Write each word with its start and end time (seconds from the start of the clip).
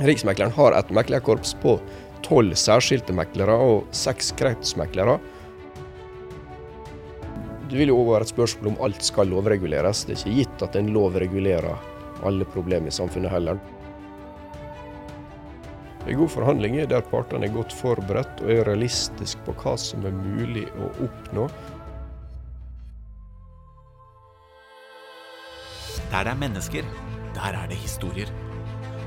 Riksmekleren 0.00 0.54
har 0.56 0.72
et 0.72 0.90
meklerkorps 0.94 1.52
på 1.60 1.76
tolv 2.24 2.56
særskilte 2.56 3.14
meklere 3.16 3.54
og 3.60 3.92
seks 3.96 4.32
kretsmeklere. 4.38 5.18
Det 7.68 7.78
vil 7.80 7.92
jo 7.92 7.98
også 8.00 8.12
være 8.12 8.26
et 8.26 8.32
spørsmål 8.32 8.70
om 8.72 8.80
alt 8.86 9.04
skal 9.04 9.30
lovreguleres. 9.32 10.04
Det 10.04 10.16
er 10.16 10.22
ikke 10.22 10.38
gitt 10.40 10.64
at 10.66 10.76
en 10.80 10.90
lov 10.92 11.16
regulerer 11.20 11.76
alle 12.22 12.44
problemer 12.44 12.92
i 12.92 12.94
samfunnet 12.94 13.32
heller. 13.32 13.60
En 16.02 16.18
god 16.18 16.32
forhandling 16.34 16.80
er 16.82 16.88
der 16.90 17.04
partene 17.06 17.46
er 17.46 17.54
godt 17.54 17.72
forberedt 17.78 18.42
og 18.42 18.50
er 18.50 18.66
realistiske 18.66 19.44
på 19.46 19.54
hva 19.62 19.76
som 19.78 20.04
er 20.08 20.16
mulig 20.16 20.66
å 20.74 20.90
oppnå. 21.06 21.46
Der 26.12 26.26
det 26.26 26.32
er 26.34 26.40
mennesker, 26.42 26.88
der 27.32 27.62
er 27.62 27.70
det 27.70 27.78
historier. 27.80 28.28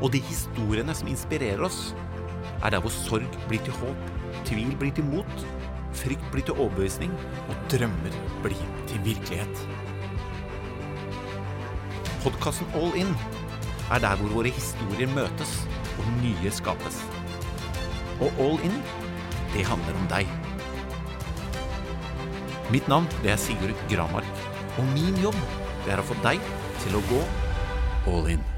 Og 0.03 0.11
de 0.11 0.21
historiene 0.27 0.95
som 0.95 1.09
inspirerer 1.11 1.63
oss, 1.63 1.93
er 2.63 2.73
der 2.73 2.83
hvor 2.83 2.93
sorg 2.93 3.37
blir 3.49 3.61
til 3.65 3.75
håp, 3.79 4.09
tvil 4.47 4.73
blir 4.79 4.93
til 4.95 5.07
mot, 5.07 5.45
frykt 5.95 6.25
blir 6.33 6.45
til 6.45 6.57
overbevisning, 6.57 7.13
og 7.47 7.55
drømmer 7.71 8.17
blir 8.43 8.65
til 8.89 9.03
virkelighet. 9.05 9.65
Podkasten 12.25 12.67
All 12.75 12.95
In 12.97 13.13
er 13.93 14.01
der 14.01 14.17
hvor 14.19 14.33
våre 14.39 14.51
historier 14.53 15.11
møtes 15.13 15.59
og 15.99 16.09
nye 16.23 16.51
skapes. 16.51 17.03
Og 18.19 18.31
All 18.41 18.59
In, 18.65 18.81
det 19.53 19.67
handler 19.67 20.01
om 20.01 20.09
deg. 20.11 20.27
Mitt 22.73 22.87
navn 22.89 23.05
det 23.21 23.35
er 23.35 23.37
Sigurd 23.37 23.77
Gramark, 23.91 24.43
og 24.79 24.89
min 24.95 25.21
jobb 25.21 25.37
det 25.85 25.93
er 25.93 26.01
å 26.01 26.07
få 26.09 26.17
deg 26.25 26.41
til 26.81 26.97
å 26.97 27.05
gå 27.11 27.21
all 28.09 28.33
in. 28.33 28.54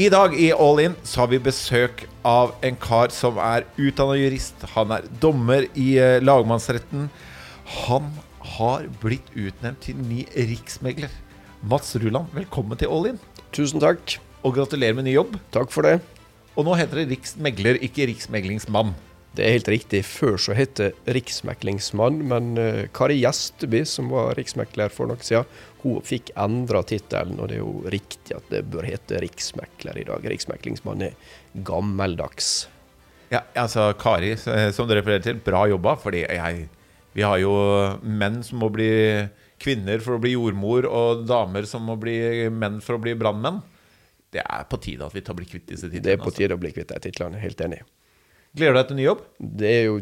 I 0.00 0.06
dag 0.08 0.32
i 0.32 0.46
All 0.54 0.78
In 0.80 0.94
så 1.04 1.18
har 1.20 1.28
vi 1.28 1.38
besøk 1.44 2.06
av 2.24 2.54
en 2.64 2.76
kar 2.80 3.10
som 3.12 3.36
er 3.42 3.66
utdanna 3.76 4.14
jurist. 4.16 4.62
Han 4.72 4.94
er 4.96 5.04
dommer 5.20 5.66
i 5.76 5.90
eh, 6.00 6.22
lagmannsretten. 6.24 7.10
Han 7.82 8.06
har 8.54 8.86
blitt 9.02 9.28
utnevnt 9.34 9.82
til 9.84 10.00
ny 10.00 10.22
riksmegler. 10.32 11.12
Mats 11.68 11.92
Ruland, 12.00 12.32
velkommen 12.32 12.80
til 12.80 12.88
All 12.88 13.10
In. 13.10 13.20
Tusen 13.52 13.82
takk. 13.82 14.16
Og 14.40 14.56
gratulerer 14.56 14.96
med 14.96 15.10
ny 15.10 15.18
jobb. 15.18 15.36
Takk 15.52 15.68
for 15.74 15.84
det. 15.84 15.98
Og 16.56 16.64
nå 16.64 16.78
heter 16.80 17.02
det 17.02 17.10
riksmegler, 17.10 17.82
ikke 17.84 18.08
riksmeglingsmann. 18.08 18.94
Det 19.36 19.44
er 19.46 19.54
helt 19.54 19.70
riktig. 19.70 20.00
Før 20.08 20.38
så 20.42 20.54
het 20.58 20.74
det 20.80 20.90
riksmeklingsmann, 21.14 22.18
men 22.32 22.50
uh, 22.58 22.86
Kari 22.94 23.20
Gjesteby, 23.20 23.84
som 23.86 24.10
var 24.10 24.34
riksmekler 24.38 24.90
for 24.90 25.10
noe 25.10 25.22
siden, 25.22 25.46
hun 25.84 26.02
fikk 26.04 26.32
endra 26.40 26.82
tittelen, 26.84 27.38
og 27.40 27.48
det 27.48 27.60
er 27.60 27.62
jo 27.62 27.92
riktig 27.94 28.34
at 28.36 28.50
det 28.52 28.64
bør 28.72 28.88
hete 28.88 29.22
riksmekler 29.22 30.02
i 30.02 30.04
dag. 30.08 30.26
Riksmeklingsmann 30.34 31.06
er 31.06 31.14
gammeldags. 31.66 32.68
Ja, 33.30 33.44
altså 33.54 33.92
Kari, 33.94 34.34
som 34.36 34.90
du 34.90 34.96
refererer 34.98 35.22
til, 35.24 35.38
bra 35.46 35.62
jobba. 35.70 35.94
fordi 36.02 36.24
jeg, 36.26 36.66
vi 37.14 37.22
har 37.22 37.38
jo 37.38 37.54
menn 38.02 38.42
som 38.42 38.58
må 38.60 38.68
bli 38.74 38.90
kvinner 39.62 40.02
for 40.02 40.16
å 40.16 40.22
bli 40.22 40.34
jordmor, 40.34 40.88
og 40.90 41.24
damer 41.28 41.68
som 41.70 41.86
må 41.86 41.96
bli 42.00 42.48
menn 42.50 42.80
for 42.82 42.98
å 42.98 43.02
bli 43.02 43.14
brannmenn. 43.14 43.62
Det 44.30 44.42
er 44.42 44.66
på 44.70 44.78
tide 44.82 45.06
at 45.06 45.14
vi 45.14 45.22
tar 45.26 45.38
bli 45.38 45.46
kvitt 45.46 45.70
disse 45.70 45.86
titlene. 45.86 46.04
Det 46.06 46.18
er 46.18 46.22
på 46.22 46.34
tide 46.34 46.58
å 46.58 46.60
bli 46.60 46.74
kvitt 46.74 46.92
de 46.92 47.00
titlene, 47.06 47.40
helt 47.42 47.62
enig. 47.64 47.80
Gleder 48.56 48.74
du 48.74 48.80
deg 48.80 48.88
til 48.88 48.98
ny 48.98 49.06
jobb? 49.06 49.22
Det 49.60 49.70
er 49.70 49.84
jo 49.86 50.00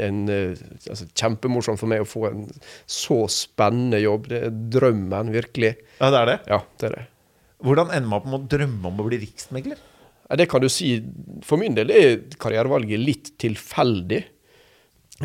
en, 0.00 0.20
altså, 0.30 1.06
kjempemorsomt 1.18 1.80
for 1.80 1.90
meg 1.90 2.04
å 2.04 2.08
få 2.08 2.26
en 2.30 2.44
så 2.88 3.22
spennende 3.32 4.00
jobb. 4.00 4.28
Det 4.30 4.42
er 4.46 4.58
drømmen, 4.76 5.32
virkelig. 5.34 5.74
Ja, 5.98 6.10
det 6.12 6.20
er 6.20 6.30
det? 6.30 6.36
Ja, 6.52 6.60
det 6.80 6.90
er 6.90 6.96
det. 6.96 7.06
Hvordan 7.60 7.90
ender 7.92 8.08
man 8.08 8.24
på 8.24 8.38
å 8.38 8.44
drømme 8.54 8.92
om 8.92 9.02
å 9.02 9.08
bli 9.08 9.20
riksmegler? 9.26 9.80
Ja, 10.30 10.38
det 10.38 10.46
kan 10.52 10.62
du 10.62 10.68
si. 10.72 10.94
For 11.44 11.60
min 11.60 11.76
del 11.76 11.92
er 11.92 12.22
karrierevalget 12.40 13.02
litt 13.02 13.32
tilfeldig. 13.42 14.22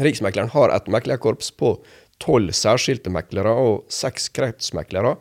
Riksmekleren 0.02 0.52
har 0.52 0.74
et 0.76 0.90
meklerkorps 0.92 1.54
på 1.56 1.78
tolv 2.20 2.52
særskilte 2.56 3.12
meklere 3.14 3.54
og 3.56 3.86
seks 3.92 4.28
kretsmeklere. 4.36 5.16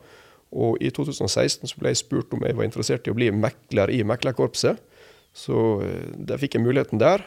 Og 0.54 0.78
i 0.82 0.90
2016 0.94 1.70
så 1.70 1.78
ble 1.78 1.92
jeg 1.92 2.02
spurt 2.02 2.34
om 2.34 2.42
jeg 2.46 2.56
var 2.58 2.66
interessert 2.66 3.06
i 3.06 3.12
å 3.12 3.18
bli 3.18 3.30
mekler 3.34 3.92
i 3.92 4.02
meklerkorpset. 4.06 4.80
Så 5.34 5.60
der 6.14 6.38
fikk 6.40 6.56
jeg 6.56 6.64
muligheten 6.64 7.02
der. 7.02 7.22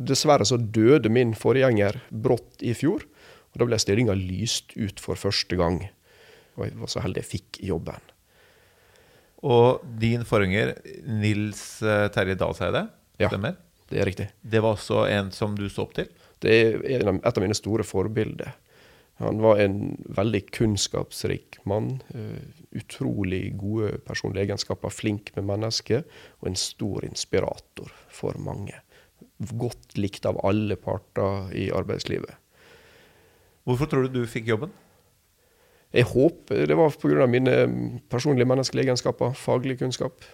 Dessverre 0.00 0.46
så 0.48 0.58
døde 0.58 1.12
min 1.12 1.34
forgjenger 1.38 2.00
brått 2.10 2.62
i 2.64 2.74
fjor. 2.76 3.04
og 3.52 3.60
Da 3.60 3.68
ble 3.68 3.78
stillinga 3.78 4.16
lyst 4.18 4.74
ut 4.76 5.00
for 5.02 5.18
første 5.20 5.58
gang. 5.60 5.82
Og 6.58 6.66
jeg 6.68 6.76
var 6.80 6.90
så 6.90 7.04
heldig 7.04 7.22
jeg 7.22 7.30
fikk 7.30 7.62
jobben. 7.66 8.10
Og 9.44 9.84
din 10.00 10.24
forgjenger, 10.24 10.72
Nils 11.20 11.82
eh, 11.84 12.08
Terje 12.14 12.36
Dalseide, 12.40 12.86
ja. 13.20 13.30
Det 13.30 14.00
er 14.00 14.08
riktig. 14.08 14.28
Det 14.40 14.62
var 14.64 14.74
også 14.74 15.04
en 15.06 15.30
som 15.34 15.54
du 15.54 15.68
så 15.68 15.84
opp 15.84 15.92
til? 15.94 16.08
Det 16.42 16.54
er 16.54 16.78
et 16.88 17.04
av 17.06 17.42
mine 17.42 17.56
store 17.56 17.84
forbilder. 17.86 18.54
Han 19.22 19.38
var 19.44 19.60
en 19.62 19.76
veldig 20.16 20.40
kunnskapsrik 20.56 21.60
mann. 21.68 22.00
Uh, 22.14 22.40
utrolig 22.74 23.52
gode 23.60 24.00
personlige 24.08 24.48
egenskaper, 24.48 24.90
flink 24.90 25.30
med 25.36 25.46
mennesker, 25.52 26.02
og 26.40 26.50
en 26.50 26.58
stor 26.58 27.06
inspirator 27.06 27.92
for 28.10 28.40
mange 28.42 28.80
godt 29.38 29.96
likt 29.98 30.26
av 30.28 30.38
alle 30.46 30.76
parter 30.80 31.50
i 31.56 31.68
arbeidslivet. 31.74 32.36
Hvorfor 33.64 33.88
tror 33.88 34.06
du 34.06 34.20
du 34.20 34.30
fikk 34.30 34.50
jobben? 34.52 34.72
Jeg 35.94 36.08
håper 36.10 36.66
det 36.66 36.76
var 36.76 36.90
pga. 36.90 37.26
mine 37.26 38.00
personlige 38.10 38.48
menneskelige 38.50 38.88
egenskaper, 38.88 39.34
faglig 39.38 39.78
kunnskap. 39.78 40.24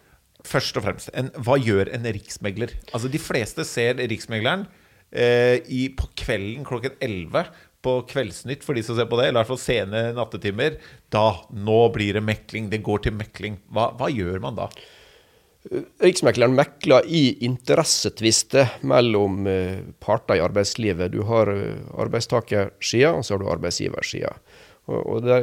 Først 0.45 0.77
og 0.77 0.87
fremst, 0.87 1.11
en, 1.13 1.29
hva 1.37 1.59
gjør 1.61 1.93
en 1.93 2.07
riksmegler? 2.09 2.73
Altså 2.95 3.09
De 3.13 3.19
fleste 3.21 3.65
ser 3.69 4.01
Riksmegleren 4.01 4.65
eh, 5.13 5.61
i, 5.69 5.91
på 5.93 6.09
kvelden 6.17 6.65
klokken 6.65 6.97
11 7.01 7.51
på 7.85 7.93
Kveldsnytt 8.09 8.65
for 8.65 8.77
de 8.77 8.83
som 8.85 8.97
ser 8.97 9.09
på 9.09 9.17
det, 9.17 9.29
eller 9.29 9.39
i 9.39 9.43
hvert 9.43 9.53
fall 9.55 9.61
sene 9.61 10.03
nattetimer. 10.17 10.77
Da, 11.13 11.43
nå 11.53 11.81
blir 11.95 12.17
det 12.19 12.25
mekling. 12.25 12.69
Det 12.73 12.83
går 12.85 13.07
til 13.07 13.17
mekling. 13.17 13.57
Hva, 13.73 13.91
hva 13.97 14.11
gjør 14.13 14.41
man 14.45 14.59
da? 14.59 14.69
Riksmekleren 16.01 16.55
mekler 16.57 17.05
i 17.05 17.35
interessetvister 17.45 18.79
mellom 18.81 19.45
eh, 19.47 19.83
parter 20.01 20.39
i 20.39 20.41
arbeidslivet. 20.41 21.13
Du 21.13 21.21
har 21.29 21.53
eh, 21.53 21.83
arbeidstakersida, 22.01 23.13
og 23.13 23.27
så 23.27 23.35
har 23.35 23.43
du 23.43 23.51
arbeidsgiversida. 23.53 24.33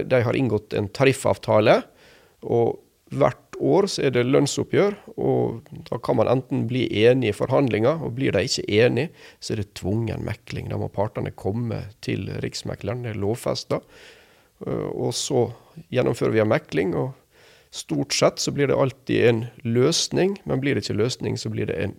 De 0.09 0.21
har 0.25 0.35
inngått 0.35 0.73
en 0.75 0.89
tariffavtale. 0.89 1.83
og 2.49 2.81
Hvert 3.13 3.55
år 3.63 3.85
så 3.87 4.01
er 4.03 4.11
det 4.11 4.25
lønnsoppgjør, 4.27 4.97
og 5.23 5.69
da 5.87 5.99
kan 6.03 6.17
man 6.19 6.27
enten 6.27 6.65
bli 6.67 6.81
enig 7.05 7.29
i 7.31 7.37
forhandlinger, 7.37 8.01
og 8.03 8.17
blir 8.17 8.33
de 8.35 8.43
ikke 8.49 8.65
enige, 8.81 9.13
så 9.39 9.53
er 9.53 9.61
det 9.61 9.75
tvungen 9.79 10.25
mekling. 10.27 10.67
Da 10.73 10.81
må 10.81 10.89
partene 10.91 11.31
komme 11.31 11.85
til 12.03 12.27
Riksmekleren, 12.43 13.05
det 13.05 13.13
er 13.13 13.21
lovfesta. 13.21 13.79
Eh, 14.65 14.89
og 14.91 15.13
så 15.15 15.45
gjennomfører 15.93 16.35
vi 16.35 16.43
en 16.43 16.51
mekling. 16.51 16.97
og 16.97 17.13
Stort 17.71 18.13
sett 18.15 18.39
så 18.39 18.51
blir 18.51 18.67
det 18.67 18.77
alltid 18.77 19.25
en 19.27 19.45
løsning, 19.63 20.37
men 20.45 20.61
blir 20.63 20.75
det 20.75 20.85
ikke 20.85 20.97
løsning, 21.01 21.37
så 21.37 21.51
blir 21.53 21.67
det 21.69 21.77
en 21.83 21.95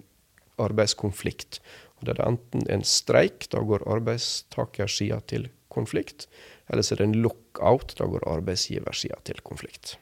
arbeidskonflikt. 0.59 1.61
Og 1.99 2.07
Da 2.07 2.13
er 2.13 2.21
det 2.21 2.27
enten 2.27 2.67
en 2.71 2.85
streik, 2.85 3.49
da 3.51 3.61
går 3.61 3.87
arbeidstakersida 3.87 5.21
til 5.27 5.49
konflikt, 5.69 6.27
eller 6.69 6.83
så 6.83 6.95
er 6.95 7.03
det 7.03 7.09
en 7.09 7.21
lockout, 7.23 7.95
da 7.99 8.07
går 8.07 8.27
arbeidsgiversida 8.27 9.19
til 9.25 9.41
konflikt. 9.43 9.97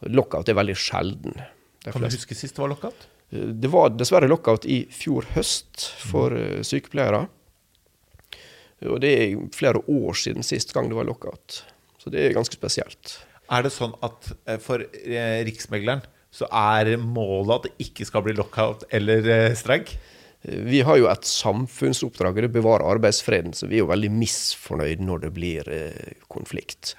Lockout 0.00 0.48
er 0.48 0.58
veldig 0.58 0.76
sjelden. 0.78 1.40
Kan 1.84 2.02
du 2.02 2.08
huske 2.10 2.36
sist 2.36 2.56
det 2.56 2.62
var 2.62 2.72
lockout? 2.74 3.08
Det 3.30 3.68
var 3.68 3.90
dessverre 3.92 4.28
lockout 4.28 4.64
i 4.64 4.86
fjor 4.94 5.26
høst 5.34 5.88
for 6.08 6.32
mm. 6.32 6.64
sykepleiere. 6.64 7.26
Og 8.88 9.00
det 9.02 9.10
er 9.10 9.40
flere 9.54 9.82
år 9.90 10.16
siden 10.16 10.46
sist 10.46 10.72
gang 10.72 10.88
det 10.88 10.96
var 10.96 11.08
lockout. 11.08 11.64
Så 11.98 12.12
det 12.14 12.22
er 12.24 12.36
ganske 12.36 12.56
spesielt. 12.56 13.18
Er 13.48 13.64
det 13.64 13.72
sånn 13.72 13.96
at 14.04 14.30
eh, 14.46 14.60
for 14.62 14.84
eh, 14.84 15.40
Riksmegleren 15.48 16.04
så 16.34 16.48
er 16.52 16.92
målet 17.00 17.54
at 17.54 17.66
det 17.68 17.86
ikke 17.88 18.06
skal 18.08 18.24
bli 18.26 18.36
lockout 18.36 18.84
eller 18.94 19.24
eh, 19.32 19.52
streik? 19.56 19.96
Vi 20.44 20.82
har 20.86 20.98
jo 21.00 21.08
et 21.10 21.26
samfunnsoppdrag, 21.26 22.42
det 22.44 22.52
bevarer 22.54 22.86
arbeidsfreden. 22.86 23.56
Så 23.56 23.66
vi 23.66 23.78
er 23.78 23.82
jo 23.82 23.90
veldig 23.90 24.10
misfornøyd 24.14 25.00
når 25.02 25.24
det 25.24 25.30
blir 25.34 25.70
konflikt. 26.30 26.92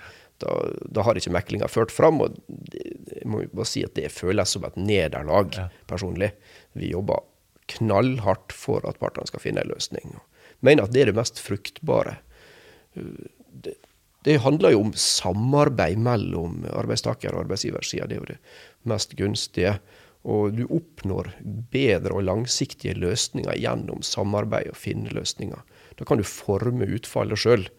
Da, 0.44 0.58
da 0.92 1.06
har 1.08 1.16
ikke 1.16 1.32
meklinga 1.32 1.70
ført 1.72 1.94
fram. 1.96 2.20
Og 2.26 2.36
jeg 2.50 3.24
må 3.32 3.46
bare 3.48 3.70
si 3.70 3.86
at 3.88 3.96
det 3.96 4.12
føles 4.12 4.52
som 4.52 4.68
et 4.68 4.76
nederlag, 4.76 5.56
ja. 5.56 5.70
personlig. 5.88 6.34
Vi 6.76 6.92
jobber 6.92 7.24
knallhardt 7.72 8.52
for 8.56 8.84
at 8.90 9.00
partene 9.00 9.32
skal 9.32 9.46
finne 9.46 9.64
en 9.64 9.72
løsning. 9.72 10.20
Mener 10.66 10.84
at 10.84 10.92
det 10.92 11.06
er 11.06 11.14
det 11.14 11.20
mest 11.22 11.40
fruktbare. 11.40 12.18
Det, 12.94 13.78
det 14.28 14.42
handler 14.44 14.74
jo 14.76 14.84
om 14.84 14.94
samarbeid 14.96 16.00
mellom 16.04 16.66
arbeidstaker- 16.68 17.34
og 17.34 17.46
arbeidsgiversida. 17.46 18.08
Det 18.08 18.18
er 18.18 18.22
jo 18.22 18.32
det 18.34 18.40
mest 18.90 19.16
gunstige. 19.20 19.78
Og 20.28 20.52
du 20.58 20.66
oppnår 20.68 21.32
bedre 21.72 22.18
og 22.18 22.26
langsiktige 22.28 22.98
løsninger 23.00 23.56
gjennom 23.56 24.04
samarbeid 24.04 24.74
og 24.74 24.80
finne 24.80 25.14
løsninger. 25.16 25.62
Da 25.96 26.08
kan 26.08 26.20
du 26.20 26.28
forme 26.28 26.90
utfallet 26.92 27.40
sjøl, 27.40 27.70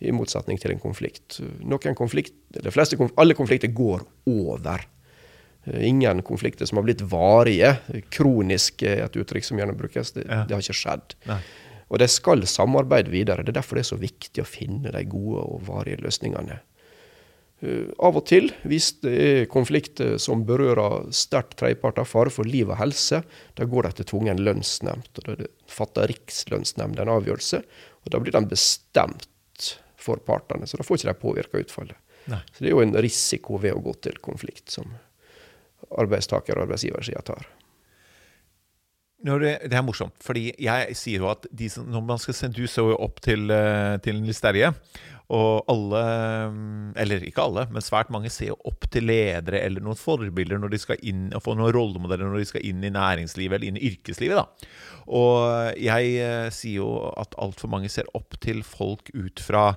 i 0.00 0.12
motsetning 0.16 0.56
til 0.56 0.72
en 0.72 0.80
konflikt. 0.80 1.42
Noen 1.60 1.96
konflikt, 1.98 2.32
eller 2.56 2.72
fleste, 2.72 2.96
alle 3.20 3.36
konflikter 3.36 3.68
går 3.76 4.06
over. 4.32 4.86
Ingen 5.76 6.22
konflikter 6.24 6.64
som 6.64 6.80
har 6.80 6.86
blitt 6.86 7.02
varige. 7.04 7.74
kroniske, 8.08 8.94
et 9.04 9.18
uttrykk 9.20 9.44
som 9.44 9.60
gjerne 9.60 9.76
brukes. 9.76 10.14
Det, 10.16 10.24
det 10.24 10.56
har 10.56 10.62
ikke 10.62 10.78
skjedd. 10.78 11.18
Nei. 11.28 11.42
Og 11.90 11.98
de 11.98 12.06
skal 12.10 12.46
samarbeide 12.46 13.10
videre. 13.10 13.42
Det 13.42 13.52
er 13.52 13.60
derfor 13.60 13.78
det 13.78 13.84
er 13.84 13.92
så 13.92 14.00
viktig 14.00 14.42
å 14.42 14.48
finne 14.48 14.92
de 14.94 15.06
gode 15.10 15.42
og 15.42 15.64
varige 15.66 16.02
løsningene. 16.04 16.60
Eh, 17.60 17.90
av 17.98 18.16
og 18.16 18.24
til, 18.30 18.48
hvis 18.62 18.92
det 19.04 19.14
er 19.24 19.48
konflikter 19.52 20.14
som 20.22 20.46
berører 20.48 21.10
sterkt 21.12 21.58
tredjeparter, 21.60 22.08
fare 22.08 22.32
for 22.32 22.48
liv 22.48 22.70
og 22.70 22.78
helse, 22.80 23.20
da 23.58 23.66
går 23.68 23.88
de 23.88 23.98
til 23.98 24.10
tvungen 24.14 24.40
lønnsnemnd. 24.46 25.10
og 25.18 25.26
Da 25.26 25.34
er 25.34 25.42
det 25.42 25.50
fatter 25.68 26.08
Rikslønnsnemnd 26.08 27.02
en 27.02 27.12
avgjørelse, 27.18 27.62
og 28.04 28.14
da 28.14 28.22
blir 28.22 28.38
den 28.38 28.48
bestemt 28.48 29.28
for 30.00 30.22
partene. 30.24 30.66
Så 30.66 30.80
da 30.80 30.86
får 30.86 31.02
ikke 31.02 31.12
de 31.12 31.20
påvirka 31.20 31.60
utfallet. 31.60 31.98
Nei. 32.30 32.40
Så 32.52 32.62
det 32.62 32.70
er 32.70 32.76
jo 32.76 32.84
en 32.84 32.96
risiko 33.02 33.58
ved 33.60 33.74
å 33.74 33.82
gå 33.84 33.94
til 34.04 34.16
konflikt 34.22 34.72
som 34.72 34.94
arbeidstaker- 35.90 36.56
og 36.56 36.68
arbeidsgiversida 36.68 37.22
tar. 37.26 37.48
Når 39.26 39.42
det, 39.42 39.52
det 39.68 39.76
er 39.76 39.84
morsomt, 39.84 40.16
fordi 40.24 40.46
jeg 40.56 40.96
sier 40.96 41.20
jo 41.24 41.30
at 41.32 41.44
de 41.52 41.68
som, 41.72 41.88
når 41.92 42.04
man 42.08 42.20
skal 42.22 42.36
sende, 42.36 42.56
Du 42.56 42.70
så 42.70 42.86
jo 42.88 42.98
opp 43.04 43.20
til, 43.24 43.50
eh, 43.52 43.96
til 44.04 44.16
en 44.16 44.28
listerie, 44.28 44.72
Og 45.30 45.62
alle, 45.70 46.00
mm, 46.50 46.86
eller 46.98 47.22
ikke 47.22 47.42
alle, 47.44 47.66
men 47.70 47.84
svært 47.86 48.08
mange 48.10 48.32
ser 48.34 48.48
jo 48.48 48.56
opp 48.66 48.88
til 48.90 49.04
ledere 49.06 49.60
eller 49.62 49.84
noen 49.84 49.98
forbilder 49.98 50.58
når 50.58 50.72
de 50.72 50.80
skal 50.82 51.04
inn 51.06 51.28
og 51.36 51.44
få 51.44 51.54
noen 51.54 51.70
rollemodeller 51.76 52.26
når 52.26 52.42
de 52.42 52.48
skal 52.48 52.66
inn 52.66 52.82
i 52.82 52.90
næringslivet 52.90 53.54
eller 53.54 53.68
inn 53.68 53.78
i 53.78 53.92
yrkeslivet. 53.92 54.40
da. 54.40 54.74
Og 55.06 55.78
jeg 55.78 56.16
eh, 56.18 56.50
sier 56.50 56.80
jo 56.80 56.90
at 57.14 57.38
altfor 57.38 57.70
mange 57.70 57.92
ser 57.92 58.10
opp 58.18 58.34
til 58.42 58.64
folk 58.66 59.12
ut 59.14 59.44
fra 59.44 59.68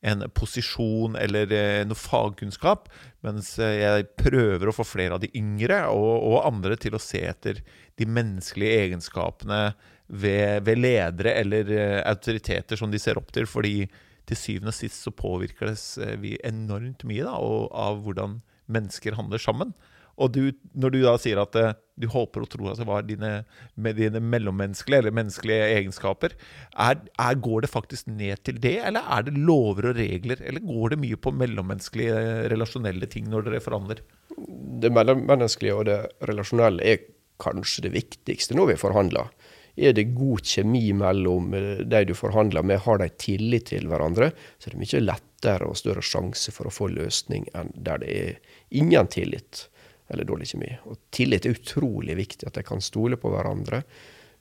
en 0.00 0.24
posisjon 0.34 1.16
eller 1.18 1.52
eh, 1.52 1.82
noe 1.88 1.98
fagkunnskap, 1.98 2.88
mens 3.24 3.54
eh, 3.58 3.80
jeg 3.80 4.08
prøver 4.20 4.68
å 4.68 4.74
få 4.76 4.86
flere 4.86 5.16
av 5.16 5.22
de 5.22 5.30
yngre 5.38 5.82
og, 5.92 6.10
og 6.30 6.46
andre 6.46 6.76
til 6.80 6.96
å 6.96 7.02
se 7.02 7.22
etter 7.26 7.62
de 7.96 8.08
menneskelige 8.08 8.82
egenskapene 8.86 9.60
ved, 10.06 10.66
ved 10.66 10.82
ledere 10.82 11.34
eller 11.40 11.72
eh, 11.72 12.02
autoriteter 12.06 12.78
som 12.78 12.92
de 12.92 13.00
ser 13.02 13.18
opp 13.20 13.32
til. 13.34 13.48
fordi 13.50 13.88
til 14.26 14.38
syvende 14.38 14.72
og 14.72 14.74
sist 14.74 15.04
så 15.06 15.12
påvirker 15.14 15.70
vi 16.18 16.32
enormt 16.42 17.04
mye 17.06 17.22
da, 17.22 17.36
av 17.38 18.00
hvordan 18.02 18.40
mennesker 18.66 19.14
handler 19.14 19.38
sammen. 19.38 19.70
Og 20.16 20.32
du, 20.32 20.44
når 20.72 20.94
du 20.94 21.00
da 21.04 21.16
sier 21.20 21.40
at 21.42 21.56
eh, 21.60 21.74
du 22.00 22.06
håper 22.12 22.44
og 22.44 22.50
tror 22.52 22.70
at 22.72 22.80
det 22.80 22.86
var 22.88 23.04
dine, 23.08 23.32
med 23.80 23.98
dine 24.00 24.20
mellommenneskelige 24.20 25.02
eller 25.02 25.16
menneskelige 25.16 25.66
egenskaper, 25.78 26.36
er, 26.72 27.02
er, 27.04 27.40
går 27.44 27.64
det 27.64 27.72
faktisk 27.72 28.08
ned 28.08 28.40
til 28.44 28.60
det, 28.62 28.78
eller 28.88 29.04
er 29.16 29.26
det 29.26 29.36
lover 29.36 29.92
og 29.92 30.00
regler? 30.00 30.40
Eller 30.40 30.64
går 30.64 30.94
det 30.94 31.00
mye 31.04 31.20
på 31.20 31.34
mellommenneskelige, 31.36 32.16
eh, 32.16 32.46
relasjonelle 32.52 33.10
ting 33.12 33.28
når 33.32 33.48
dere 33.48 33.64
forhandler? 33.64 34.00
Det 34.36 34.92
mellommenneskelige 34.92 35.76
og 35.76 35.86
det 35.88 36.00
relasjonelle 36.28 36.84
er 36.84 37.04
kanskje 37.42 37.86
det 37.88 37.94
viktigste 37.96 38.56
når 38.56 38.72
vi 38.72 38.80
forhandler. 38.80 39.28
Er 39.76 39.92
det 39.92 40.14
god 40.16 40.40
kjemi 40.48 40.88
mellom 40.96 41.52
eh, 41.56 41.84
de 41.84 42.04
du 42.08 42.16
forhandler 42.16 42.64
med, 42.64 42.80
har 42.88 43.04
de 43.04 43.12
tillit 43.20 43.68
til 43.74 43.88
hverandre, 43.92 44.32
så 44.56 44.70
er 44.70 44.76
det 44.76 44.84
mye 44.86 45.06
lettere 45.10 45.68
og 45.68 45.76
større 45.76 46.04
sjanse 46.04 46.56
for 46.56 46.68
å 46.68 46.72
få 46.72 46.88
løsning 46.96 47.44
enn 47.52 47.74
der 47.76 48.00
det 48.00 48.12
er 48.16 48.60
ingen 48.72 49.12
tillit 49.12 49.66
eller 50.08 50.28
dårlig 50.28 50.50
kjemi. 50.52 50.70
Og 50.86 50.98
tillit 51.14 51.46
er 51.46 51.56
utrolig 51.56 52.16
viktig, 52.18 52.46
at 52.46 52.58
de 52.58 52.62
kan 52.66 52.80
stole 52.84 53.18
på 53.18 53.32
hverandre. 53.32 53.82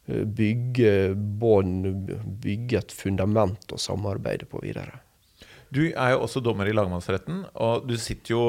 eh, 0.07 0.23
Bygge 0.25 1.15
bånd, 1.15 2.11
bygge 2.43 2.77
et 2.83 2.91
fundament 2.93 3.71
og 3.73 3.81
samarbeide 3.81 4.45
på 4.45 4.61
videre. 4.61 5.01
Du 5.73 5.81
er 5.89 6.13
jo 6.13 6.21
også 6.23 6.39
dommer 6.45 6.69
i 6.69 6.75
lagmannsretten, 6.75 7.45
og 7.57 7.87
du 7.89 7.95
sitter 7.99 8.31
jo 8.35 8.43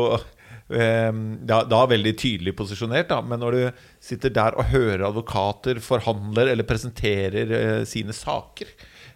eh, 0.68 1.12
da, 1.48 1.62
da 1.64 1.80
veldig 1.88 2.12
tydelig 2.20 2.52
posisjonert, 2.58 3.08
da, 3.10 3.22
men 3.24 3.40
når 3.42 3.56
du 3.56 3.80
sitter 4.04 4.34
der 4.36 4.58
og 4.58 4.68
hører 4.70 5.06
advokater 5.08 5.80
forhandler 5.82 6.52
eller 6.52 6.68
presenterer 6.68 7.56
eh, 7.56 7.80
sine 7.88 8.14
saker 8.14 8.68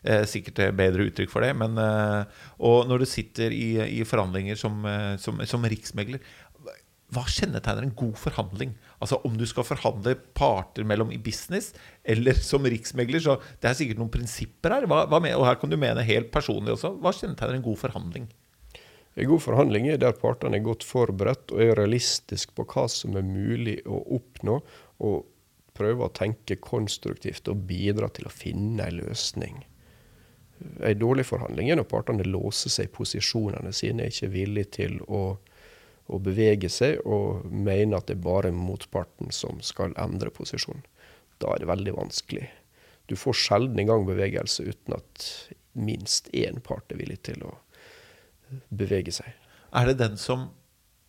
eh, 0.03 0.25
Sikkert 0.27 0.63
bedre 0.79 1.07
uttrykk 1.11 1.31
for 1.31 1.45
det, 1.45 1.53
men 1.61 1.77
eh, 1.79 2.41
Og 2.67 2.89
når 2.89 3.05
du 3.05 3.11
sitter 3.13 3.53
i, 3.55 4.01
i 4.01 4.03
forhandlinger 4.09 4.59
som, 4.59 4.81
eh, 4.89 5.15
som, 5.21 5.39
som 5.47 5.69
riksmegler 5.69 6.25
hva 7.11 7.25
kjennetegner 7.27 7.87
en 7.87 7.95
god 7.99 8.19
forhandling? 8.19 8.75
Altså 9.03 9.19
Om 9.27 9.39
du 9.39 9.47
skal 9.49 9.67
forhandle 9.67 10.15
parter 10.37 10.87
mellom 10.87 11.11
i 11.11 11.19
business 11.19 11.73
eller 12.05 12.39
som 12.39 12.67
riksmegler, 12.67 13.23
så 13.25 13.39
det 13.59 13.71
er 13.71 13.79
sikkert 13.79 13.99
noen 14.03 14.13
prinsipper 14.15 14.77
her. 14.77 14.87
Hva, 14.91 15.03
hva 15.11 15.19
med, 15.23 15.35
og 15.39 15.49
her 15.49 15.59
kan 15.59 15.73
du 15.73 15.79
mene 15.81 16.07
helt 16.07 16.31
personlig 16.35 16.77
også. 16.77 16.95
Hva 17.03 17.15
kjennetegner 17.17 17.59
en 17.59 17.67
god 17.67 17.81
forhandling? 17.83 18.31
En 19.19 19.27
god 19.27 19.43
forhandling 19.43 19.89
er 19.91 19.99
der 19.99 20.15
partene 20.19 20.61
er 20.61 20.65
godt 20.65 20.87
forberedt 20.87 21.51
og 21.51 21.65
er 21.65 21.75
realistisk 21.81 22.55
på 22.55 22.67
hva 22.71 22.87
som 22.91 23.19
er 23.19 23.27
mulig 23.27 23.81
å 23.91 23.99
oppnå, 24.17 24.61
og 25.03 25.27
prøver 25.75 26.07
å 26.07 26.15
tenke 26.15 26.61
konstruktivt 26.63 27.49
og 27.51 27.67
bidra 27.67 28.11
til 28.15 28.29
å 28.29 28.33
finne 28.35 28.87
en 28.87 29.01
løsning. 29.01 29.63
En 30.85 30.99
dårlig 31.01 31.25
forhandling 31.27 31.71
er 31.71 31.81
når 31.81 31.89
partene 31.91 32.27
låser 32.27 32.73
seg 32.73 32.89
i 32.89 32.95
posisjonene 32.95 33.73
sine, 33.75 34.05
er 34.05 34.13
ikke 34.13 34.33
villige 34.35 34.75
til 34.77 34.99
å, 35.09 35.39
å 36.11 36.19
bevege 36.23 36.71
seg 36.73 37.01
og 37.07 37.47
mene 37.51 37.99
at 37.99 38.09
det 38.11 38.19
er 38.19 38.25
bare 38.25 38.53
motparten 38.55 39.31
som 39.35 39.61
skal 39.65 39.95
endre 40.01 40.33
posisjon. 40.35 40.83
Da 41.41 41.55
er 41.55 41.63
det 41.63 41.71
veldig 41.71 41.97
vanskelig. 41.97 42.49
Du 43.11 43.17
får 43.19 43.39
sjelden 43.39 43.81
i 43.81 43.87
gang 43.89 44.07
bevegelse 44.07 44.67
uten 44.69 44.97
at 44.99 45.27
minst 45.79 46.29
én 46.37 46.61
part 46.63 46.91
er 46.93 47.01
villig 47.01 47.21
til 47.27 47.43
å 47.47 47.55
bevege 48.75 49.15
seg. 49.15 49.31
Er 49.75 49.91
det 49.91 50.01
den 50.03 50.19
som 50.21 50.51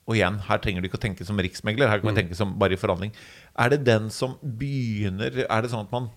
Og 0.09 0.15
igjen, 0.17 0.39
her 0.47 0.57
trenger 0.57 0.81
du 0.81 0.87
ikke 0.87 0.97
å 0.97 1.01
tenke 1.03 1.23
som 1.23 1.37
riksmegler, 1.39 1.87
her 1.87 1.99
kan 2.01 2.09
vi 2.09 2.17
tenke 2.17 2.35
som 2.35 2.55
bare 2.59 2.73
i 2.73 2.79
forhandling. 2.81 3.11
Er 3.53 3.69
det 3.69 3.83
den 3.85 4.09
som 4.09 4.33
begynner 4.41 5.45
Er 5.45 5.61
det 5.61 5.69
sånn 5.71 5.85
at 5.85 5.93
man 5.93 6.09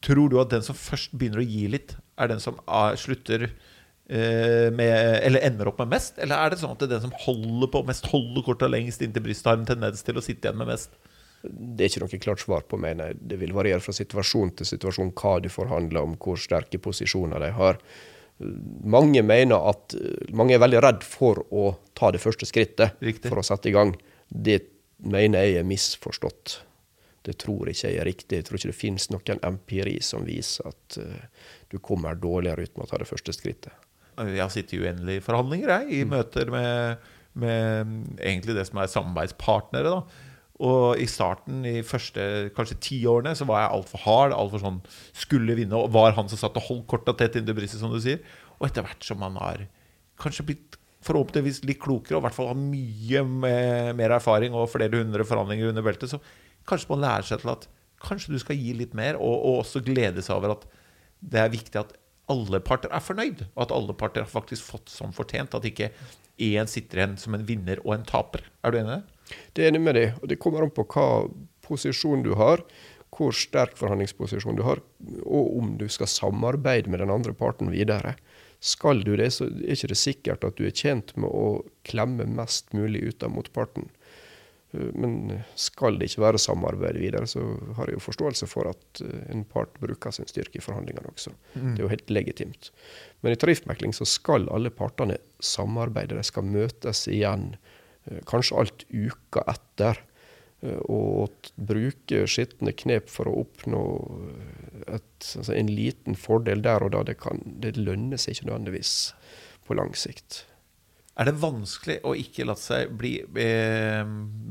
Tror 0.00 0.30
du 0.30 0.38
at 0.40 0.52
den 0.52 0.62
som 0.62 0.78
først 0.78 1.10
begynner 1.12 1.42
å 1.42 1.44
gi 1.44 1.66
litt, 1.72 1.96
er 2.20 2.30
den 2.30 2.40
som 2.40 2.60
ah, 2.68 2.94
slutter 2.94 3.48
med 4.04 5.22
Eller 5.24 5.40
ender 5.46 5.70
opp 5.70 5.78
med 5.80 5.94
mest? 5.94 6.18
Eller 6.20 6.36
er 6.36 6.52
det 6.52 6.58
sånn 6.60 6.74
at 6.74 6.82
det 6.82 6.90
er 6.90 6.98
den 6.98 7.06
som 7.06 7.14
holder 7.24 7.70
på 7.72 7.80
mest, 7.88 8.04
holder 8.12 8.44
korta 8.44 8.68
lengst 8.68 9.00
inntil 9.00 9.24
brystet, 9.24 9.48
har 9.48 9.56
en 9.56 9.68
tendens 9.70 10.04
til 10.04 10.20
å 10.20 10.24
sitte 10.24 10.44
igjen 10.44 10.58
med 10.60 10.68
mest? 10.68 10.98
Det 11.44 11.84
er 11.84 11.90
ikke 11.90 12.02
noe 12.04 12.20
klart 12.24 12.40
svar 12.40 12.64
på, 12.68 12.78
mener 12.80 13.10
jeg. 13.10 13.20
Det 13.32 13.38
vil 13.40 13.54
variere 13.56 13.84
fra 13.84 13.92
situasjon 13.96 14.54
til 14.58 14.68
situasjon 14.68 15.12
hva 15.16 15.38
du 15.44 15.50
forhandler 15.52 16.04
om, 16.04 16.18
hvor 16.20 16.40
sterke 16.40 16.80
posisjoner 16.80 17.42
de 17.44 17.50
har. 17.56 17.80
Mange 18.40 19.22
mener 19.22 19.68
at 19.70 19.94
mange 20.34 20.56
er 20.56 20.62
veldig 20.62 20.80
redd 20.82 21.04
for 21.06 21.44
å 21.54 21.74
ta 21.94 22.10
det 22.14 22.22
første 22.22 22.48
skrittet 22.48 22.96
Riktig. 23.04 23.28
for 23.28 23.40
å 23.40 23.46
sette 23.46 23.70
i 23.70 23.74
gang. 23.76 23.92
Det 24.28 24.62
mener 25.04 25.44
jeg 25.44 25.60
er 25.60 25.68
misforstått. 25.68 26.58
Det 27.24 27.36
tror 27.40 27.70
ikke 27.70 27.92
jeg 27.92 28.00
er 28.00 28.08
riktig. 28.08 28.40
Jeg 28.40 28.48
tror 28.48 28.58
ikke 28.58 28.72
det 28.72 28.80
finnes 28.80 29.08
noen 29.12 29.40
empiri 29.46 29.96
som 30.04 30.26
viser 30.28 30.68
at 30.68 30.98
eh, 31.00 31.48
du 31.72 31.78
kommer 31.80 32.18
dårligere 32.20 32.66
ut 32.66 32.76
med 32.76 32.84
å 32.84 32.90
ta 32.90 33.00
det 33.00 33.08
første 33.08 33.32
skrittet. 33.36 33.72
Jeg 34.18 34.42
har 34.42 34.52
sittet 34.52 34.76
i 34.76 34.84
uendelige 34.84 35.24
forhandlinger 35.24 35.72
jeg, 35.78 35.88
i 35.98 36.04
møter 36.08 36.52
med, 36.52 37.02
med 37.38 38.20
egentlig 38.20 38.56
det 38.56 38.66
som 38.68 38.78
er 38.82 38.92
samarbeidspartnere. 38.92 39.90
da 39.90 40.20
Og 40.64 41.00
i 41.02 41.08
starten, 41.10 41.64
i 41.66 41.82
første 41.86 42.52
kanskje 42.56 42.80
ti 42.88 43.00
årene, 43.10 43.34
så 43.34 43.46
var 43.48 43.64
jeg 43.64 43.74
altfor 43.78 44.04
hard. 44.04 44.36
Altfor 44.36 44.62
sånn 44.62 44.80
skulle 45.24 45.58
vinne. 45.58 45.80
Og 45.80 45.92
var 45.94 46.14
han 46.18 46.30
som 46.30 46.40
satt 46.40 46.60
og 46.60 46.68
holdt 46.68 46.88
korta 46.92 47.16
tett 47.18 47.40
inntil 47.40 47.58
brystet, 47.58 47.82
som 47.82 47.92
du 47.92 48.00
sier. 48.02 48.22
Og 48.60 48.68
etter 48.68 48.86
hvert 48.86 49.04
som 49.04 49.18
man 49.22 49.38
har 49.42 49.66
kanskje 50.22 50.46
blitt 50.46 50.78
forhåpentligvis 51.04 51.64
litt 51.68 51.80
klokere, 51.82 52.16
og 52.16 52.22
i 52.22 52.26
hvert 52.28 52.36
fall 52.36 52.50
har 52.52 52.60
mye 52.60 53.24
mer 53.98 54.14
erfaring 54.16 54.54
og 54.56 54.70
flere 54.72 55.02
hundre 55.02 55.26
forhandlinger 55.28 55.72
under 55.72 55.84
beltet, 55.84 56.14
så 56.14 56.20
kanskje 56.68 56.94
man 56.94 57.04
lærer 57.04 57.28
seg 57.28 57.42
til 57.42 57.52
at 57.52 57.66
kanskje 58.04 58.32
du 58.32 58.40
skal 58.40 58.56
gi 58.56 58.72
litt 58.78 58.94
mer, 58.96 59.18
og, 59.20 59.34
og 59.34 59.60
også 59.64 59.82
glede 59.84 60.24
seg 60.24 60.38
over 60.38 60.54
at 60.56 60.64
det 61.24 61.40
er 61.40 61.52
viktig 61.52 61.80
at 61.80 61.92
alle 62.32 62.60
parter 62.64 62.92
er 62.94 63.04
fornøyd, 63.04 63.44
og 63.54 63.66
at 63.66 63.74
alle 63.74 63.96
parter 63.96 64.24
har 64.24 64.30
faktisk 64.30 64.64
fått 64.72 64.92
som 64.92 65.12
fortjent. 65.16 65.54
At 65.56 65.66
ikke 65.68 65.90
én 66.40 66.70
sitter 66.70 67.00
igjen 67.00 67.18
som 67.20 67.36
en 67.36 67.46
vinner 67.46 67.82
og 67.84 67.98
en 67.98 68.06
taper. 68.08 68.46
Er 68.64 68.72
du 68.72 68.80
enig 68.80 68.90
i 68.90 68.96
det? 68.96 69.36
Det 69.54 69.64
er 69.64 69.72
enig 69.72 69.82
med 69.84 69.96
deg, 69.98 70.18
og 70.20 70.30
det 70.30 70.40
kommer 70.40 70.64
an 70.64 70.74
på 70.74 70.86
hva 70.94 71.06
posisjon 71.64 72.24
du 72.24 72.34
har, 72.38 72.62
hvor 73.14 73.34
sterk 73.36 73.76
forhandlingsposisjon 73.78 74.58
du 74.58 74.64
har, 74.66 74.80
og 75.22 75.58
om 75.60 75.76
du 75.78 75.86
skal 75.92 76.10
samarbeide 76.10 76.90
med 76.90 77.00
den 77.04 77.12
andre 77.14 77.34
parten 77.36 77.70
videre. 77.72 78.16
Skal 78.64 79.04
du 79.04 79.12
det, 79.20 79.30
så 79.36 79.46
er 79.46 79.76
ikke 79.76 79.92
det 79.92 80.00
sikkert 80.00 80.46
at 80.48 80.56
du 80.58 80.64
er 80.66 80.74
tjent 80.74 81.12
med 81.20 81.28
å 81.28 81.62
klemme 81.86 82.26
mest 82.26 82.72
mulig 82.74 83.04
ut 83.10 83.26
av 83.26 83.34
motparten. 83.34 83.90
Eh, 84.74 84.90
Men 84.94 85.42
skal 85.54 85.98
det 85.98 86.10
ikke 86.10 86.24
være 86.24 86.40
samarbeid 86.42 86.98
videre, 87.00 87.26
så 87.30 87.42
har 87.78 87.90
jeg 87.90 87.98
jo 87.98 88.06
forståelse 88.06 88.48
for 88.50 88.70
at 88.70 89.02
eh, 89.04 89.26
en 89.34 89.44
part 89.48 89.74
bruker 89.82 90.14
sin 90.14 90.28
styrke 90.30 90.60
i 90.60 90.64
forhandlingene 90.64 91.12
også. 91.12 91.34
Det 91.54 91.78
er 91.78 91.86
jo 91.86 91.92
helt 91.92 92.10
legitimt. 92.10 92.72
Men 93.22 93.34
i 93.34 93.38
tariffmekling 93.40 93.94
så 93.96 94.06
skal 94.08 94.48
alle 94.52 94.72
partene 94.74 95.18
samarbeide. 95.40 96.18
De 96.18 96.26
skal 96.26 96.48
møtes 96.48 97.06
igjen, 97.08 97.54
eh, 98.08 98.20
kanskje 98.30 98.58
alt 98.64 98.88
uka 98.90 99.46
etter. 99.54 100.02
Og 100.88 101.50
bruke 101.60 102.22
skitne 102.30 102.72
knep 102.72 103.10
for 103.12 103.28
å 103.28 103.42
oppnå 103.42 103.80
et, 104.86 105.26
altså 105.36 105.52
en 105.52 105.68
liten 105.68 106.16
fordel 106.16 106.62
der 106.64 106.86
og 106.86 106.94
da, 106.94 107.02
det, 107.04 107.18
kan, 107.20 107.42
det 107.60 107.74
lønner 107.76 108.16
seg 108.16 108.38
ikke 108.38 108.46
nødvendigvis 108.48 108.94
på 109.68 109.76
lang 109.76 109.92
sikt. 109.92 110.46
Er 111.14 111.28
det 111.28 111.36
vanskelig 111.38 112.00
å 112.02 112.14
ikke 112.18 112.46
la 112.48 112.56
seg 112.58 112.94
bli 112.98 113.16
eh, 113.22 114.00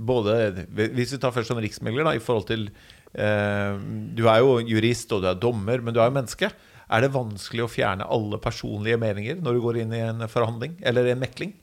Både 0.08 0.66
Hvis 0.72 1.16
vi 1.16 1.20
tar 1.20 1.34
først 1.36 1.52
som 1.52 1.60
riksmegler, 1.60 2.08
da, 2.08 2.14
i 2.16 2.24
forhold 2.24 2.48
til 2.48 2.70
eh, 2.70 3.74
Du 4.16 4.24
er 4.32 4.40
jo 4.40 4.62
jurist, 4.64 5.12
og 5.12 5.26
du 5.26 5.32
er 5.32 5.42
dommer, 5.42 5.84
men 5.84 5.96
du 5.96 6.00
er 6.00 6.08
jo 6.08 6.16
menneske. 6.16 6.52
Er 6.94 7.04
det 7.04 7.12
vanskelig 7.16 7.66
å 7.66 7.72
fjerne 7.72 8.08
alle 8.12 8.40
personlige 8.44 9.00
meninger 9.02 9.44
når 9.44 9.58
du 9.58 9.62
går 9.66 9.84
inn 9.84 9.94
i 9.96 10.02
en 10.06 10.24
forhandling 10.30 10.78
eller 10.88 11.12
en 11.12 11.22
mekling? 11.24 11.54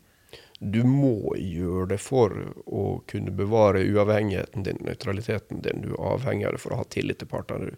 Du 0.61 0.83
må 0.85 1.33
gjøre 1.40 1.95
det 1.95 2.00
for 2.04 2.35
å 2.69 2.85
kunne 3.09 3.33
bevare 3.33 3.80
uavhengigheten 3.80 4.66
din, 4.66 4.80
nøytraliteten 4.85 5.62
din. 5.64 5.87
Du 5.87 5.95
er 5.95 6.11
avhengig 6.11 6.49
av 6.49 6.57
det 6.57 6.61
for 6.61 6.76
å 6.76 6.80
ha 6.83 6.88
tillit 6.92 7.23
til 7.23 7.30
partene. 7.30 7.71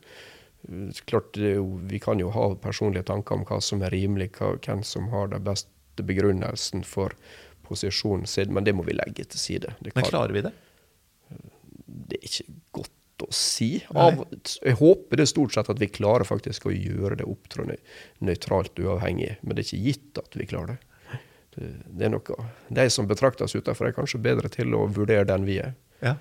Klart, 1.07 1.38
jo, 1.38 1.79
Vi 1.87 2.00
kan 2.02 2.19
jo 2.19 2.33
ha 2.35 2.49
personlige 2.59 3.07
tanker 3.11 3.38
om 3.38 3.47
hva 3.47 3.61
som 3.62 3.83
er 3.87 3.95
rimelig, 3.95 4.33
hva, 4.38 4.57
hvem 4.59 4.83
som 4.87 5.07
har 5.14 5.31
den 5.31 5.47
beste 5.93 6.03
begrunnelsen 6.03 6.85
for 6.85 7.13
posisjonen 7.63 8.27
sin, 8.27 8.53
men 8.53 8.65
det 8.65 8.73
må 8.73 8.83
vi 8.83 8.93
legge 8.93 9.25
til 9.25 9.39
side. 9.39 9.75
Kan, 9.81 9.93
men 9.95 10.05
klarer 10.05 10.33
vi 10.33 10.43
det? 10.43 10.53
Det 11.87 12.19
er 12.19 12.25
ikke 12.25 12.53
godt 12.73 13.23
å 13.23 13.33
si. 13.33 13.85
Av, 13.95 14.25
jeg 14.63 14.77
håper 14.79 15.17
det 15.17 15.29
stort 15.29 15.55
sett 15.55 15.69
at 15.71 15.81
vi 15.81 15.89
klarer 15.89 16.25
faktisk 16.25 16.67
å 16.67 16.73
gjøre 16.73 17.17
det 17.21 17.25
opptrådende 17.29 17.79
nøytralt 18.21 18.79
uavhengig, 18.79 19.37
men 19.43 19.55
det 19.55 19.63
er 19.63 19.69
ikke 19.69 19.85
gitt 19.87 20.19
at 20.19 20.37
vi 20.37 20.47
klarer 20.47 20.75
det. 20.75 21.21
Det, 21.53 21.69
det 21.93 22.09
er 22.09 22.15
noe. 22.15 22.49
De 22.73 22.89
som 22.91 23.07
betrakter 23.07 23.45
oss 23.45 23.55
utenfor, 23.55 23.87
er 23.91 23.97
kanskje 23.97 24.23
bedre 24.25 24.49
til 24.49 24.73
å 24.75 24.87
vurdere 24.89 25.29
den 25.29 25.45
vi 25.45 25.61
er. 25.61 25.75
Ja, 26.03 26.17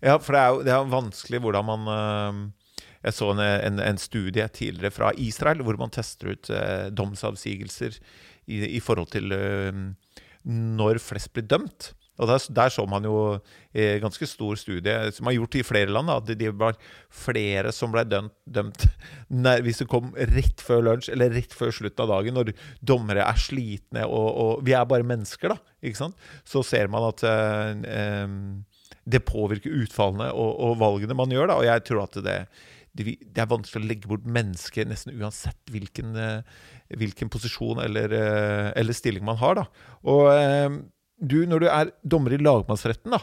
ja 0.00 0.18
for 0.18 0.34
det 0.34 0.40
er 0.42 0.52
jo 0.52 0.62
det 0.64 0.74
er 0.74 0.92
vanskelig 0.92 1.42
hvordan 1.44 1.72
man 1.72 1.90
øh 1.94 2.44
jeg 3.04 3.12
så 3.18 3.26
en, 3.34 3.40
en, 3.42 3.80
en, 3.84 3.98
studie 4.00 4.46
tidligere 4.48 4.88
fra 4.94 5.10
Israel 5.20 5.60
hvor 5.64 5.76
man 5.76 5.92
tester 5.92 6.30
ut 6.32 6.48
eh, 6.48 6.86
domsavsigelser 6.88 7.98
i, 8.46 8.62
i, 8.76 8.80
forhold 8.84 9.12
til 9.14 9.34
eh, 9.34 9.84
når 10.44 11.00
flest 11.02 11.32
blir 11.34 11.46
dømt. 11.48 11.92
Og 12.14 12.28
der, 12.30 12.38
der, 12.54 12.70
så 12.70 12.84
man 12.86 13.02
jo 13.02 13.16
eh, 13.74 13.96
ganske 14.02 14.26
stor 14.30 14.54
studie 14.60 14.94
som 15.16 15.26
har 15.26 15.34
gjort 15.34 15.56
i 15.58 15.64
flere 15.66 15.90
land, 15.90 16.12
at 16.14 16.28
det 16.38 16.52
var 16.54 16.76
flere 17.10 17.72
som 17.74 17.90
ble 17.90 18.04
dømt, 18.06 18.36
dømt 18.46 18.86
nær, 19.44 19.64
hvis 19.66 19.82
det 19.82 19.88
kom 19.90 20.12
rett 20.14 20.62
før 20.62 20.84
lunsj 20.90 21.10
eller 21.14 21.34
rett 21.34 21.56
før 21.56 21.74
slutten 21.74 22.04
av 22.04 22.12
dagen, 22.12 22.38
når 22.38 22.52
dommere 22.78 23.26
er 23.26 23.40
slitne 23.40 24.06
og, 24.06 24.28
og 24.30 24.62
Vi 24.66 24.76
er 24.78 24.86
bare 24.86 25.06
mennesker, 25.06 25.56
da. 25.56 25.74
ikke 25.82 26.04
sant? 26.04 26.30
Så 26.46 26.62
ser 26.66 26.92
man 26.92 27.10
at 27.10 27.26
eh, 27.26 27.82
eh 27.96 28.38
det 29.04 29.20
påvirker 29.28 29.82
utfallene 29.84 30.30
og, 30.32 30.54
og, 30.64 30.78
valgene 30.80 31.16
man 31.16 31.32
gjør. 31.32 31.50
da, 31.50 31.58
Og 31.60 31.66
jeg 31.66 31.84
tror 31.84 32.04
at 32.06 32.18
det, 32.24 32.38
det, 32.96 33.16
er 33.36 33.50
vanskelig 33.50 33.84
å 33.84 33.90
legge 33.90 34.10
bort 34.10 34.24
mennesket 34.24 34.88
nesten 34.88 35.16
uansett 35.18 35.72
hvilken, 35.72 36.14
eh, 36.16 36.62
hvilken 36.92 37.30
posisjon 37.32 37.80
eller, 37.84 38.12
eh, 38.12 38.72
eller, 38.80 38.96
stilling 38.96 39.24
man 39.24 39.40
har. 39.40 39.62
Da. 39.62 39.88
Og 40.10 40.28
eh, 40.34 40.80
du, 41.20 41.40
når 41.48 41.64
du 41.64 41.70
er 41.70 41.94
dommer 42.02 42.34
i 42.36 42.42
lagmannsretten, 42.42 43.14
da 43.14 43.22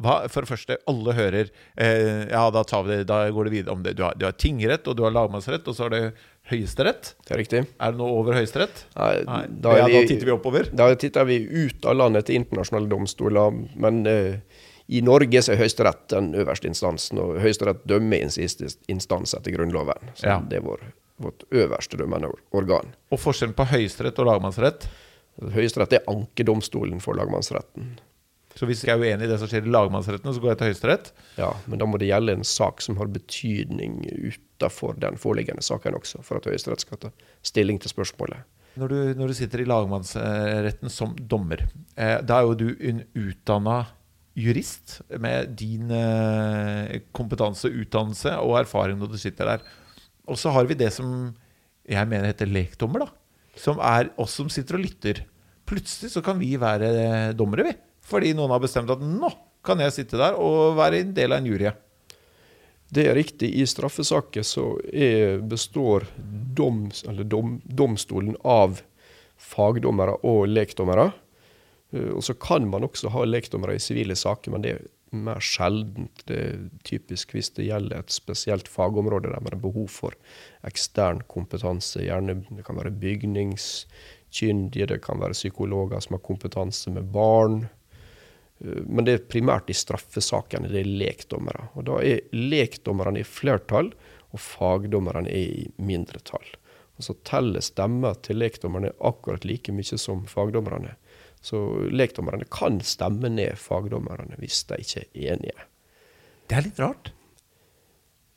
hva, 0.00 0.14
for 0.32 0.44
det 0.44 0.48
første, 0.48 0.76
alle 0.88 1.14
hører 1.16 1.50
eh, 1.76 2.22
Ja, 2.30 2.46
da, 2.54 2.62
tar 2.64 2.86
vi 2.86 2.94
det, 2.94 3.08
da 3.10 3.22
går 3.34 3.48
det 3.48 3.52
videre 3.52 3.74
om 3.76 3.82
det. 3.84 3.94
Du 3.98 4.04
har, 4.06 4.16
du 4.16 4.24
har 4.24 4.36
tingrett, 4.38 4.88
og 4.88 4.96
du 4.96 5.04
har 5.04 5.12
lagmannsrett, 5.12 5.66
og 5.68 5.76
så 5.76 5.86
har 5.86 5.92
du 5.92 6.24
Høyesterett. 6.50 7.12
Det 7.26 7.34
er 7.36 7.40
riktig. 7.42 7.60
Er 7.76 7.92
det 7.92 8.00
noe 8.00 8.14
over 8.22 8.38
Høyesterett? 8.38 8.86
Nei, 8.96 9.12
da, 9.20 9.76
ja, 9.76 9.90
da 9.92 10.00
titter 10.08 10.30
vi 10.30 10.34
oppover? 10.34 10.70
Da 10.72 10.88
titter 10.98 11.28
vi 11.28 11.42
ut 11.44 11.84
av 11.84 11.98
landet 12.00 12.30
til 12.30 12.40
internasjonale 12.40 12.88
domstoler. 12.90 13.60
Men 13.84 14.00
eh, 14.08 14.64
i 14.90 15.04
Norge 15.06 15.44
så 15.44 15.52
er 15.54 15.60
Høyesterett 15.60 16.08
den 16.14 16.32
øverste 16.38 16.70
instansen, 16.70 17.20
og 17.20 17.36
Høyesterett 17.44 17.84
dømmer 17.88 18.24
i 18.24 18.32
siste 18.32 18.72
instans 18.90 19.36
etter 19.36 19.54
Grunnloven. 19.54 20.14
Så 20.18 20.32
ja. 20.32 20.40
det 20.48 20.62
er 20.62 20.64
vår, 20.64 20.88
vårt 21.20 21.46
øverste 21.50 21.98
dømmende 22.00 22.30
organ. 22.56 22.94
Og 23.12 23.20
forskjellen 23.20 23.56
på 23.56 23.68
Høyesterett 23.70 24.18
og 24.22 24.28
lagmannsrett? 24.30 24.86
Høyesterett 25.54 25.98
er 25.98 26.08
ankedomstolen 26.10 27.00
for 27.02 27.18
lagmannsretten. 27.18 27.98
Så 28.58 28.66
hvis 28.66 28.82
jeg 28.82 28.92
er 28.96 29.00
uenig 29.00 29.28
i 29.28 29.30
det 29.30 29.38
som 29.40 29.48
skjer 29.48 29.68
i 29.68 29.72
lagmannsretten, 29.72 30.32
så 30.34 30.42
går 30.42 30.52
jeg 30.52 30.60
til 30.60 30.70
Høyesterett? 30.70 31.12
Ja, 31.38 31.50
men 31.70 31.80
da 31.80 31.86
må 31.88 32.00
det 32.00 32.10
gjelde 32.10 32.34
en 32.36 32.46
sak 32.46 32.82
som 32.84 32.98
har 32.98 33.12
betydning 33.12 34.02
utafor 34.10 34.98
den 35.00 35.20
foreliggende 35.20 35.64
saken 35.64 35.96
også, 36.00 36.24
for 36.26 36.40
at 36.40 36.48
Høyesterett 36.50 36.84
skal 36.84 37.00
ta 37.04 37.12
stilling 37.46 37.78
til 37.80 37.94
spørsmålet. 37.94 38.42
Når 38.80 38.90
du, 38.90 38.98
når 39.18 39.30
du 39.30 39.36
sitter 39.38 39.62
i 39.62 39.68
lagmannsretten 39.68 40.92
som 40.92 41.14
dommer, 41.30 41.64
eh, 41.96 42.18
da 42.22 42.38
er 42.38 42.50
jo 42.50 42.58
du 42.58 42.68
en 42.90 43.02
utdanna 43.18 43.80
jurist 44.38 45.00
med 45.18 45.56
din 45.58 45.90
eh, 45.94 47.00
kompetanse, 47.16 47.70
utdannelse 47.70 48.36
og 48.38 48.60
erfaring 48.62 49.00
når 49.00 49.14
du 49.14 49.18
sitter 49.20 49.54
der. 49.54 49.64
Og 50.30 50.38
så 50.38 50.52
har 50.54 50.68
vi 50.68 50.78
det 50.78 50.92
som 50.94 51.32
jeg 51.90 52.08
mener 52.08 52.30
heter 52.30 52.50
lekdommer, 52.50 53.04
da. 53.04 53.10
Som 53.58 53.80
er 53.82 54.12
oss 54.20 54.36
som 54.38 54.50
sitter 54.52 54.78
og 54.78 54.84
lytter. 54.84 55.24
Plutselig 55.68 56.12
så 56.14 56.22
kan 56.24 56.38
vi 56.40 56.54
være 56.60 57.32
dommere, 57.36 57.66
vi. 57.66 57.76
Fordi 58.10 58.32
noen 58.34 58.54
har 58.54 58.62
bestemt 58.62 58.90
at 58.90 59.02
nå 59.02 59.30
kan 59.66 59.80
jeg 59.82 59.94
sitte 59.94 60.18
der 60.20 60.38
og 60.40 60.78
være 60.78 61.02
en 61.02 61.14
del 61.16 61.34
av 61.34 61.42
en 61.42 61.48
jury. 61.50 61.72
Det 62.90 63.06
er 63.06 63.18
riktig. 63.18 63.52
I 63.60 63.66
straffesaker 63.68 64.46
så 64.46 64.72
er, 64.90 65.38
består 65.46 66.08
doms, 66.56 67.04
dom, 67.30 67.58
domstolen 67.64 68.34
av 68.42 68.80
fagdommere 69.40 70.16
og 70.26 70.48
lekdommere. 70.50 71.10
Eh, 71.94 72.10
og 72.16 72.24
så 72.26 72.34
kan 72.34 72.66
man 72.70 72.86
også 72.86 73.12
ha 73.14 73.26
lekdommere 73.28 73.76
i 73.78 73.82
sivile 73.82 74.16
saker, 74.18 74.54
men 74.54 74.66
det 74.66 74.74
mer 75.10 75.40
sjeldent. 75.42 76.22
Det 76.28 76.38
er 76.38 76.60
typisk 76.86 77.34
hvis 77.34 77.50
det 77.56 77.66
gjelder 77.68 78.00
et 78.00 78.14
spesielt 78.14 78.68
fagområde 78.70 79.30
der 79.30 79.42
man 79.42 79.54
har 79.54 79.62
behov 79.62 79.88
for 79.92 80.16
ekstern 80.66 81.22
kompetanse. 81.30 82.04
Gjerne 82.04 82.40
det 82.48 82.64
kan 82.66 82.78
være 82.78 82.94
bygningskyndige, 83.02 84.86
det 84.92 85.02
kan 85.04 85.20
være 85.22 85.36
psykologer 85.38 86.00
som 86.04 86.16
har 86.16 86.24
kompetanse 86.26 86.92
med 86.94 87.10
barn. 87.14 87.64
Eh, 88.60 88.82
men 88.86 89.06
det 89.06 89.16
er 89.16 89.28
primært 89.32 89.70
i 89.70 89.76
straffesakene 89.76 90.70
det 90.70 90.84
er 90.84 90.94
lekdommere. 91.04 91.68
Og 91.74 91.88
da 91.90 92.00
er 92.04 92.24
lekdommerne 92.36 93.22
i 93.22 93.28
flertall, 93.28 93.92
og 94.30 94.38
fagdommerne 94.38 95.26
er 95.26 95.54
i 95.60 95.68
mindretall. 95.82 96.44
Og 97.00 97.06
så 97.06 97.16
teller 97.26 97.64
stemmer 97.64 98.18
til 98.22 98.38
lekdommerne 98.38 98.92
akkurat 99.00 99.46
like 99.48 99.72
mye 99.72 99.98
som 99.98 100.26
fagdommerne. 100.28 100.94
Så 101.40 101.88
lekdommerne 101.88 102.44
kan 102.52 102.80
stemme 102.84 103.30
ned 103.32 103.56
fagdommerne 103.60 104.36
hvis 104.40 104.62
de 104.68 104.80
ikke 104.82 105.06
er 105.06 105.32
enige. 105.34 105.66
Det 106.50 106.58
er 106.58 106.66
litt 106.66 106.82
rart. 106.82 107.12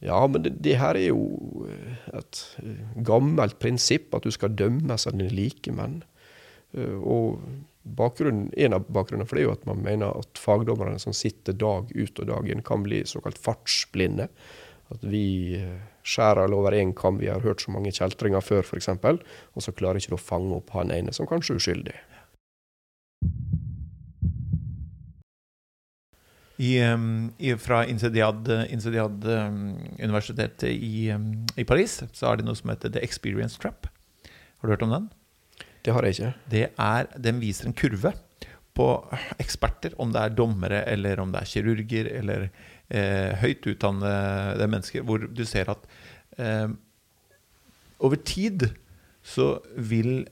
Ja, 0.04 0.20
men 0.28 0.44
det, 0.44 0.58
det 0.64 0.78
her 0.82 0.98
er 1.00 1.14
jo 1.14 1.66
eh, 1.70 2.08
et 2.20 2.40
eh, 2.60 2.82
gammelt 3.08 3.56
prinsipp, 3.64 4.12
at 4.16 4.26
du 4.28 4.34
skal 4.36 4.56
dømmes 4.60 5.08
av 5.08 5.16
dine 5.16 5.32
likemenn. 5.32 6.02
Eh, 6.76 6.98
og 7.00 7.40
en 7.84 8.76
av 8.76 8.86
bakgrunnene 8.96 9.28
for 9.28 9.36
det 9.36 9.44
er 9.44 9.48
jo 9.48 9.56
at 9.56 9.66
man 9.68 9.82
mener 9.84 10.12
at 10.16 10.40
fagdommerne 10.40 11.00
som 11.04 11.16
sitter 11.16 11.56
dag 11.56 11.92
ut 11.92 12.20
og 12.20 12.30
dag 12.30 12.52
inn, 12.52 12.64
kan 12.64 12.84
bli 12.84 13.02
såkalt 13.08 13.40
fartsblinde. 13.44 14.30
At 14.92 15.04
vi 15.08 15.60
skjærer 16.08 16.46
alle 16.46 16.60
over 16.60 16.76
én 16.76 16.94
kam. 16.96 17.20
Vi 17.20 17.32
har 17.32 17.44
hørt 17.44 17.64
så 17.64 17.72
mange 17.76 17.92
kjeltringer 17.96 18.44
før, 18.44 18.64
f.eks. 18.64 18.92
Og 18.94 19.64
så 19.66 19.76
klarer 19.76 20.00
ikke 20.00 20.16
du 20.16 20.20
å 20.20 20.24
fange 20.24 20.56
opp 20.60 20.72
han 20.76 20.92
ene 20.96 21.16
som 21.16 21.28
kanskje 21.28 21.56
er 21.56 21.64
uskyldig. 21.64 21.96
I, 26.62 26.78
i, 27.42 27.50
fra 27.58 27.82
Incediad-universitetet 27.90 30.70
i, 30.70 31.10
i, 31.10 31.66
Paris 31.66 32.04
så 32.14 32.28
har 32.28 32.38
de 32.38 32.46
noe 32.46 32.54
som 32.60 32.70
heter 32.70 32.90
The 32.94 33.02
Experience 33.06 33.58
Trap. 33.62 33.88
Har 34.62 34.68
du 34.68 34.72
hørt 34.76 34.86
om 34.86 34.94
den? 34.94 35.06
Det 35.84 35.92
har 35.96 36.02
jeg 36.06 36.14
ikke. 36.14 36.34
Det 36.52 36.66
er, 36.70 37.04
den 37.18 37.42
viser 37.42 37.68
en 37.68 37.76
kurve 37.76 38.14
på 38.74 38.88
eksperter, 39.42 39.94
om 40.02 40.14
det 40.14 40.22
er 40.22 40.38
dommere 40.38 40.84
eller 40.90 41.20
om 41.22 41.32
det 41.34 41.42
er 41.42 41.52
kirurger 41.52 42.06
eller 42.20 42.48
eh, 42.90 43.34
høyt 43.42 43.68
utdannede 43.70 44.68
mennesker, 44.70 45.02
hvor 45.06 45.18
du 45.26 45.44
ser 45.46 45.70
at 45.74 45.82
eh, 46.42 46.70
over 48.04 48.18
tid 48.26 48.70
så 49.24 49.58
vil 49.78 50.26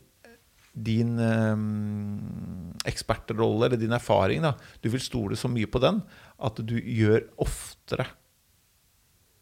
din 0.71 1.17
um, 1.19 2.73
ekspertrolle 2.87 3.67
eller 3.67 3.79
din 3.79 3.91
erfaring 3.91 4.45
da, 4.45 4.53
Du 4.79 4.87
vil 4.89 5.03
stole 5.03 5.35
så 5.35 5.51
mye 5.51 5.67
på 5.67 5.81
den 5.83 5.99
at 6.41 6.61
du 6.63 6.77
gjør 6.79 7.25
oftere 7.43 8.07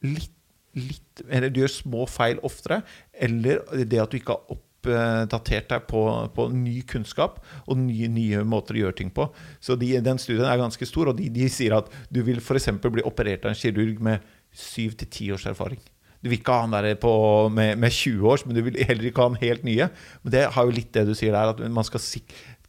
litt, 0.05 0.33
litt 0.77 1.23
Eller 1.27 1.51
du 1.51 1.61
gjør 1.61 1.71
små 1.73 2.07
feil 2.09 2.41
oftere. 2.45 2.81
Eller 3.13 3.61
det 3.85 4.01
at 4.01 4.11
du 4.11 4.17
ikke 4.19 4.35
har 4.35 4.55
oppdatert 4.55 5.69
deg 5.71 5.85
på, 5.89 6.03
på 6.35 6.47
ny 6.55 6.79
kunnskap 6.87 7.39
og 7.65 7.79
nye, 7.81 8.09
nye, 8.11 8.43
måter 8.47 8.77
å 8.77 8.83
gjøre 8.85 8.99
ting 9.01 9.13
på. 9.13 9.27
Så 9.59 9.75
de, 9.79 9.91
den 10.03 10.21
studien 10.21 10.47
er 10.47 10.61
ganske 10.61 10.87
stor, 10.87 11.11
og 11.11 11.19
de, 11.19 11.29
de 11.33 11.49
sier 11.51 11.75
at 11.77 11.91
du 12.09 12.21
vil 12.27 12.39
f.eks. 12.39 12.71
bli 12.87 13.05
operert 13.07 13.45
av 13.45 13.53
en 13.53 13.59
kirurg 13.59 13.99
med 14.03 14.23
syv 14.55 14.95
til 14.99 15.11
ti 15.11 15.31
års 15.35 15.47
erfaring. 15.51 15.81
Du 16.19 16.27
vil 16.27 16.39
ikke 16.41 16.51
ha 16.51 16.65
han 16.65 16.73
der 16.75 16.97
på, 16.99 17.11
med, 17.53 17.77
med, 17.79 17.93
20 17.95 18.27
års, 18.27 18.45
men 18.45 18.57
du 18.57 18.63
vil 18.65 18.79
heller 18.83 19.07
ikke 19.07 19.23
ha 19.23 19.29
han 19.31 19.39
helt 19.39 19.63
nye. 19.67 19.87
Men 20.23 20.33
det 20.35 20.45
har 20.55 20.67
jo 20.67 20.75
litt 20.75 20.91
det 20.95 21.05
du 21.07 21.13
sier 21.15 21.35
der, 21.35 21.53
at 21.55 21.63
man 21.71 21.87
skal 21.87 22.03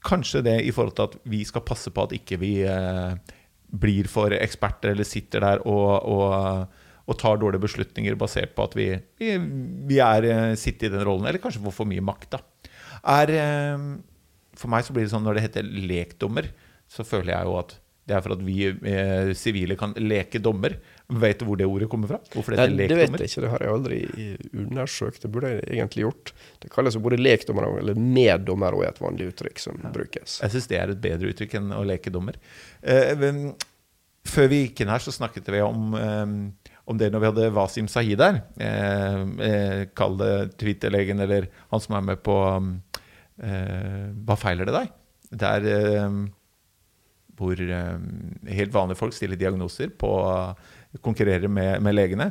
Kanskje 0.01 0.41
det 0.41 0.55
i 0.65 0.71
forhold 0.73 0.95
til 0.97 1.11
at 1.11 1.15
vi 1.29 1.43
skal 1.45 1.61
passe 1.61 1.91
på 1.93 2.07
at 2.07 2.15
ikke 2.17 2.39
vi 2.41 2.55
eh, 2.65 3.35
blir 3.69 4.07
for 4.09 4.33
eksperter 4.33 4.95
eller 4.95 5.05
sitter 5.05 5.45
der 5.45 5.61
og, 5.69 6.07
og, 6.09 6.79
og, 7.05 7.19
tar 7.21 7.37
dårlige 7.37 7.67
beslutninger 7.67 8.17
basert 8.17 8.55
på 8.57 8.65
at 8.65 8.79
vi, 8.79 8.87
vi, 9.21 9.35
vi 9.91 9.99
er, 10.01 10.25
eh, 10.25 10.55
sitter 10.57 10.89
i 10.89 10.95
den 10.95 11.05
rollen, 11.05 11.29
eller 11.29 11.43
kanskje 11.43 11.61
får 11.67 11.77
for 11.83 11.91
mye 11.91 12.07
makt. 12.07 12.39
da. 12.39 12.73
Er 13.13 13.35
eh, 13.43 13.85
For 14.57 14.73
meg 14.73 14.89
så 14.89 14.97
blir 14.97 15.05
det 15.05 15.13
sånn 15.13 15.29
når 15.29 15.37
det 15.37 15.45
heter 15.51 15.69
lekdommer, 15.93 16.49
så 16.89 17.05
føler 17.05 17.35
jeg 17.35 17.51
jo 17.51 17.61
at 17.61 17.77
det 18.09 18.17
er 18.17 18.25
for 18.25 18.35
at 18.35 18.43
vi 18.43 18.65
eh, 18.67 19.31
sivile 19.39 19.77
kan 19.79 19.93
leke 20.01 20.41
dommer. 20.43 20.75
Vet 21.11 21.41
du 21.41 21.47
hvor 21.49 21.59
det 21.59 21.67
ordet 21.67 21.89
kommer 21.91 22.11
fra? 22.13 22.21
Hvorfor 22.31 22.55
det 22.55 22.61
heter 22.61 22.75
lekdommer? 22.77 23.03
det 23.03 23.11
vet 23.11 23.25
jeg 23.25 23.31
ikke, 23.33 23.43
det 23.45 23.51
har 23.51 23.65
jeg 23.65 23.75
aldri 23.75 23.99
undersøkt. 24.63 25.25
Det 25.25 25.31
burde 25.35 25.51
jeg 25.57 25.65
egentlig 25.75 26.05
gjort. 26.07 26.33
Det 26.63 26.71
kalles 26.71 26.97
jo 26.97 27.03
både 27.03 27.19
lekdommer 27.19 27.67
eller 27.81 27.99
meddommer 27.99 28.77
og 28.79 28.87
et 28.87 29.03
vanlig 29.03 29.31
uttrykk 29.33 29.63
som 29.63 29.81
brukes. 29.95 30.39
Jeg 30.45 30.55
syns 30.55 30.71
det 30.71 30.79
er 30.79 30.95
et 30.95 31.03
bedre 31.03 31.33
uttrykk 31.33 31.59
enn 31.59 31.75
å 31.75 31.83
leke 31.89 32.15
dommer. 32.15 32.39
Eh, 32.83 33.27
før 34.31 34.51
vi 34.53 34.65
gikk 34.65 34.85
inn 34.85 34.93
her, 34.93 35.03
så 35.03 35.15
snakket 35.15 35.51
vi 35.51 35.63
om, 35.65 35.95
eh, 35.99 36.73
om 36.87 36.99
det 36.99 37.11
når 37.11 37.23
vi 37.25 37.31
hadde 37.33 37.53
Wasim 37.59 37.89
Sahid 37.91 38.23
her. 38.23 38.43
Eh, 38.61 39.23
eh, 39.51 39.85
Kall 39.95 40.19
det 40.21 40.59
Twitter-legen 40.63 41.21
eller 41.21 41.51
han 41.71 41.81
som 41.83 41.97
er 41.99 42.07
med 42.13 42.23
på 42.23 42.37
eh, 43.43 44.11
Hva 44.15 44.39
feiler 44.39 44.69
det 44.69 44.77
deg? 44.79 44.93
Er 45.41 45.67
eh, 45.75 46.21
hvor 47.41 47.57
helt 47.57 48.75
vanlige 48.75 49.01
folk 49.01 49.15
stiller 49.17 49.39
diagnoser 49.41 49.89
på 49.97 50.11
konkurrerer 51.05 51.49
med, 51.49 51.79
med 51.85 51.97
legene. 51.97 52.31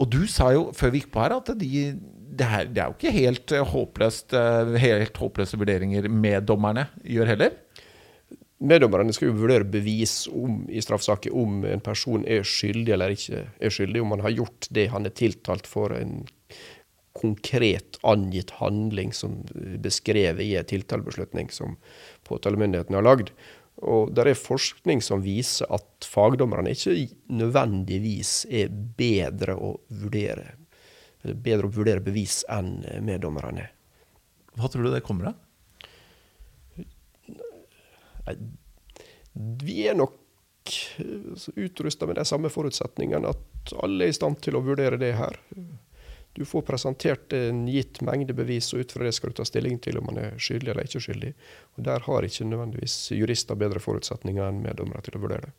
Og 0.00 0.08
du 0.08 0.22
sa 0.30 0.50
jo 0.54 0.70
før 0.76 0.92
vi 0.94 1.02
gikk 1.02 1.12
på 1.14 1.22
her 1.24 1.36
at 1.36 1.52
de, 1.60 1.70
det, 1.96 2.46
er, 2.46 2.68
det 2.70 2.82
er 2.82 2.90
jo 2.90 2.96
ikke 2.96 3.16
helt 3.16 3.54
eh, 3.56 3.72
håpløst 3.74 4.36
eh, 4.38 4.76
Helt 4.80 5.18
håpløse 5.20 5.58
vurderinger 5.60 6.08
meddommerne 6.08 6.86
gjør 7.04 7.34
heller. 7.34 7.56
Meddommerne 8.60 9.12
skal 9.16 9.30
jo 9.30 9.38
vurdere 9.40 9.64
bevis 9.64 10.26
om, 10.28 10.62
i 10.68 10.82
straffesaker 10.84 11.32
om 11.36 11.62
en 11.64 11.80
person 11.84 12.26
er 12.28 12.44
skyldig 12.44 12.92
eller 12.92 13.14
ikke 13.16 13.46
er 13.56 13.72
skyldig, 13.72 14.02
om 14.02 14.12
han 14.12 14.24
har 14.26 14.36
gjort 14.36 14.68
det 14.76 14.90
han 14.92 15.08
er 15.08 15.16
tiltalt 15.16 15.68
for, 15.68 15.96
en 15.96 16.20
konkret 17.16 17.98
angitt 18.06 18.52
handling 18.60 19.10
som 19.16 19.40
er 19.56 19.78
beskrevet 19.82 20.44
i 20.44 20.54
en 20.60 20.68
tiltalebeslutning 20.68 21.50
som 21.52 21.74
påtalemyndigheten 22.28 22.96
har 22.96 23.04
lagd. 23.04 23.32
Og 23.80 24.12
det 24.12 24.26
er 24.28 24.36
forskning 24.36 25.00
som 25.04 25.22
viser 25.24 25.70
at 25.72 26.04
fagdommerne 26.04 26.72
ikke 26.74 26.92
nødvendigvis 27.32 28.44
er 28.52 28.68
bedre 28.70 29.56
å 29.56 29.74
vurdere, 30.02 30.56
eller 31.24 31.38
bedre 31.46 31.68
å 31.68 31.74
vurdere 31.74 32.04
bevis 32.04 32.42
enn 32.52 32.82
meddommerne 33.06 33.64
er. 33.64 33.70
Hva 34.58 34.68
tror 34.68 34.84
du 34.84 34.90
det 34.92 35.04
kommer 35.06 35.30
av? 35.30 35.36
Vi 39.64 39.78
er 39.88 39.96
nok 39.96 40.18
utrusta 41.56 42.06
med 42.06 42.18
de 42.20 42.24
samme 42.28 42.50
forutsetningene, 42.52 43.32
at 43.32 43.72
alle 43.80 44.04
er 44.06 44.12
i 44.12 44.16
stand 44.16 44.40
til 44.44 44.58
å 44.58 44.64
vurdere 44.64 45.00
det 45.00 45.14
her. 45.18 45.38
Du 46.32 46.44
får 46.46 46.62
presentert 46.62 47.32
en 47.34 47.64
gitt 47.68 47.98
mengde 48.06 48.34
bevis, 48.38 48.70
og 48.74 48.84
ut 48.84 48.92
fra 48.94 49.06
det 49.06 49.14
skal 49.16 49.32
du 49.32 49.40
ta 49.40 49.46
stilling 49.48 49.80
til 49.82 49.98
om 49.98 50.06
man 50.10 50.20
er 50.22 50.38
skyldig 50.38 50.70
eller 50.70 50.86
ikke 50.86 51.02
skyldig. 51.02 51.32
Og 51.76 51.82
Der 51.88 52.06
har 52.06 52.26
ikke 52.26 52.46
nødvendigvis 52.46 53.10
jurister 53.16 53.58
bedre 53.58 53.82
forutsetninger 53.82 54.46
enn 54.46 54.62
meddommere 54.62 55.02
til 55.06 55.18
å 55.18 55.24
vurdere 55.24 55.50
det. 55.50 55.56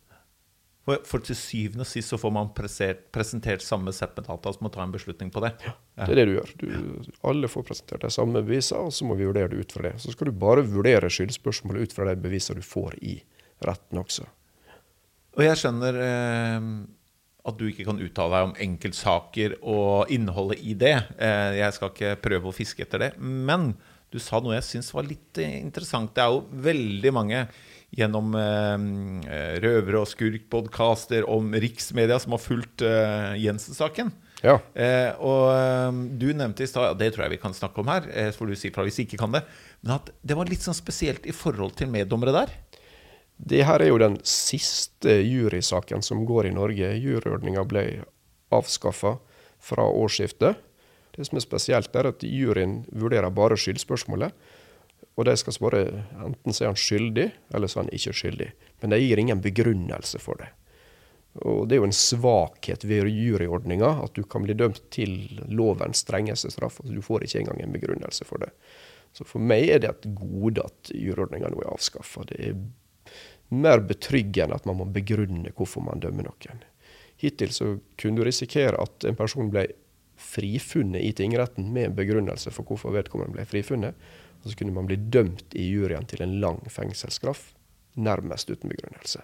For, 0.82 0.98
for 1.06 1.22
til 1.22 1.38
syvende 1.38 1.86
og 1.86 1.90
sist 1.92 2.10
så 2.10 2.18
får 2.18 2.32
man 2.34 2.48
presert, 2.58 3.04
presentert 3.14 3.62
samme 3.62 3.92
sett 3.94 4.16
med 4.18 4.26
data 4.26 4.54
som 4.54 4.66
må 4.66 4.72
ta 4.74 4.82
en 4.82 4.94
beslutning 4.96 5.30
på 5.34 5.44
det. 5.44 5.52
Ja, 5.62 5.76
Det 6.00 6.16
er 6.16 6.20
det 6.22 6.26
du 6.26 6.34
gjør. 6.40 6.54
Du, 6.58 7.12
alle 7.30 7.52
får 7.52 7.68
presentert 7.68 8.08
de 8.08 8.10
samme 8.14 8.42
bevisene, 8.42 8.88
og 8.88 8.96
så 8.96 9.06
må 9.06 9.20
vi 9.20 9.28
vurdere 9.30 9.52
det 9.52 9.62
ut 9.62 9.76
fra 9.76 9.86
det. 9.86 9.94
Så 10.02 10.16
skal 10.16 10.32
du 10.32 10.40
bare 10.42 10.66
vurdere 10.66 11.12
skyldspørsmålet 11.14 11.86
ut 11.86 11.94
fra 11.94 12.08
de 12.10 12.16
bevisene 12.24 12.64
du 12.64 12.66
får 12.66 12.98
i 13.06 13.20
retten 13.62 14.02
også. 14.02 14.26
Og 15.38 15.46
jeg 15.46 15.62
skjønner 15.62 16.02
eh, 16.02 16.66
at 17.48 17.58
du 17.58 17.66
ikke 17.70 17.88
kan 17.88 18.02
uttale 18.02 18.38
deg 18.38 18.50
om 18.50 18.58
enkeltsaker 18.68 19.56
og 19.62 20.12
innholdet 20.14 20.62
i 20.62 20.76
det. 20.78 20.96
Eh, 21.18 21.58
jeg 21.62 21.78
skal 21.78 21.94
ikke 21.94 22.16
prøve 22.22 22.52
å 22.52 22.56
fiske 22.56 22.86
etter 22.86 23.08
det. 23.08 23.12
Men 23.18 23.72
du 24.12 24.20
sa 24.20 24.42
noe 24.44 24.58
jeg 24.58 24.68
syns 24.68 24.92
var 24.94 25.08
litt 25.08 25.40
eh, 25.42 25.60
interessant. 25.62 26.12
Det 26.14 26.24
er 26.24 26.34
jo 26.34 26.64
veldig 26.66 27.14
mange 27.16 27.46
gjennom 27.96 28.36
eh, 28.40 29.62
røvere- 29.64 30.04
og 30.04 30.10
skurk-podkaster 30.12 31.26
om 31.32 31.50
riksmedia 31.56 32.20
som 32.22 32.36
har 32.36 32.44
fulgt 32.44 32.84
Jensen-saken. 33.42 34.12
Ja. 34.42 34.58
Eh, 34.74 35.12
og 35.22 35.98
du 36.18 36.32
nevnte 36.34 36.66
i 36.66 36.70
stad, 36.70 36.90
ja, 36.90 36.98
det 36.98 37.12
tror 37.14 37.28
jeg 37.28 37.36
vi 37.36 37.42
kan 37.44 37.56
snakke 37.56 37.84
om 37.84 37.92
her, 37.92 38.08
så 38.32 38.42
får 38.42 38.52
du 38.52 38.58
si 38.58 38.72
fra 38.74 38.86
hvis 38.88 38.98
vi 39.02 39.06
ikke 39.06 39.22
kan 39.22 39.36
det, 39.36 39.44
men 39.84 39.96
at 40.00 40.10
det 40.26 40.38
var 40.40 40.50
litt 40.50 40.64
sånn 40.66 40.78
spesielt 40.78 41.28
i 41.30 41.36
forhold 41.36 41.76
til 41.78 41.92
meddommere 41.94 42.34
der. 42.36 42.56
Det 43.42 43.64
her 43.66 43.82
er 43.82 43.90
jo 43.90 43.98
den 44.02 44.20
siste 44.28 45.16
jurysaken 45.26 46.04
som 46.06 46.26
går 46.30 46.52
i 46.52 46.54
Norge. 46.54 46.92
Juryordninga 47.02 47.64
ble 47.66 47.86
avskaffa 48.54 49.16
fra 49.62 49.86
årsskiftet. 49.88 50.60
Det 51.16 51.26
som 51.28 51.40
er 51.40 51.44
spesielt, 51.44 51.96
er 51.96 52.12
at 52.12 52.24
juryen 52.24 52.82
vurderer 52.94 53.34
bare 53.34 53.58
skyldspørsmålet. 53.60 54.36
Og 55.18 55.26
de 55.28 55.36
skal 55.38 55.56
svare 55.58 55.82
enten 56.24 56.54
så 56.54 56.64
er 56.64 56.72
han 56.72 56.80
skyldig, 56.80 57.28
eller 57.54 57.70
så 57.70 57.80
er 57.80 57.88
han 57.88 57.96
ikke 57.98 58.14
skyldig. 58.16 58.50
Men 58.82 58.94
de 58.94 59.02
gir 59.02 59.22
ingen 59.22 59.42
begrunnelse 59.44 60.22
for 60.22 60.40
det. 60.40 60.52
Og 61.42 61.66
det 61.68 61.78
er 61.78 61.82
jo 61.82 61.88
en 61.88 61.96
svakhet 61.96 62.84
ved 62.88 63.08
juryordninga 63.10 63.90
at 64.04 64.16
du 64.18 64.24
kan 64.28 64.44
bli 64.44 64.56
dømt 64.58 64.82
til 64.92 65.16
lovens 65.48 66.04
strengeste 66.04 66.52
straff. 66.52 66.82
Altså, 66.82 66.94
du 66.96 67.04
får 67.06 67.26
ikke 67.26 67.44
engang 67.44 67.62
en 67.64 67.76
begrunnelse 67.76 68.28
for 68.28 68.44
det. 68.44 68.52
Så 69.16 69.28
for 69.28 69.44
meg 69.44 69.70
er 69.72 69.82
det 69.84 69.92
et 69.92 70.10
gode 70.16 70.64
at 70.64 70.92
juryordninga 70.96 71.52
nå 71.52 71.64
er 71.64 71.72
avskaffa. 71.74 72.26
Det 72.30 72.40
er 72.40 72.60
mer 73.52 73.84
betryggende 73.84 74.56
at 74.56 74.68
man 74.70 74.80
må 74.80 74.88
begrunne 74.92 75.52
hvorfor 75.56 75.84
man 75.84 76.02
dømmer 76.04 76.30
noen. 76.30 76.64
Hittil 77.22 77.54
så 77.54 77.74
kunne 78.00 78.18
du 78.18 78.26
risikere 78.26 78.80
at 78.82 79.06
en 79.06 79.18
person 79.18 79.52
ble 79.54 79.68
frifunnet 80.22 81.04
i 81.04 81.12
tingretten 81.18 81.72
med 81.74 81.90
en 81.90 81.98
begrunnelse 81.98 82.54
for 82.54 82.68
hvorfor 82.68 82.94
vedkommende 82.96 83.36
ble 83.36 83.46
frifunnet. 83.50 83.98
Og 84.42 84.50
så 84.50 84.58
kunne 84.58 84.74
man 84.74 84.88
bli 84.90 84.98
dømt 85.14 85.54
i 85.58 85.68
juryen 85.70 86.08
til 86.10 86.24
en 86.26 86.40
lang 86.42 86.62
fengselsstraff, 86.72 87.52
nærmest 88.02 88.50
uten 88.50 88.72
begrunnelse. 88.72 89.22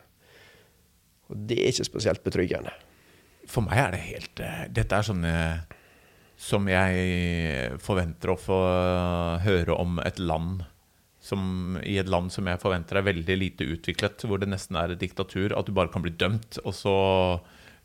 Og 1.32 1.42
det 1.50 1.58
er 1.58 1.72
ikke 1.72 1.88
spesielt 1.90 2.24
betryggende. 2.26 2.74
For 3.48 3.66
meg 3.66 3.80
er 3.82 3.96
det 3.96 4.06
helt 4.06 4.42
eh, 4.44 4.64
Dette 4.76 4.98
er 4.98 5.08
sånne 5.08 5.36
som 6.38 6.68
jeg 6.70 7.78
forventer 7.82 8.30
å 8.30 8.38
få 8.38 8.58
høre 9.42 9.74
om 9.74 9.98
et 10.04 10.20
land 10.22 10.62
som, 11.28 11.78
I 11.84 12.00
et 12.02 12.10
land 12.10 12.32
som 12.34 12.48
jeg 12.48 12.62
forventer 12.62 13.00
er 13.00 13.08
veldig 13.10 13.38
lite 13.38 13.68
utviklet, 13.76 14.26
hvor 14.28 14.42
det 14.42 14.50
nesten 14.52 14.80
er 14.80 14.94
et 14.94 15.02
diktatur, 15.04 15.56
at 15.58 15.68
du 15.68 15.76
bare 15.76 15.92
kan 15.94 16.04
bli 16.06 16.16
dømt, 16.16 16.60
og 16.64 16.76
så, 16.76 16.98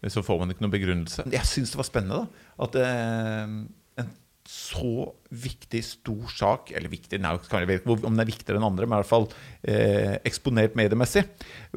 så 0.07 0.25
får 0.25 0.43
man 0.43 0.55
ikke 0.55 0.65
noen 0.65 0.75
begrunnelse. 0.77 1.27
Jeg 1.33 1.49
syns 1.51 1.75
det 1.75 1.81
var 1.81 1.89
spennende 1.89 2.23
da, 2.23 2.45
at 2.67 2.79
eh, 2.83 3.57
en 4.03 4.13
så 4.49 5.07
viktig, 5.31 5.81
stor 5.87 6.31
sak 6.35 6.73
Eller 6.75 6.91
viktig, 6.91 7.21
nei, 7.23 7.35
jeg 7.39 7.69
vet 7.69 7.85
ikke 7.85 7.95
om 7.95 8.17
den 8.17 8.25
er 8.25 8.29
viktigere 8.29 8.59
enn 8.59 8.67
andre, 8.67 8.89
men 8.89 8.99
i 8.99 9.03
hvert 9.03 9.13
fall 9.13 9.29
eh, 9.63 10.17
eksponert 10.29 10.75
mediemessig. 10.79 11.23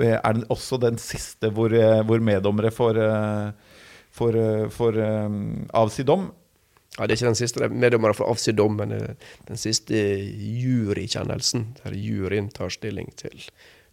Eh, 0.01 0.15
er 0.17 0.38
den 0.38 0.47
også 0.54 0.80
den 0.82 0.97
siste 1.01 1.51
hvor, 1.54 1.73
eh, 1.73 2.01
hvor 2.08 2.23
meddommere 2.25 2.73
får, 2.73 3.01
eh, 3.06 3.78
får, 4.17 4.39
eh, 4.41 4.65
får 4.73 4.99
eh, 5.06 5.38
avsi 5.78 6.08
dom? 6.08 6.32
Ja, 6.95 7.05
Det 7.05 7.12
er 7.12 7.17
ikke 7.17 7.31
den 7.31 7.39
siste 7.39 7.69
meddommeren 7.69 8.15
får 8.15 8.29
avsi 8.31 8.53
dom, 8.55 8.77
men 8.79 8.93
den 8.95 9.60
siste 9.60 9.95
jurykjennelsen, 9.95 11.65
der 11.81 11.97
juryen 11.99 12.47
tar 12.53 12.71
stilling 12.71 13.12
til 13.19 13.36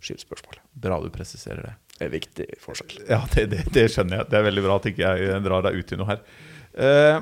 skyldspørsmålet. 0.02 0.62
Bra 0.84 0.98
du 1.02 1.08
presiserer 1.14 1.66
det. 1.66 1.74
Det 1.98 2.06
er 2.06 2.12
viktig 2.12 2.46
forskjell. 2.62 3.04
Ja, 3.10 3.20
det, 3.34 3.48
det, 3.52 3.64
det 3.74 3.88
skjønner 3.92 4.22
jeg. 4.22 4.30
Det 4.30 4.38
er 4.38 4.46
veldig 4.48 4.64
bra 4.64 4.76
at 4.78 4.86
ikke 4.90 5.14
jeg 5.16 5.42
drar 5.44 5.66
deg 5.66 5.78
ut 5.78 5.92
i 5.92 5.98
noe 5.98 6.10
her. 6.12 6.22
Uh, 6.72 7.18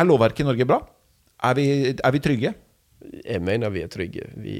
er 0.00 0.06
lovverket 0.06 0.44
i 0.44 0.48
Norge 0.50 0.66
bra? 0.70 0.80
Er 1.48 1.56
vi, 1.56 1.66
er 1.94 2.14
vi 2.14 2.22
trygge? 2.22 2.52
Jeg 3.00 3.40
mener 3.42 3.72
vi 3.72 3.82
er 3.82 3.90
trygge. 3.90 4.26
Vi 4.38 4.58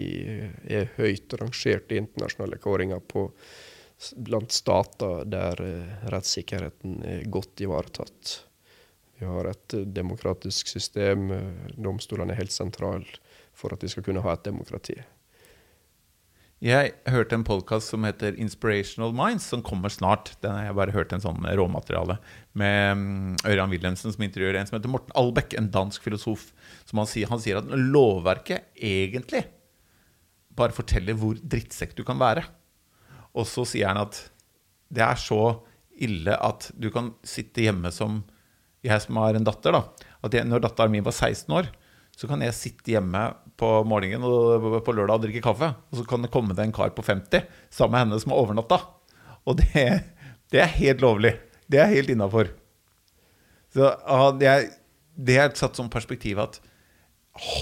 er 0.72 0.88
høyt 0.96 1.34
rangert 1.38 1.92
i 1.92 2.00
internasjonale 2.00 2.58
kåringer 2.62 3.02
på, 3.04 3.26
blant 4.24 4.54
stater 4.56 5.26
der 5.28 5.60
eh, 5.60 6.06
rettssikkerheten 6.08 7.02
er 7.04 7.26
godt 7.28 7.60
ivaretatt. 7.60 8.32
Vi 9.20 9.28
har 9.28 9.50
et 9.50 9.76
eh, 9.76 9.86
demokratisk 10.00 10.70
system. 10.72 11.30
eh, 11.36 11.72
Domstolene 11.76 12.32
er 12.34 12.40
helt 12.40 12.54
sentrale 12.56 13.04
for 13.56 13.74
at 13.74 13.82
vi 13.84 13.90
skal 13.92 14.06
kunne 14.06 14.22
ha 14.24 14.34
et 14.34 14.46
demokrati. 14.46 14.96
Jeg 16.60 16.90
hørte 17.08 17.38
en 17.38 17.44
podkast 17.44 17.88
som 17.88 18.04
heter 18.04 18.34
Inspirational 18.36 19.14
Minds, 19.16 19.46
som 19.48 19.62
kommer 19.64 19.88
snart. 19.92 20.34
Den 20.44 20.52
har 20.52 20.66
jeg 20.66 20.76
bare 20.76 20.92
hørt 20.92 21.12
en 21.16 21.22
sånn 21.24 21.46
råmateriale 21.56 22.18
med 22.52 22.98
mm, 23.00 23.38
Ørjan 23.48 23.72
Wilhelmsen 23.72 24.12
som 24.12 24.24
intervjuer 24.26 24.58
en 24.60 24.68
som 24.68 24.76
heter 24.76 24.92
Morten 24.92 25.14
Albeck, 25.16 25.56
en 25.56 25.70
dansk 25.72 26.04
filosof. 26.04 26.50
Han 26.92 27.08
sier, 27.08 27.32
han 27.32 27.40
sier 27.40 27.62
at 27.62 27.72
lovverket 27.72 28.76
egentlig 28.76 29.46
bare 30.56 30.76
forteller 30.76 31.16
hvor 31.16 31.40
drittsekk 31.40 31.96
du 31.96 32.04
kan 32.04 32.20
være. 32.20 32.44
Og 33.32 33.48
så 33.48 33.64
sier 33.68 33.88
han 33.88 34.02
at 34.02 34.20
det 34.92 35.04
er 35.06 35.20
så 35.20 35.40
ille 36.00 36.36
at 36.36 36.68
du 36.76 36.90
kan 36.92 37.14
sitte 37.24 37.64
hjemme 37.64 37.92
som 37.94 38.20
jeg 38.86 39.04
som 39.04 39.18
har 39.20 39.36
en 39.36 39.46
datter, 39.46 39.76
da. 39.76 40.08
At 40.24 40.34
jeg, 40.36 40.48
når 40.48 40.64
datteren 40.64 40.92
min 40.92 41.04
var 41.06 41.16
16 41.16 41.56
år, 41.56 41.70
så 42.16 42.28
kan 42.28 42.42
jeg 42.44 42.56
sitte 42.56 42.92
hjemme 42.92 43.22
på 43.60 43.68
morgenen 43.88 44.24
og 44.26 44.80
på 44.84 44.94
lørdag 44.96 45.20
og 45.20 45.24
drikke 45.24 45.44
kaffe. 45.44 45.70
Og 45.90 46.00
så 46.00 46.06
kan 46.08 46.24
det 46.24 46.32
komme 46.32 46.56
det 46.56 46.66
en 46.66 46.74
kar 46.76 46.92
på 46.96 47.04
50 47.04 47.46
sammen 47.72 47.94
med 47.94 48.04
henne 48.04 48.20
som 48.20 48.34
har 48.34 48.42
overnatta. 48.42 48.80
Og 49.48 49.60
det, 49.60 49.84
det 50.52 50.64
er 50.64 50.74
helt 50.76 51.04
lovlig. 51.04 51.34
Det 51.70 51.80
er 51.80 51.92
helt 51.94 52.12
innafor. 52.12 52.50
Så 53.72 53.86
ja, 53.86 54.24
det, 54.36 55.36
er, 55.38 55.54
satt 55.56 55.78
som 55.78 55.90
perspektiv 55.92 56.40
at 56.42 56.58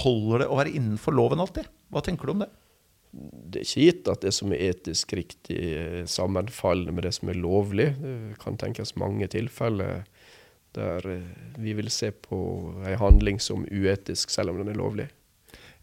holder 0.01 0.43
det 0.43 0.49
å 0.49 0.57
være 0.57 0.73
innenfor 0.73 1.15
loven 1.15 1.43
alltid? 1.43 1.69
Hva 1.93 2.03
tenker 2.03 2.27
du 2.27 2.33
om 2.33 2.43
det? 2.43 2.49
Det 3.09 3.61
er 3.61 3.65
ikke 3.65 3.85
gitt 3.85 4.09
at 4.11 4.25
det 4.25 4.33
som 4.35 4.51
er 4.53 4.63
etisk 4.69 5.13
riktig, 5.17 5.59
sammenfaller 6.09 6.93
med 6.93 7.05
det 7.07 7.13
som 7.15 7.31
er 7.31 7.39
lovlig. 7.39 7.91
Det 8.01 8.39
kan 8.41 8.57
tenkes 8.59 8.97
mange 8.99 9.29
tilfeller 9.31 10.03
der 10.77 11.05
eh, 11.09 11.45
vi 11.57 11.73
vil 11.77 11.89
se 11.93 12.11
på 12.11 12.39
en 12.85 12.99
handling 12.99 13.39
som 13.41 13.65
uetisk, 13.65 14.31
selv 14.33 14.53
om 14.53 14.61
den 14.61 14.71
er 14.73 14.79
lovlig. 14.79 15.07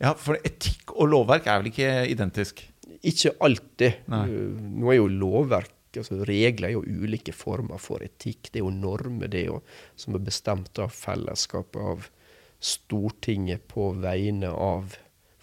Ja, 0.02 0.12
for 0.18 0.36
etikk 0.44 0.92
og 0.94 1.08
lovverk 1.12 1.48
er 1.48 1.62
vel 1.62 1.70
ikke 1.72 1.92
identisk? 2.12 2.60
Ikke 3.06 3.32
alltid. 3.44 4.02
Nei. 4.12 4.26
Uh, 4.28 4.66
Nå 4.82 4.92
er 4.92 4.98
jo 4.98 5.08
lovverk, 5.10 5.72
altså 5.96 6.20
regler, 6.28 6.68
er 6.68 6.76
jo 6.76 7.04
ulike 7.06 7.32
former 7.32 7.80
for 7.80 8.04
etikk. 8.04 8.50
Det 8.50 8.60
er 8.60 8.66
jo 8.66 8.74
normer, 8.74 9.30
det 9.32 9.44
er 9.44 9.48
jo, 9.54 9.62
som 9.96 10.16
er 10.16 10.26
bestemt 10.26 10.82
av 10.82 10.92
fellesskapet, 10.94 11.80
av 11.80 12.10
Stortinget 12.56 13.66
på 13.68 13.90
vegne 14.00 14.48
av 14.48 14.94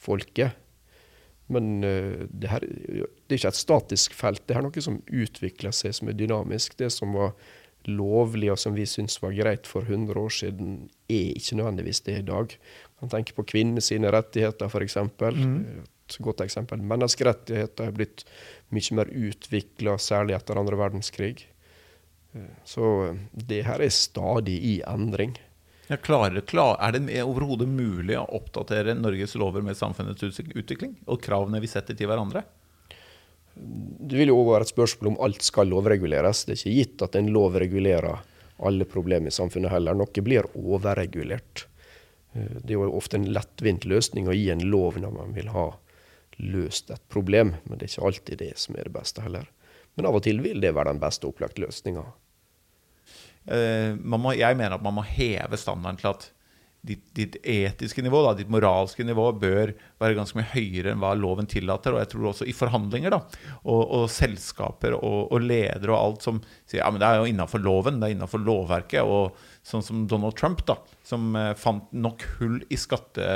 folket. 0.02 0.56
Men 1.54 1.84
uh, 1.86 2.24
det, 2.30 2.50
her, 2.50 2.64
det 2.64 3.36
er 3.36 3.42
ikke 3.42 3.54
et 3.54 3.60
statisk 3.60 4.16
felt. 4.18 4.46
Det 4.48 4.58
er 4.58 4.66
noe 4.66 4.86
som 4.86 5.02
utvikler 5.10 5.74
seg, 5.76 5.98
som 5.98 6.10
er 6.10 6.18
dynamisk. 6.18 6.78
Det 6.80 6.90
som 6.94 7.14
var 7.18 7.34
lovlig 7.88 8.52
og 8.54 8.60
som 8.62 8.76
vi 8.78 8.86
syns 8.90 9.18
var 9.24 9.34
greit 9.36 9.68
for 9.70 9.84
100 9.88 10.20
år 10.20 10.34
siden, 10.34 10.90
er 11.12 11.34
ikke 11.38 11.58
nødvendigvis 11.60 12.02
det 12.06 12.18
i 12.20 12.26
dag. 12.28 12.56
Man 13.02 13.12
tenker 13.12 13.36
på 13.38 13.46
kvinner 13.54 13.84
sine 13.84 14.12
rettigheter, 14.14 14.70
f.eks. 14.72 14.98
Et 16.04 16.18
godt 16.24 16.42
eksempel. 16.44 16.82
Menneskerettigheter 16.84 17.88
er 17.90 17.96
blitt 17.96 18.26
mye 18.76 18.96
mer 19.00 19.08
utvikla, 19.12 19.98
særlig 20.00 20.36
etter 20.36 20.60
andre 20.60 20.80
verdenskrig. 20.80 21.46
Eh, 22.36 22.50
Så 22.66 23.10
eh, 23.10 23.18
det 23.34 23.64
her 23.68 23.82
er 23.82 23.90
stadig 23.94 24.58
i 24.64 24.82
endring. 24.88 25.36
Ja, 25.90 25.98
klarer, 26.00 26.40
klar, 26.48 26.78
er 26.80 26.96
det 26.96 27.24
overhodet 27.24 27.68
mulig 27.68 28.16
å 28.18 28.24
oppdatere 28.40 28.96
Norges 28.96 29.36
lover 29.36 29.62
med 29.62 29.76
samfunnets 29.76 30.24
utvikling 30.24 30.96
og 31.06 31.20
kravene 31.22 31.60
vi 31.60 31.68
setter 31.68 31.94
til 32.00 32.08
hverandre? 32.08 32.46
Det 33.54 34.18
vil 34.18 34.32
jo 34.32 34.40
være 34.48 34.66
et 34.66 34.74
spørsmål 34.74 35.12
om 35.12 35.20
alt 35.26 35.46
skal 35.46 35.70
lovreguleres. 35.70 36.46
Det 36.46 36.56
er 36.56 36.62
ikke 36.62 36.78
gitt 36.80 37.06
at 37.06 37.18
en 37.20 37.30
lov 37.34 37.58
regulerer 37.62 38.24
alle 38.64 38.88
problemer 38.90 39.30
i 39.30 39.36
samfunnet 39.36 39.74
heller. 39.74 39.98
Noe 39.98 40.26
blir 40.26 40.50
overregulert. 40.58 41.68
Eh, 42.34 42.60
Det 42.64 42.74
er 42.74 42.80
jo 42.80 42.92
ofte 42.98 43.18
en 43.20 43.30
lettvint 43.34 43.86
løsning 43.86 44.28
å 44.28 44.36
gi 44.36 44.50
en 44.50 44.66
lov 44.70 44.98
når 45.02 45.12
man 45.12 45.34
vil 45.38 45.52
ha 45.54 45.72
løst 46.42 46.90
et 46.90 47.04
problem, 47.14 47.56
men 47.70 47.78
det 47.78 47.86
er 47.86 47.94
ikke 47.94 48.08
alltid 48.10 48.38
det 48.42 48.54
som 48.58 48.76
er 48.76 48.90
det 48.90 48.96
beste 48.96 49.22
heller. 49.22 49.50
Men 49.96 50.10
av 50.10 50.18
og 50.18 50.24
til 50.26 50.42
vil 50.42 50.62
det 50.62 50.74
være 50.74 50.96
den 50.96 51.02
beste 51.02 51.30
opplagte 51.30 51.62
løsninga. 51.62 52.06
Uh, 53.44 54.00
jeg 54.34 54.56
mener 54.58 54.78
at 54.78 54.84
man 54.84 54.96
må 54.96 55.04
heve 55.04 55.60
standarden 55.60 56.00
til 56.00 56.10
at 56.10 56.30
ditt, 56.84 57.04
ditt 57.16 57.38
etiske 57.48 58.04
nivå, 58.04 58.20
da, 58.26 58.34
ditt 58.36 58.52
moralske 58.52 59.06
nivå, 59.08 59.30
bør 59.40 59.72
være 60.04 60.18
ganske 60.18 60.36
mye 60.36 60.50
høyere 60.52 60.92
enn 60.92 61.00
hva 61.00 61.14
loven 61.16 61.48
tillater. 61.50 61.96
Og 61.96 62.04
jeg 62.04 62.12
tror 62.12 62.30
også 62.34 62.48
i 62.50 62.56
forhandlinger, 62.56 63.16
da, 63.16 63.22
og, 63.64 63.82
og 63.84 64.06
selskaper 64.12 64.98
og, 64.98 65.32
og 65.32 65.46
ledere 65.48 65.96
og 65.96 66.00
alt 66.00 66.28
som 66.28 66.42
sier 66.68 66.82
ja, 66.82 66.92
men 66.92 67.00
det 67.00 67.08
er 67.08 67.22
jo 67.22 67.30
innafor 67.32 67.64
loven, 67.64 68.02
det 68.02 68.10
er 68.10 68.18
innafor 68.18 68.44
lovverket. 68.44 69.08
Og 69.08 69.40
sånn 69.64 69.86
som 69.86 70.04
Donald 70.12 70.36
Trump, 70.40 70.66
da, 70.68 70.76
som 71.08 71.32
eh, 71.40 71.54
fant 71.60 71.88
nok 71.96 72.28
hull 72.42 72.60
i 72.68 72.80
skatte, 72.80 73.32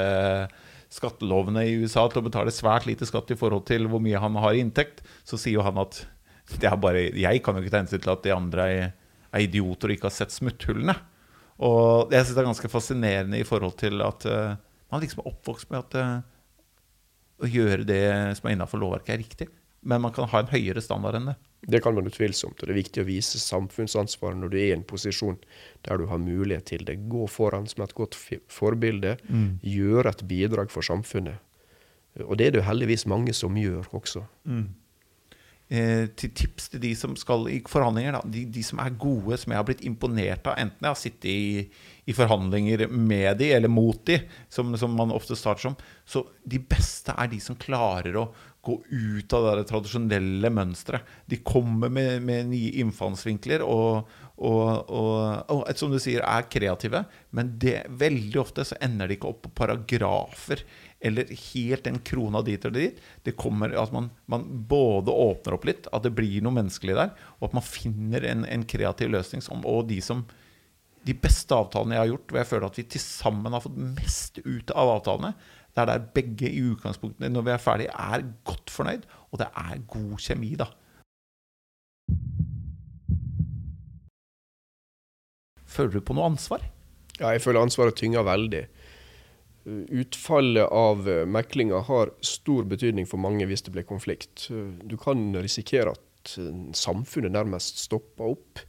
skattelovene 0.92 1.64
i 1.68 1.80
USA 1.80 2.06
til 2.12 2.22
å 2.22 2.28
betale 2.28 2.52
svært 2.56 2.88
lite 2.88 3.08
skatt 3.08 3.32
i 3.32 3.40
forhold 3.40 3.68
til 3.68 3.88
hvor 3.92 4.04
mye 4.04 4.20
han 4.24 4.36
har 4.44 4.56
i 4.56 4.64
inntekt, 4.64 5.04
så 5.28 5.40
sier 5.40 5.62
jo 5.62 5.68
han 5.68 5.80
at 5.80 6.04
det 6.60 6.68
er 6.68 6.80
bare, 6.80 7.10
jeg 7.16 7.44
kan 7.44 7.56
jo 7.56 7.64
ikke 7.64 7.74
ta 7.74 7.82
hensyn 7.82 8.04
til 8.04 8.14
at 8.14 8.24
de 8.24 8.36
andre 8.36 8.72
er, 8.72 8.92
er 9.36 9.48
idioter 9.48 9.92
og 9.92 9.98
ikke 9.98 10.08
har 10.12 10.20
sett 10.20 10.36
smutthullene. 10.36 10.96
Og 11.58 12.14
jeg 12.14 12.26
syns 12.26 12.36
det 12.36 12.44
er 12.44 12.50
ganske 12.52 12.72
fascinerende 12.72 13.40
i 13.42 13.46
forhold 13.48 13.78
til 13.82 14.04
at 14.06 14.26
uh, 14.30 14.58
man 14.94 15.02
liksom 15.04 15.24
er 15.24 15.32
oppvokst 15.32 15.72
med 15.74 15.80
at 15.80 15.98
uh, 15.98 16.18
å 17.42 17.50
gjøre 17.50 17.86
det 17.88 18.04
som 18.38 18.50
er 18.50 18.58
innafor 18.58 18.82
lovverket, 18.82 19.14
er 19.14 19.24
riktig. 19.24 19.50
Men 19.88 20.02
man 20.04 20.14
kan 20.14 20.30
ha 20.30 20.42
en 20.42 20.52
høyere 20.52 20.82
standard 20.84 21.18
enn 21.20 21.30
det. 21.32 21.36
Det 21.74 21.82
kan 21.84 21.96
man 21.98 22.08
utvilsomt, 22.08 22.60
og 22.60 22.68
det 22.68 22.74
er 22.74 22.80
viktig 22.80 23.02
å 23.02 23.08
vise 23.08 23.40
samfunnsansvar 23.42 24.36
når 24.38 24.52
du 24.52 24.58
er 24.60 24.68
i 24.68 24.76
en 24.76 24.86
posisjon 24.88 25.38
der 25.88 26.00
du 26.00 26.06
har 26.12 26.22
mulighet 26.22 26.68
til 26.70 26.86
det. 26.86 27.00
Gå 27.10 27.26
foran 27.32 27.66
som 27.70 27.84
et 27.86 27.96
godt 27.98 28.18
forbilde. 28.18 28.48
forbilde, 28.54 29.16
gjøre 29.66 30.14
et 30.14 30.26
bidrag 30.30 30.74
for 30.74 30.86
samfunnet. 30.86 31.42
Og 32.26 32.38
det 32.38 32.48
er 32.48 32.56
det 32.56 32.62
jo 32.62 32.68
heldigvis 32.68 33.06
mange 33.10 33.34
som 33.38 33.58
gjør 33.58 33.90
også. 33.98 34.26
Eh, 35.70 36.08
til 36.18 36.34
tips 36.36 36.72
til 36.74 36.84
de 36.84 36.94
som 36.98 37.16
skal 37.20 37.48
i 37.52 37.60
forhandlinger. 37.68 38.20
De, 38.26 38.46
de 38.54 38.64
som 38.66 38.82
er 38.84 38.98
gode, 39.00 39.38
som 39.40 39.54
jeg 39.54 39.62
har 39.62 39.68
blitt 39.68 39.86
imponert 39.88 40.48
av, 40.48 40.58
enten 40.62 40.88
jeg 40.88 40.94
har 40.94 41.00
sittet 41.00 41.30
i, 41.32 41.64
i 42.08 42.16
forhandlinger 42.18 42.88
med 42.92 43.40
de 43.42 43.52
eller 43.58 43.72
mot 43.72 44.00
de, 44.08 44.22
som, 44.50 44.76
som 44.80 44.96
man 44.98 45.16
ofte 45.16 45.38
starter 45.40 45.70
som. 45.70 45.80
Så 46.08 46.26
de 46.48 46.62
beste 46.62 47.16
er 47.18 47.32
de 47.32 47.42
som 47.44 47.60
klarer 47.60 48.20
å 48.20 48.30
gå 48.68 48.76
ut 48.90 49.34
av 49.34 49.46
det 49.56 49.68
tradisjonelle 49.70 50.50
mønsteret. 50.52 51.06
De 51.30 51.40
kommer 51.46 51.92
med, 51.94 52.24
med 52.28 52.50
nye 52.52 52.74
innfallsvinkler 52.82 53.64
og, 53.64 54.10
og, 54.36 54.90
og, 54.92 55.54
og 55.54 55.80
som 55.80 55.94
du 55.94 56.00
sier, 56.04 56.26
er 56.26 56.50
kreative. 56.52 57.06
Men 57.36 57.54
det, 57.62 57.86
veldig 58.02 58.42
ofte 58.44 58.68
så 58.68 58.80
ender 58.84 59.08
de 59.08 59.18
ikke 59.18 59.32
opp 59.32 59.46
på 59.46 59.54
paragrafer 59.62 60.66
eller 61.00 61.30
helt 61.30 61.88
en 61.88 62.00
krona 62.02 62.42
dit 62.42 62.66
eller 62.66 62.88
dit. 62.88 63.02
Det 63.24 63.36
kommer 63.38 63.76
at 63.78 63.94
man, 63.94 64.10
man 64.26 64.48
både 64.70 65.14
åpner 65.14 65.58
opp 65.58 65.68
litt, 65.70 65.90
at 65.94 66.06
det 66.06 66.16
blir 66.18 66.42
noe 66.42 66.56
menneskelig 66.56 66.98
der, 66.98 67.14
og 67.38 67.50
at 67.50 67.58
man 67.60 67.66
finner 67.66 68.26
en, 68.26 68.46
en 68.50 68.66
kreativ 68.66 69.12
løsning. 69.14 69.44
Som, 69.46 69.66
og 69.68 69.88
de 69.92 70.00
som 70.04 70.26
de 71.08 71.16
beste 71.16 71.56
avtalene 71.56 71.96
jeg 71.96 72.04
har 72.04 72.12
gjort, 72.12 72.32
hvor 72.32 72.42
jeg 72.42 72.50
føler 72.50 72.68
at 72.68 72.80
vi 72.80 72.88
til 72.96 73.04
sammen 73.04 73.54
har 73.56 73.64
fått 73.64 73.78
mest 73.78 74.42
ut 74.44 74.74
av 74.74 74.96
avtalene, 74.98 75.36
det 75.78 75.84
er 75.84 75.92
der 75.92 76.10
begge 76.16 76.50
i 76.50 76.64
utgangspunktet, 76.72 77.30
når 77.30 77.46
vi 77.46 77.54
er 77.54 77.62
ferdige, 77.62 77.94
er 77.94 78.26
godt 78.50 78.74
fornøyd, 78.74 79.06
og 79.30 79.40
det 79.44 79.48
er 79.62 79.84
god 79.94 80.16
kjemi, 80.26 80.56
da. 80.58 80.72
Føler 85.68 85.94
du 85.94 86.02
på 86.02 86.16
noe 86.18 86.32
ansvar? 86.32 86.66
Ja, 87.20 87.30
jeg 87.36 87.44
føler 87.44 87.62
ansvaret 87.62 87.98
tynger 87.98 88.26
veldig. 88.26 88.64
Utfallet 89.68 90.70
av 90.72 91.10
eh, 91.10 91.26
meklinga 91.28 91.82
har 91.90 92.12
stor 92.24 92.68
betydning 92.72 93.08
for 93.10 93.20
mange 93.20 93.48
hvis 93.50 93.66
det 93.66 93.74
blir 93.76 93.88
konflikt. 93.88 94.48
Du 94.84 94.96
kan 95.02 95.34
risikere 95.36 95.92
at 95.98 96.38
eh, 96.40 96.54
samfunnet 96.78 97.36
nærmest 97.36 97.82
stopper 97.84 98.38
opp. 98.38 98.62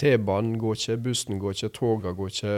T-banen 0.00 0.56
går 0.60 0.78
ikke, 0.78 0.96
bussen 1.04 1.42
går 1.42 1.58
ikke, 1.58 1.74
toga 1.76 2.14
går 2.16 2.32
ikke, 2.32 2.54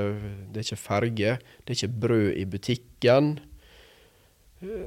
det 0.54 0.60
er 0.60 0.68
ikke 0.68 0.78
ferge, 0.84 1.32
det 1.42 1.74
er 1.74 1.80
ikke 1.80 2.00
brød 2.04 2.28
i 2.38 2.44
butikken. 2.46 3.32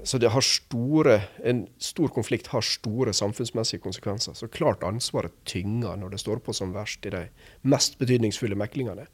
Så 0.08 0.18
det 0.18 0.32
har 0.34 0.42
store, 0.42 1.20
en 1.44 1.66
stor 1.78 2.10
konflikt 2.16 2.48
har 2.54 2.64
store 2.66 3.14
samfunnsmessige 3.14 3.84
konsekvenser. 3.84 4.34
Så 4.34 4.48
klart 4.48 4.86
ansvaret 4.88 5.36
tynger 5.46 6.00
når 6.00 6.16
det 6.16 6.22
står 6.24 6.40
på 6.46 6.56
som 6.56 6.72
verst 6.74 7.06
i 7.06 7.12
de 7.14 7.28
mest 7.68 8.00
betydningsfulle 8.00 8.58
meklingene. 8.58 9.06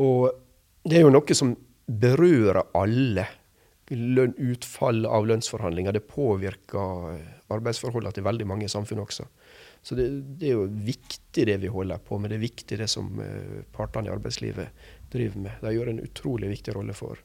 Og 0.00 0.30
det 0.86 1.00
er 1.00 1.04
jo 1.04 1.12
noe 1.12 1.36
som 1.36 1.56
berører 1.86 2.62
alle. 2.78 3.28
Lønn, 3.92 4.32
utfall 4.40 5.04
av 5.04 5.26
lønnsforhandlinger. 5.28 5.92
Det 5.92 6.06
påvirker 6.08 7.08
eh, 7.10 7.32
arbeidsforholdene 7.52 8.16
til 8.16 8.24
veldig 8.24 8.46
mange 8.48 8.64
i 8.64 8.72
samfunnet 8.72 9.04
også. 9.04 9.26
Så 9.84 9.98
det, 9.98 10.06
det 10.40 10.48
er 10.48 10.56
jo 10.60 10.68
viktig 10.86 11.44
det 11.48 11.58
vi 11.60 11.72
holder 11.72 12.00
på 12.06 12.16
med. 12.16 12.32
Det 12.32 12.38
er 12.38 12.44
viktig 12.46 12.78
det 12.80 12.88
som 12.88 13.10
eh, 13.20 13.60
partene 13.74 14.08
i 14.08 14.14
arbeidslivet 14.14 14.88
driver 15.12 15.44
med. 15.44 15.60
De 15.60 15.74
gjør 15.74 15.92
en 15.92 16.00
utrolig 16.06 16.52
viktig 16.54 16.76
rolle 16.78 16.96
for 16.96 17.20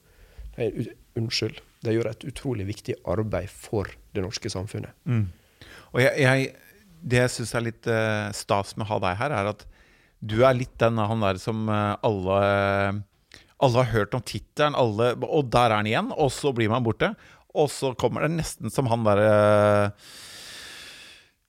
Nei, 0.57 0.71
unnskyld. 1.19 1.59
De 1.85 1.93
gjør 1.93 2.07
et 2.09 2.23
utrolig 2.25 2.65
viktig 2.65 2.95
arbeid 3.05 3.51
for 3.53 3.91
det 4.17 4.23
norske 4.25 4.49
samfunnet. 4.49 4.95
Og 5.93 6.01
jeg, 6.01 6.15
jeg, 6.17 6.47
det 7.05 7.19
jeg 7.21 7.33
syns 7.35 7.53
er 7.53 7.65
litt 7.67 7.89
eh, 7.93 8.31
stas 8.33 8.73
med 8.73 8.87
å 8.87 8.95
ha 8.95 9.03
deg 9.05 9.19
her, 9.21 9.35
er 9.37 9.51
at 9.53 9.67
du 10.17 10.39
er 10.41 10.57
litt 10.57 10.73
den 10.81 10.97
han 10.97 11.21
der 11.21 11.37
som 11.37 11.69
alle 11.69 12.39
Alle 13.63 13.81
har 13.81 13.93
hørt 13.93 14.13
om 14.13 14.21
tittelen, 14.21 14.75
Og 14.77 15.49
der 15.49 15.71
er 15.71 15.79
han 15.79 15.89
igjen, 15.89 16.11
og 16.13 16.31
så 16.31 16.53
blir 16.53 16.69
man 16.69 16.85
borte. 16.85 17.15
Og 17.57 17.69
så 17.73 17.93
kommer 17.97 18.25
det 18.25 18.35
nesten 18.37 18.69
som 18.73 18.89
han 18.91 19.05
derre 19.05 19.93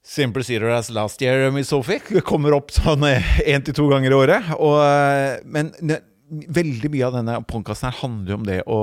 Simple 0.09 0.41
Cedar 0.43 0.73
as 0.73 0.89
last 0.89 1.21
year, 1.21 1.51
Miss 1.53 1.69
Sophie. 1.69 2.01
Kommer 2.25 2.55
opp 2.57 2.73
sånn 2.73 3.05
én 3.05 3.65
til 3.65 3.77
to 3.77 3.91
ganger 3.91 4.15
i 4.15 4.17
året. 4.17 4.55
Og, 4.57 4.79
eh, 4.81 5.43
men 5.45 5.75
ne, 5.85 5.99
veldig 6.29 6.89
mye 6.95 7.11
av 7.11 7.19
denne 7.19 7.35
podkasten 7.45 7.91
her 7.91 8.01
handler 8.01 8.33
jo 8.33 8.39
om 8.39 8.47
det 8.49 8.63
å, 8.65 8.81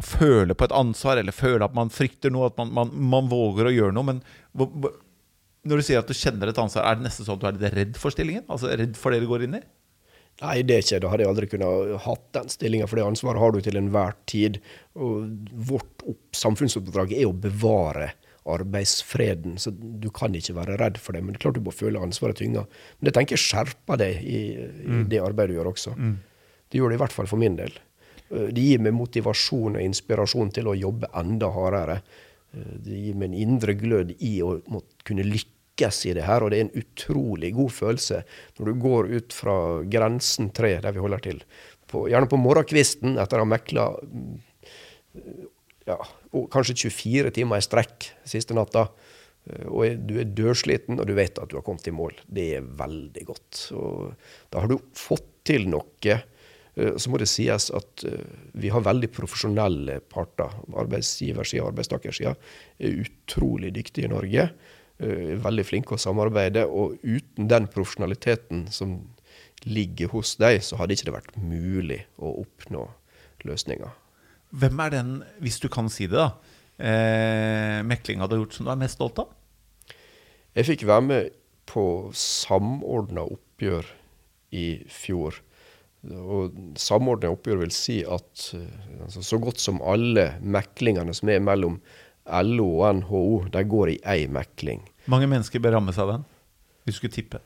å 0.00 0.04
føle 0.04 0.56
på 0.56 0.64
et 0.64 0.76
ansvar, 0.76 1.20
eller 1.20 1.36
føle 1.36 1.66
at 1.66 1.76
man 1.76 1.92
frykter 1.92 2.32
noe, 2.32 2.48
at 2.48 2.56
man, 2.56 2.72
man, 2.72 2.94
man 3.12 3.28
våger 3.28 3.68
å 3.68 3.74
gjøre 3.74 3.96
noe. 3.96 4.14
Men 4.14 4.24
når 5.66 5.82
du 5.82 5.84
sier 5.84 6.00
at 6.00 6.08
du 6.08 6.16
kjenner 6.16 6.48
et 6.48 6.62
ansvar, 6.62 6.88
er 6.88 6.96
det 6.96 7.04
nesten 7.10 7.28
sånn 7.28 7.36
at 7.36 7.44
du 7.44 7.48
er 7.50 7.58
litt 7.58 7.76
redd 7.76 8.00
for 8.00 8.14
stillingen? 8.14 8.46
Altså 8.48 8.72
redd 8.72 8.96
for 8.96 9.12
det 9.12 9.20
du 9.24 9.28
går 9.28 9.44
inn 9.44 9.58
i? 9.60 9.62
Nei, 10.42 10.60
det 10.68 10.74
er 10.76 10.82
ikke. 10.84 10.98
Da 11.00 11.08
hadde 11.12 11.24
jeg 11.24 11.30
aldri 11.32 11.46
kunnet 11.48 11.94
hatt 12.04 12.24
den 12.36 12.48
stillinga, 12.52 12.86
for 12.90 12.96
det 13.00 13.06
ansvaret 13.06 13.40
har 13.40 13.52
du 13.54 13.60
til 13.64 13.78
enhver 13.80 14.12
tid. 14.28 14.58
Og 14.94 15.30
vårt 15.70 16.04
samfunnsoppdrag 16.36 17.14
er 17.16 17.30
å 17.30 17.32
bevare 17.32 18.10
arbeidsfreden, 18.46 19.56
så 19.58 19.72
du 19.74 20.06
kan 20.14 20.34
ikke 20.36 20.54
være 20.58 20.76
redd 20.80 21.00
for 21.02 21.16
det. 21.16 21.22
Men 21.24 21.34
det 21.34 21.40
er 21.40 21.44
klart 21.46 21.58
du 21.58 21.64
må 21.66 21.72
føle 21.74 22.02
ansvaret 22.02 22.38
tynga. 22.38 22.66
Men 22.98 23.08
det 23.08 23.14
tenker 23.16 23.36
jeg 23.36 23.42
skjerper 23.46 23.98
deg 24.02 24.20
i, 24.22 24.42
i 24.86 25.00
det 25.10 25.22
arbeidet 25.24 25.54
du 25.54 25.58
gjør 25.58 25.72
også. 25.72 25.96
Det 26.70 26.78
gjør 26.80 26.92
det 26.92 26.98
i 26.98 27.02
hvert 27.04 27.16
fall 27.16 27.26
for 27.30 27.40
min 27.42 27.56
del. 27.58 27.72
Eh, 28.30 28.48
Det 28.54 28.62
gir 28.68 28.80
meg 28.82 28.94
motivasjon 28.94 29.76
og 29.80 29.82
inspirasjon 29.82 30.52
til 30.54 30.68
å 30.70 30.76
jobbe 30.78 31.10
enda 31.16 31.50
hardere. 31.54 32.00
Eh, 32.54 32.72
Det 32.86 33.02
gir 33.08 33.14
meg 33.18 33.32
en 33.32 33.40
indre 33.48 33.74
glød 33.78 34.14
i 34.20 34.36
å 34.42 34.56
kunne 35.06 35.24
lykkes 35.26 35.52
i 35.80 36.14
det 36.16 36.24
her, 36.24 36.42
og 36.42 36.50
det 36.50 36.58
er 36.58 36.64
en 36.66 36.78
utrolig 36.80 37.52
god 37.56 37.70
følelse 37.70 38.22
når 38.58 38.68
du 38.68 38.80
går 38.80 39.10
ut 39.12 39.36
fra 39.36 39.56
grensen 39.84 40.48
tre, 40.56 40.78
der 40.80 40.94
vi 40.96 41.02
holder 41.04 41.24
til, 41.26 41.42
på, 41.90 42.06
gjerne 42.08 42.30
på 42.30 42.40
morgenkvisten 42.40 43.18
etter 43.20 43.38
å 43.38 43.44
ha 43.44 43.50
mekla 43.50 43.84
mm, 44.00 44.38
ja, 45.86 45.98
kanskje 46.52 46.90
24 46.90 47.34
timer 47.36 47.60
i 47.60 47.66
strekk 47.66 48.10
siste 48.26 48.56
natta. 48.56 48.88
Eh, 49.46 49.66
Og 49.66 50.06
du 50.06 50.18
er 50.20 50.30
dørsliten, 50.36 50.98
og 51.00 51.06
du 51.06 51.14
vet 51.14 51.38
at 51.38 51.50
du 51.50 51.56
har 51.58 51.66
kommet 51.66 51.86
i 51.86 51.94
mål. 51.94 52.16
Det 52.26 52.48
er 52.58 52.66
veldig 52.80 53.26
godt. 53.28 53.60
Og 53.78 54.14
da 54.50 54.64
har 54.64 54.72
du 54.72 54.78
fått 54.98 55.28
til 55.46 55.68
noe. 55.70 56.16
Eh, 56.76 56.96
Så 56.96 57.10
må 57.10 57.18
det 57.18 57.30
sies 57.30 57.70
at 57.70 58.04
eh, 58.04 58.24
vi 58.54 58.68
har 58.68 58.82
veldig 58.82 59.12
profesjonelle 59.14 60.00
parter. 60.00 60.50
Arbeidsgiversida 60.74 61.62
og 61.62 61.72
arbeidstakersida 61.72 62.34
er 62.78 63.04
utrolig 63.04 63.72
dyktige 63.72 64.10
i 64.10 64.12
Norge. 64.12 64.50
Eh, 64.98 65.36
veldig 65.42 65.66
flinke 65.66 65.96
å 65.96 66.00
samarbeide. 66.00 66.66
Og 66.66 66.98
uten 67.02 67.50
den 67.50 67.68
profesjonaliteten 67.72 68.66
som 68.74 68.98
ligger 69.66 70.12
hos 70.12 70.36
dem, 70.40 70.60
så 70.62 70.78
hadde 70.80 70.96
ikke 70.96 71.08
det 71.08 71.16
vært 71.16 71.38
mulig 71.40 72.02
å 72.18 72.36
oppnå 72.42 72.86
løsninger. 73.46 73.94
Hvem 74.56 74.84
er 74.84 74.92
den, 74.94 75.16
hvis 75.42 75.58
du 75.62 75.68
kan 75.72 75.90
si 75.92 76.06
det, 76.06 76.20
da, 76.20 76.30
eh, 76.78 77.82
meklinga 77.86 78.28
du 78.28 78.36
har 78.36 78.44
gjort 78.44 78.56
som 78.56 78.68
du 78.68 78.72
er 78.72 78.80
mest 78.80 78.98
stolt 78.98 79.18
av? 79.24 79.32
Jeg 80.56 80.70
fikk 80.70 80.86
være 80.88 81.04
med 81.04 81.34
på 81.68 81.84
samordna 82.16 83.26
oppgjør 83.26 83.88
i 84.56 84.66
fjor. 84.92 85.40
Og 86.06 86.54
samordna 86.78 87.32
oppgjør 87.34 87.64
vil 87.64 87.74
si 87.74 87.98
at 88.06 88.48
eh, 88.54 89.02
altså, 89.04 89.24
så 89.26 89.40
godt 89.42 89.60
som 89.62 89.82
alle 89.82 90.30
meklingene 90.40 91.14
som 91.16 91.32
er 91.32 91.42
mellom 91.42 91.80
LO 92.26 92.68
og 92.80 93.00
NHO, 93.00 93.26
de 93.54 93.62
går 93.70 93.92
i 93.92 94.00
ei 94.14 94.26
mekling. 94.32 94.82
Mange 95.10 95.28
mennesker 95.30 95.62
bør 95.62 95.76
rammes 95.78 95.98
av 96.02 96.10
den, 96.10 96.26
hvis 96.84 96.98
du 96.98 97.00
skulle 97.00 97.16
tippe. 97.16 97.42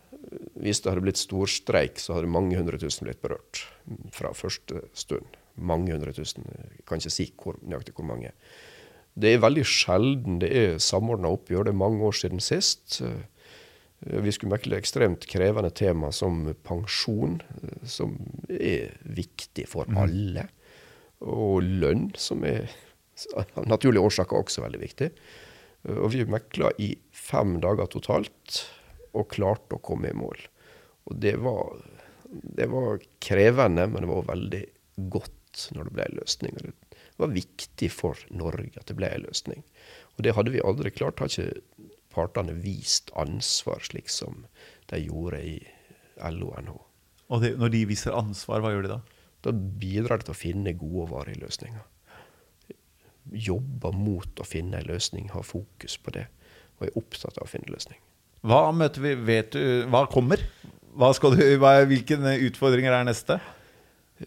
Hvis 0.61 0.83
det 0.83 0.93
hadde 0.93 1.05
blitt 1.05 1.21
storstreik, 1.21 1.99
så 2.01 2.17
hadde 2.17 2.31
mange 2.31 2.57
hundre 2.59 2.79
tusen 2.81 3.09
blitt 3.09 3.23
berørt 3.25 3.65
fra 4.15 4.33
første 4.37 4.85
stund. 4.97 5.27
Mange 5.57 5.93
hundre 5.93 6.15
tusen. 6.17 6.47
Jeg 6.77 6.85
kan 6.89 7.01
ikke 7.01 7.13
si 7.13 7.27
hvor, 7.35 7.59
nøyaktig 7.67 7.97
hvor 7.97 8.07
mange. 8.09 8.33
Det 9.21 9.35
er 9.35 9.43
veldig 9.43 9.65
sjelden 9.67 10.39
det 10.41 10.51
er 10.55 10.79
samordna 10.81 11.33
oppgjør. 11.35 11.67
Det 11.67 11.75
er 11.75 11.81
mange 11.81 12.05
år 12.07 12.17
siden 12.17 12.41
sist. 12.45 13.01
Vi 14.01 14.33
skulle 14.33 14.55
mekle 14.55 14.79
ekstremt 14.81 15.27
krevende 15.29 15.73
tema 15.77 16.13
som 16.15 16.47
pensjon, 16.65 17.41
som 17.85 18.15
er 18.49 18.95
viktig 19.05 19.67
for 19.69 19.91
alle. 19.99 20.47
Og 21.21 21.67
lønn, 21.67 22.13
som 22.17 22.47
er 22.49 22.71
av 23.37 23.69
naturlige 23.69 24.05
årsaker 24.09 24.39
også 24.39 24.65
veldig 24.65 24.81
viktig. 24.83 25.11
Og 25.97 26.11
vi 26.13 26.27
mekla 26.29 26.73
i 26.83 26.93
fem 27.17 27.59
dager 27.63 27.89
totalt, 27.91 28.61
og 29.17 29.31
klarte 29.33 29.79
å 29.79 29.83
komme 29.83 30.11
i 30.11 30.17
mål. 30.17 30.39
Og 31.11 31.17
det 31.19 31.35
var, 31.43 31.81
det 32.31 32.69
var 32.71 33.01
krevende, 33.25 33.89
men 33.91 34.05
det 34.05 34.11
var 34.11 34.29
veldig 34.29 34.65
godt 35.11 35.65
når 35.75 35.89
det 35.89 35.95
ble 35.97 36.07
en 36.07 36.19
løsning. 36.21 36.61
Det 36.61 37.25
var 37.25 37.33
viktig 37.35 37.89
for 37.93 38.21
Norge 38.31 38.79
at 38.79 38.87
det 38.91 38.99
ble 38.99 39.11
en 39.11 39.27
løsning. 39.27 39.65
Og 40.17 40.25
det 40.27 40.37
hadde 40.37 40.53
vi 40.55 40.63
aldri 40.63 40.93
klart. 40.95 41.19
Har 41.19 41.33
ikke 41.33 41.89
partene 42.15 42.55
vist 42.63 43.11
ansvar 43.19 43.83
slik 43.87 44.11
som 44.13 44.45
de 44.93 45.03
gjorde 45.03 45.43
i 45.43 45.57
LO 46.31 46.53
og 46.53 46.63
NHO. 46.67 46.79
Og 47.31 47.43
det, 47.45 47.55
når 47.59 47.73
de 47.75 47.87
viser 47.91 48.17
ansvar, 48.17 48.63
hva 48.63 48.73
gjør 48.75 48.87
de 48.87 48.95
da? 48.97 49.01
Da 49.47 49.53
bidrar 49.55 50.21
det 50.21 50.29
til 50.29 50.35
å 50.35 50.41
finne 50.41 50.77
gode 50.77 51.07
og 51.07 51.13
varige 51.15 51.43
løsninger. 51.45 51.85
Jobber 53.31 53.95
mot 53.95 54.41
å 54.41 54.47
finne 54.47 54.81
en 54.81 54.89
løsning, 54.89 55.31
har 55.35 55.47
fokus 55.47 55.97
på 56.03 56.15
det, 56.17 56.27
og 56.79 56.89
er 56.89 56.99
opptatt 56.99 57.39
av 57.39 57.47
å 57.47 57.51
finne 57.51 57.71
løsning. 57.71 58.01
Hva 58.47 58.71
møter 58.73 59.05
vi? 59.05 59.15
Vet 59.29 59.53
du 59.53 59.87
Hva 59.93 60.07
kommer? 60.11 60.43
Hva 60.97 61.13
du, 61.13 61.43
hva, 61.61 61.75
hvilke 61.87 62.17
utfordringer 62.49 62.97
er 62.97 63.07
neste? 63.07 63.39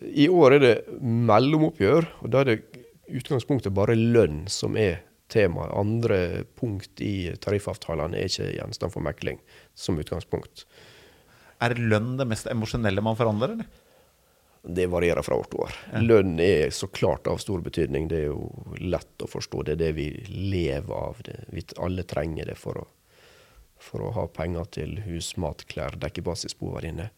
I 0.02 0.30
år 0.32 0.56
er 0.56 0.64
det 0.64 0.76
mellomoppgjør, 1.02 2.08
og 2.24 2.32
da 2.34 2.42
er 2.42 2.50
det 2.50 2.84
utgangspunktet 3.14 3.76
bare 3.76 3.98
lønn 3.98 4.46
som 4.50 4.78
er 4.80 5.04
tema. 5.34 5.68
Andre 5.76 6.46
punkt 6.58 7.02
i 7.04 7.34
tariffavtalene 7.42 8.18
er 8.18 8.30
ikke 8.30 8.52
gjenstand 8.56 8.94
for 8.94 9.06
mekling 9.06 9.42
som 9.78 10.00
utgangspunkt. 10.00 10.66
Er 11.64 11.76
lønn 11.78 12.16
det 12.20 12.28
mest 12.30 12.50
emosjonelle 12.52 13.04
man 13.06 13.18
forhandler, 13.20 13.56
eller? 13.56 13.83
Det 14.64 14.86
varierer 14.88 15.26
fra 15.26 15.36
år 15.36 15.48
til 15.52 15.60
år. 15.66 15.78
Lønn 16.00 16.38
er 16.40 16.70
så 16.72 16.88
klart 16.88 17.28
av 17.28 17.42
stor 17.44 17.60
betydning. 17.66 18.08
Det 18.08 18.22
er 18.22 18.30
jo 18.30 18.76
lett 18.80 19.24
å 19.24 19.28
forstå. 19.28 19.66
Det 19.68 19.74
er 19.76 19.82
det 19.82 19.90
vi 19.98 20.08
lever 20.30 20.94
av. 20.96 21.20
Det, 21.26 21.36
vi 21.52 21.66
alle 21.84 22.06
trenger 22.08 22.48
det 22.48 22.56
for 22.56 22.80
å, 22.80 22.86
for 23.84 24.06
å 24.08 24.14
ha 24.16 24.24
penger 24.32 24.70
til 24.80 24.96
hus, 25.04 25.34
mat, 25.36 25.66
klær, 25.68 26.00
dekke 26.00 26.24
basisbehovene 26.24 26.88
dine. 26.88 27.10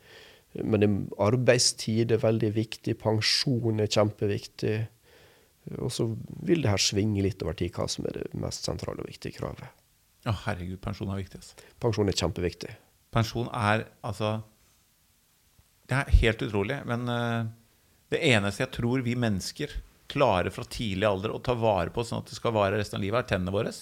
Men 0.63 0.81
det, 0.81 0.89
arbeidstid 1.21 2.15
er 2.15 2.23
veldig 2.23 2.49
viktig. 2.55 2.97
Pensjon 3.03 3.83
er 3.83 3.93
kjempeviktig. 3.93 4.75
Og 5.77 5.93
så 5.93 6.07
vil 6.45 6.65
det 6.65 6.73
her 6.73 6.81
svinge 6.81 7.21
litt 7.25 7.45
over 7.45 7.57
tid 7.61 7.77
hva 7.77 7.85
som 7.89 8.09
er 8.09 8.23
det 8.23 8.41
mest 8.41 8.65
sentrale 8.65 9.05
og 9.05 9.09
viktige 9.09 9.37
kravet. 9.37 9.69
Å, 10.25 10.33
herregud, 10.47 10.81
pensjon 10.81 11.13
er 11.13 11.21
viktig. 11.21 11.43
Altså. 11.43 11.71
Pensjon 11.81 12.09
er 12.09 12.17
kjempeviktig. 12.17 12.73
Pensjon 13.13 13.53
er 13.53 13.85
altså 14.05 14.39
Det 15.85 15.97
er 15.97 16.15
helt 16.21 16.41
utrolig. 16.45 16.79
Men 16.89 17.09
eh, 17.11 17.51
det 18.13 18.21
eneste 18.31 18.65
jeg 18.65 18.73
tror 18.79 19.03
vi 19.05 19.17
mennesker 19.19 19.73
klarer 20.11 20.53
fra 20.53 20.65
tidlig 20.69 21.07
alder 21.09 21.33
å 21.33 21.41
ta 21.43 21.55
vare 21.57 21.93
på 21.93 22.03
sånn 22.05 22.21
at 22.21 22.29
det 22.29 22.37
skal 22.37 22.53
vare 22.55 22.77
resten 22.77 22.99
av 22.99 23.05
livet, 23.05 23.23
er 23.23 23.35
tennene 23.35 23.53
våre. 23.53 23.73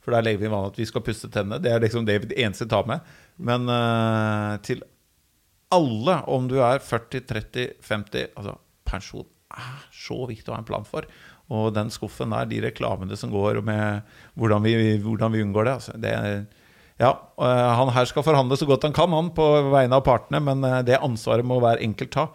For 0.00 0.14
der 0.14 0.24
legger 0.24 0.44
vi 0.44 0.52
vanen 0.52 0.72
at 0.72 0.80
vi 0.80 0.88
skal 0.88 1.04
pusse 1.04 1.28
tennene. 1.32 1.60
Det 1.62 1.72
er 1.72 1.82
liksom 1.84 2.06
det 2.08 2.22
eneste 2.32 2.66
vi 2.66 2.72
tar 2.72 2.88
med. 2.88 3.12
Men 3.40 3.68
eh, 3.72 4.54
til 4.66 4.84
alle, 5.70 6.16
om 6.26 6.48
du 6.50 6.58
er 6.64 6.82
40, 6.82 7.26
30, 7.30 7.68
50 7.86 8.32
Altså, 8.34 8.56
pensjon 8.88 9.28
er 9.50 9.84
så 9.94 10.24
viktig 10.30 10.50
å 10.50 10.56
ha 10.56 10.62
en 10.62 10.68
plan 10.68 10.86
for. 10.86 11.06
Og 11.50 11.72
den 11.74 11.90
skuffen 11.92 12.34
der, 12.34 12.48
de 12.50 12.60
reklamene 12.62 13.16
som 13.18 13.32
går 13.32 13.60
med 13.66 14.06
hvordan 14.38 14.64
vi, 14.64 14.74
hvordan 15.02 15.34
vi 15.34 15.42
unngår 15.44 15.66
det, 15.66 15.76
altså, 15.80 15.94
det 15.98 16.12
er 16.14 16.42
ja, 17.00 17.14
øh, 17.40 17.66
han 17.80 17.92
her 17.96 18.08
skal 18.08 18.26
forhandle 18.26 18.58
så 18.60 18.68
godt 18.68 18.84
han 18.84 18.96
kan, 18.96 19.12
han, 19.16 19.32
på 19.36 19.46
vegne 19.72 19.96
av 19.96 20.04
partene, 20.06 20.42
men 20.44 20.64
øh, 20.64 20.80
det 20.86 21.00
ansvaret 21.00 21.46
må 21.46 21.60
hver 21.62 21.80
enkelt 21.80 22.12
ta. 22.12 22.30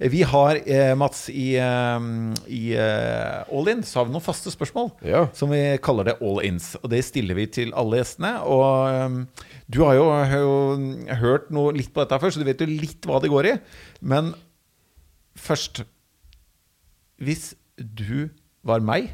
Vi 0.00 0.22
har, 0.24 0.56
eh, 0.64 0.94
Mats, 0.96 1.28
i, 1.28 1.56
eh, 1.60 2.00
i 2.48 2.72
eh, 2.72 3.44
All 3.52 3.68
In 3.68 3.82
så 3.84 4.00
har 4.00 4.08
vi 4.08 4.14
noen 4.14 4.24
faste 4.24 4.48
spørsmål. 4.52 4.90
Ja. 5.04 5.26
Som 5.36 5.52
vi 5.52 5.60
kaller 5.84 6.08
det 6.08 6.16
All 6.24 6.40
Ins. 6.44 6.72
Og 6.80 6.88
det 6.92 7.02
stiller 7.04 7.36
vi 7.36 7.46
til 7.46 7.74
alle 7.76 8.00
gjestene. 8.00 8.32
Og 8.48 8.88
eh, 8.88 9.44
du 9.68 9.82
har 9.84 9.98
jo, 9.98 10.08
har 10.08 10.40
jo 10.40 10.56
hørt 11.20 11.50
noe 11.52 11.74
litt 11.76 11.92
på 11.92 12.00
dette 12.00 12.20
før, 12.22 12.32
så 12.32 12.40
du 12.40 12.48
vet 12.48 12.64
jo 12.64 12.70
litt 12.70 13.04
hva 13.04 13.20
det 13.20 13.32
går 13.32 13.52
i. 13.52 13.56
Men 14.00 14.34
først 15.36 15.84
Hvis 17.20 17.52
du 17.76 18.30
var 18.66 18.84
meg, 18.84 19.12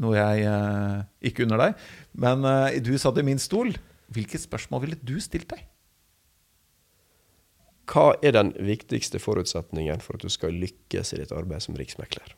noe 0.00 0.16
jeg 0.16 0.46
eh, 0.48 1.00
ikke 1.30 1.44
unner 1.44 1.60
deg, 1.66 1.88
men 2.22 2.46
eh, 2.48 2.78
du 2.84 2.94
satt 2.98 3.18
i 3.20 3.26
min 3.26 3.40
stol, 3.42 3.74
hvilke 4.10 4.40
spørsmål 4.40 4.84
ville 4.86 5.00
du 5.02 5.18
stilt 5.22 5.50
deg? 5.52 5.66
Hva 7.90 8.14
er 8.22 8.36
den 8.36 8.52
viktigste 8.62 9.18
forutsetningen 9.18 10.02
for 10.04 10.16
at 10.16 10.24
du 10.24 10.30
skal 10.30 10.54
lykkes 10.54 11.14
i 11.14 11.20
ditt 11.22 11.34
arbeid 11.34 11.64
som 11.64 11.78
riksmekler? 11.78 12.36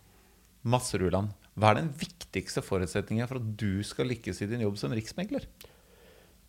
Masse 0.63 0.97
Ruland. 1.01 1.35
Hva 1.59 1.73
er 1.73 1.83
den 1.83 1.91
viktigste 2.01 2.63
forutsetningen 2.65 3.29
for 3.29 3.41
at 3.41 3.51
du 3.61 3.83
skal 3.85 4.09
lykkes 4.09 4.41
i 4.41 4.49
din 4.49 4.65
jobb 4.65 4.79
som 4.81 4.95
riksmekler? 4.97 5.45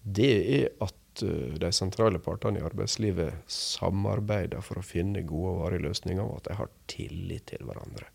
Det 0.04 0.32
er 0.56 0.70
at 0.84 1.24
uh, 1.26 1.52
de 1.60 1.72
sentrale 1.76 2.22
partene 2.24 2.62
i 2.62 2.66
arbeidslivet 2.66 3.44
samarbeider 3.52 4.64
for 4.64 4.80
å 4.80 4.86
finne 4.86 5.26
gode 5.28 5.52
og 5.52 5.62
varige 5.66 5.88
løsninger, 5.90 6.24
og 6.24 6.40
at 6.40 6.50
de 6.50 6.60
har 6.62 6.72
tillit 6.92 7.50
til 7.52 7.68
hverandre. 7.68 8.08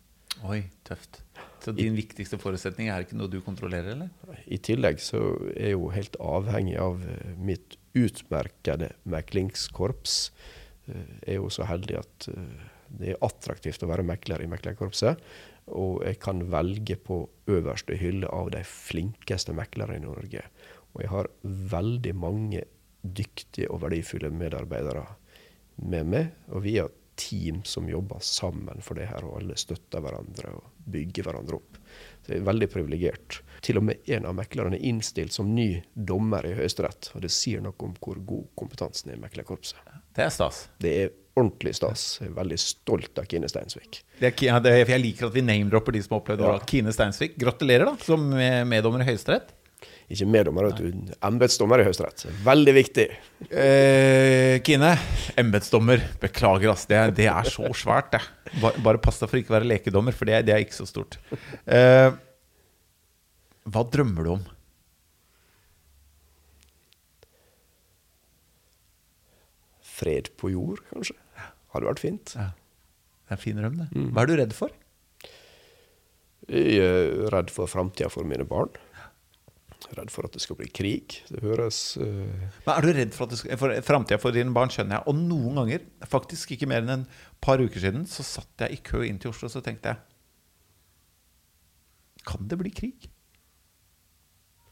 Oi, 0.47 0.61
tøft. 0.87 1.21
Så 1.59 1.73
din 1.75 1.97
viktigste 1.97 2.39
forutsetning 2.39 2.87
er 2.87 3.03
ikke 3.03 3.17
noe 3.19 3.31
du 3.31 3.41
kontrollerer, 3.43 3.97
eller? 3.97 4.37
I 4.47 4.59
tillegg 4.63 5.01
så 5.03 5.19
er 5.51 5.71
jeg 5.71 5.75
jo 5.75 5.89
helt 5.91 6.15
avhengig 6.23 6.77
av 6.79 7.03
uh, 7.03 7.31
mitt 7.35 7.75
utmerkede 7.97 8.93
meklingskorps. 9.09 10.17
Uh, 10.87 10.95
Jeg 11.25 11.35
er 11.35 11.39
jo 11.41 11.51
så 11.51 11.67
heldig 11.67 11.99
at 11.99 12.29
uh, 12.31 12.67
det 12.99 13.13
er 13.13 13.23
attraktivt 13.25 13.83
å 13.83 13.91
være 13.91 14.07
mekler 14.07 14.45
i 14.45 14.49
meklerkorpset. 14.49 15.19
Og 15.75 15.99
jeg 16.07 16.21
kan 16.23 16.41
velge 16.49 16.95
på 17.03 17.21
øverste 17.51 17.99
hylle 17.99 18.29
av 18.33 18.49
de 18.55 18.63
flinkeste 18.65 19.53
meklere 19.57 19.99
i 19.99 20.03
Norge. 20.03 20.45
Og 20.95 21.03
jeg 21.03 21.11
har 21.11 21.29
veldig 21.43 22.15
mange 22.17 22.63
dyktige 23.03 23.69
og 23.69 23.83
verdifulle 23.83 24.31
medarbeidere 24.33 25.05
med 25.83 26.09
meg. 26.09 26.31
Og 26.49 26.63
vi 26.65 26.79
har 26.79 26.89
team 27.19 27.61
som 27.67 27.89
jobber 27.89 28.23
sammen 28.23 28.81
for 28.85 28.99
det 28.99 29.09
her, 29.11 29.25
og 29.27 29.41
alle 29.41 29.57
støtter 29.59 30.03
hverandre 30.03 30.53
og 30.55 30.71
bygger 30.89 31.27
hverandre 31.27 31.59
opp. 31.59 31.79
Så 32.23 32.33
jeg 32.33 32.41
er 32.41 32.47
veldig 32.47 32.69
privilegert. 32.71 33.39
Til 33.65 33.81
og 33.81 33.87
med 33.89 34.11
en 34.15 34.27
av 34.29 34.37
meklerne 34.37 34.79
er 34.79 34.85
innstilt 34.89 35.35
som 35.35 35.51
ny 35.55 35.81
dommer 35.93 36.47
i 36.47 36.55
Høyesterett, 36.57 37.11
og 37.13 37.25
det 37.25 37.33
sier 37.35 37.63
noe 37.65 37.75
om 37.85 37.95
hvor 37.99 38.21
god 38.31 38.47
kompetansen 38.59 39.11
er 39.11 39.19
i 39.19 39.23
meklerkorpset. 39.23 39.97
Det 40.15 40.25
er 40.25 40.33
stas. 40.33 40.63
Det 40.81 40.95
er 41.03 41.13
ordentlig 41.39 41.75
stas. 41.77 42.05
Jeg 42.19 42.31
er 42.31 42.39
veldig 42.39 42.59
stolt 42.59 43.21
av 43.21 43.27
Kine 43.31 43.49
Steinsvik. 43.51 44.01
Det 44.19 44.31
er, 44.31 44.35
ja, 44.47 44.57
er, 44.59 44.81
jeg 44.95 45.03
liker 45.03 45.29
at 45.29 45.35
vi 45.35 45.45
name-dropper 45.45 45.95
de 45.95 46.03
som 46.03 46.17
har 46.17 46.23
opplevd 46.23 46.43
det. 46.43 46.49
Ja. 46.49 46.67
Kine 46.73 46.95
Steinsvik, 46.95 47.37
gratulerer 47.39 47.91
da, 47.91 47.95
som 48.03 48.27
meddommer 48.31 49.05
i 49.05 49.11
Høyesterett. 49.11 49.53
Ikke 50.09 50.25
meddommer, 50.25 50.65
vet 50.71 50.79
du. 50.81 51.15
Embetsdommer 51.27 51.83
i 51.83 51.85
Høyesterett. 51.85 52.23
Veldig 52.45 52.73
viktig. 52.73 53.03
Eh, 53.53 54.55
Kine, 54.65 54.95
embetsdommer. 55.37 56.01
Beklager, 56.23 56.71
ass. 56.73 56.87
Det 56.89 57.01
det 57.19 57.27
er 57.29 57.45
så 57.49 57.69
svært, 57.77 58.09
det. 58.15 58.23
Bare, 58.63 58.81
bare 58.87 59.01
pass 59.03 59.21
deg 59.21 59.29
for 59.29 59.37
ikke 59.37 59.53
å 59.53 59.57
være 59.59 59.69
lekedommer, 59.69 60.15
for 60.17 60.25
det, 60.25 60.39
det 60.47 60.55
er 60.55 60.63
ikke 60.65 60.79
så 60.79 60.87
stort. 60.89 61.19
Eh, 61.69 62.09
hva 63.69 63.83
drømmer 63.93 64.25
du 64.25 64.31
om? 64.39 64.47
Fred 69.83 70.29
på 70.39 70.51
jord, 70.53 70.81
kanskje. 70.93 71.15
Hadde 71.73 71.89
vært 71.89 72.01
fint. 72.03 72.33
Ja. 72.37 72.49
Det 73.29 73.35
er 73.35 73.37
en 73.37 73.43
fin 73.43 73.59
drøm, 73.59 73.79
det. 73.83 73.89
Hva 74.15 74.23
er 74.23 74.29
du 74.31 74.37
redd 74.39 74.55
for? 74.57 74.73
Jeg 76.49 76.79
er 76.81 77.27
redd 77.29 77.51
for 77.53 77.69
framtida 77.69 78.09
for 78.09 78.25
mine 78.25 78.45
barn. 78.49 78.71
Redd 79.95 80.11
for 80.11 80.27
at 80.27 80.33
det 80.35 80.41
skal 80.43 80.57
bli 80.59 80.67
krig. 80.75 81.21
Det 81.31 81.39
høres 81.43 81.77
uh... 82.01 82.25
Men 82.65 82.73
er 82.73 82.83
du 82.83 82.89
redd 82.97 83.13
for, 83.15 83.31
skal- 83.39 83.59
for 83.61 83.71
framtida 83.87 84.19
for 84.21 84.35
dine 84.35 84.51
barn, 84.55 84.71
skjønner 84.73 84.99
jeg. 84.99 85.05
Og 85.07 85.15
noen 85.17 85.55
ganger, 85.61 85.85
faktisk 86.11 86.51
ikke 86.55 86.67
mer 86.69 86.83
enn 86.83 86.95
en 86.97 87.05
par 87.43 87.63
uker 87.63 87.79
siden, 87.85 88.03
så 88.09 88.25
satt 88.27 88.65
jeg 88.65 88.75
i 88.75 88.81
kø 88.91 89.05
inn 89.07 89.21
til 89.23 89.31
Oslo, 89.31 89.47
og 89.47 89.53
så 89.55 89.63
tenkte 89.65 89.93
jeg 89.93 90.03
Kan 92.27 92.49
det 92.51 92.59
bli 92.59 92.73
krig? 92.75 93.07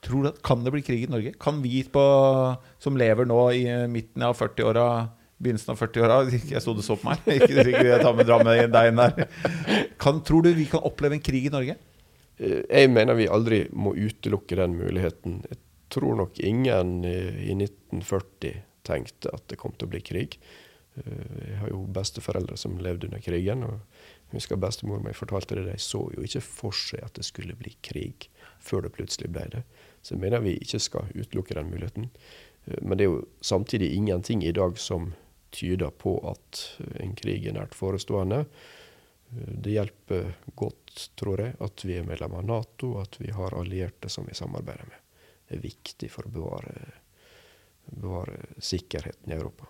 Tror 0.05 0.23
du 0.27 0.29
at 0.33 0.43
Kan 0.45 0.63
det 0.67 0.75
bli 0.75 0.83
krig 0.85 1.07
i 1.07 1.11
Norge? 1.11 1.33
Kan 1.41 1.63
vi 1.63 1.81
på, 1.87 2.03
som 2.83 2.99
lever 2.99 3.25
nå 3.29 3.39
i 3.55 3.63
midten 3.91 4.27
av 4.27 4.35
40-åra, 4.39 4.87
begynnelsen 5.39 5.73
av 5.73 5.81
40-åra 5.81 6.19
jeg 6.53 6.63
sto 6.63 6.75
og 6.75 6.83
så 6.85 6.99
på 6.99 7.07
meg, 7.09 7.23
ikke 7.39 7.63
ikke 7.63 7.87
jeg 7.93 8.03
tar 8.03 8.15
med 8.17 8.31
med 8.47 8.73
deg 8.75 8.91
inn 8.91 9.01
der. 9.01 9.27
Kan, 10.01 10.19
tror 10.27 10.43
du 10.45 10.51
vi 10.57 10.67
kan 10.69 10.83
oppleve 10.83 11.17
en 11.17 11.23
krig 11.23 11.47
i 11.47 11.53
Norge? 11.53 11.79
Eh, 12.37 12.61
Jeg 12.69 12.89
mener 12.93 13.15
vi 13.17 13.27
aldri 13.27 13.63
må 13.73 13.95
utelukke 13.95 14.55
den 14.59 14.77
muligheten. 14.77 15.41
Jeg 15.49 15.57
tror 15.89 16.15
nok 16.19 16.39
ingen 16.39 17.03
i 17.05 17.53
1940 17.55 18.63
tenkte 18.87 19.31
at 19.33 19.47
det 19.47 19.57
kom 19.59 19.73
til 19.77 19.87
å 19.87 19.91
bli 19.91 20.01
krig. 20.01 20.37
Eh, 20.97 21.49
Jeg 21.51 21.57
har 21.61 21.69
jo 21.69 21.85
besteforeldre 21.87 22.57
som 22.57 22.77
levde 22.77 23.07
under 23.07 23.19
krigen. 23.19 23.63
og 23.63 23.79
jeg 24.27 24.41
husker 24.41 24.57
bestemor 24.59 24.99
mi 24.99 25.13
fortalte 25.13 25.55
det. 25.55 25.65
De 25.71 25.77
så 25.79 26.01
jo 26.13 26.21
ikke 26.23 26.41
for 26.43 26.71
seg 26.71 27.03
at 27.03 27.13
det 27.13 27.23
skulle 27.23 27.55
bli 27.55 27.71
krig 27.81 28.27
før 28.59 28.81
det 28.83 28.91
plutselig 28.91 29.31
ble 29.31 29.45
det. 29.49 29.63
Så 30.03 30.15
jeg 30.15 30.19
mener 30.19 30.39
vi 30.43 30.57
ikke 30.59 30.79
skal 30.79 31.07
utelukke 31.15 31.55
den 31.55 31.71
muligheten. 31.71 32.09
Eh, 32.67 32.81
Men 32.81 32.97
det 32.97 33.05
er 33.05 33.11
jo 33.13 33.27
samtidig 33.41 33.93
ingenting 33.95 34.43
i 34.43 34.51
dag 34.51 34.77
som 34.77 35.13
tyder 35.51 35.89
på 35.91 36.19
at 36.29 36.77
en 36.99 37.15
krig 37.15 37.47
er 37.47 37.53
nært 37.53 37.73
forestående. 37.73 38.45
Det 39.29 39.73
hjelper 39.73 40.29
godt, 40.55 41.09
tror 41.19 41.41
jeg, 41.43 41.55
at 41.59 41.83
vi 41.83 41.97
er 41.99 42.07
medlem 42.07 42.37
av 42.39 42.45
Nato, 42.47 42.93
at 43.01 43.19
vi 43.19 43.31
har 43.35 43.55
allierte 43.57 44.09
som 44.09 44.25
vi 44.27 44.35
samarbeider 44.37 44.87
med. 44.87 45.01
Det 45.47 45.57
er 45.57 45.63
viktig 45.63 46.09
for 46.11 46.27
å 46.27 46.31
bevare, 46.31 46.75
bevare 47.91 48.39
sikkerheten 48.63 49.31
i 49.31 49.35
Europa. 49.35 49.67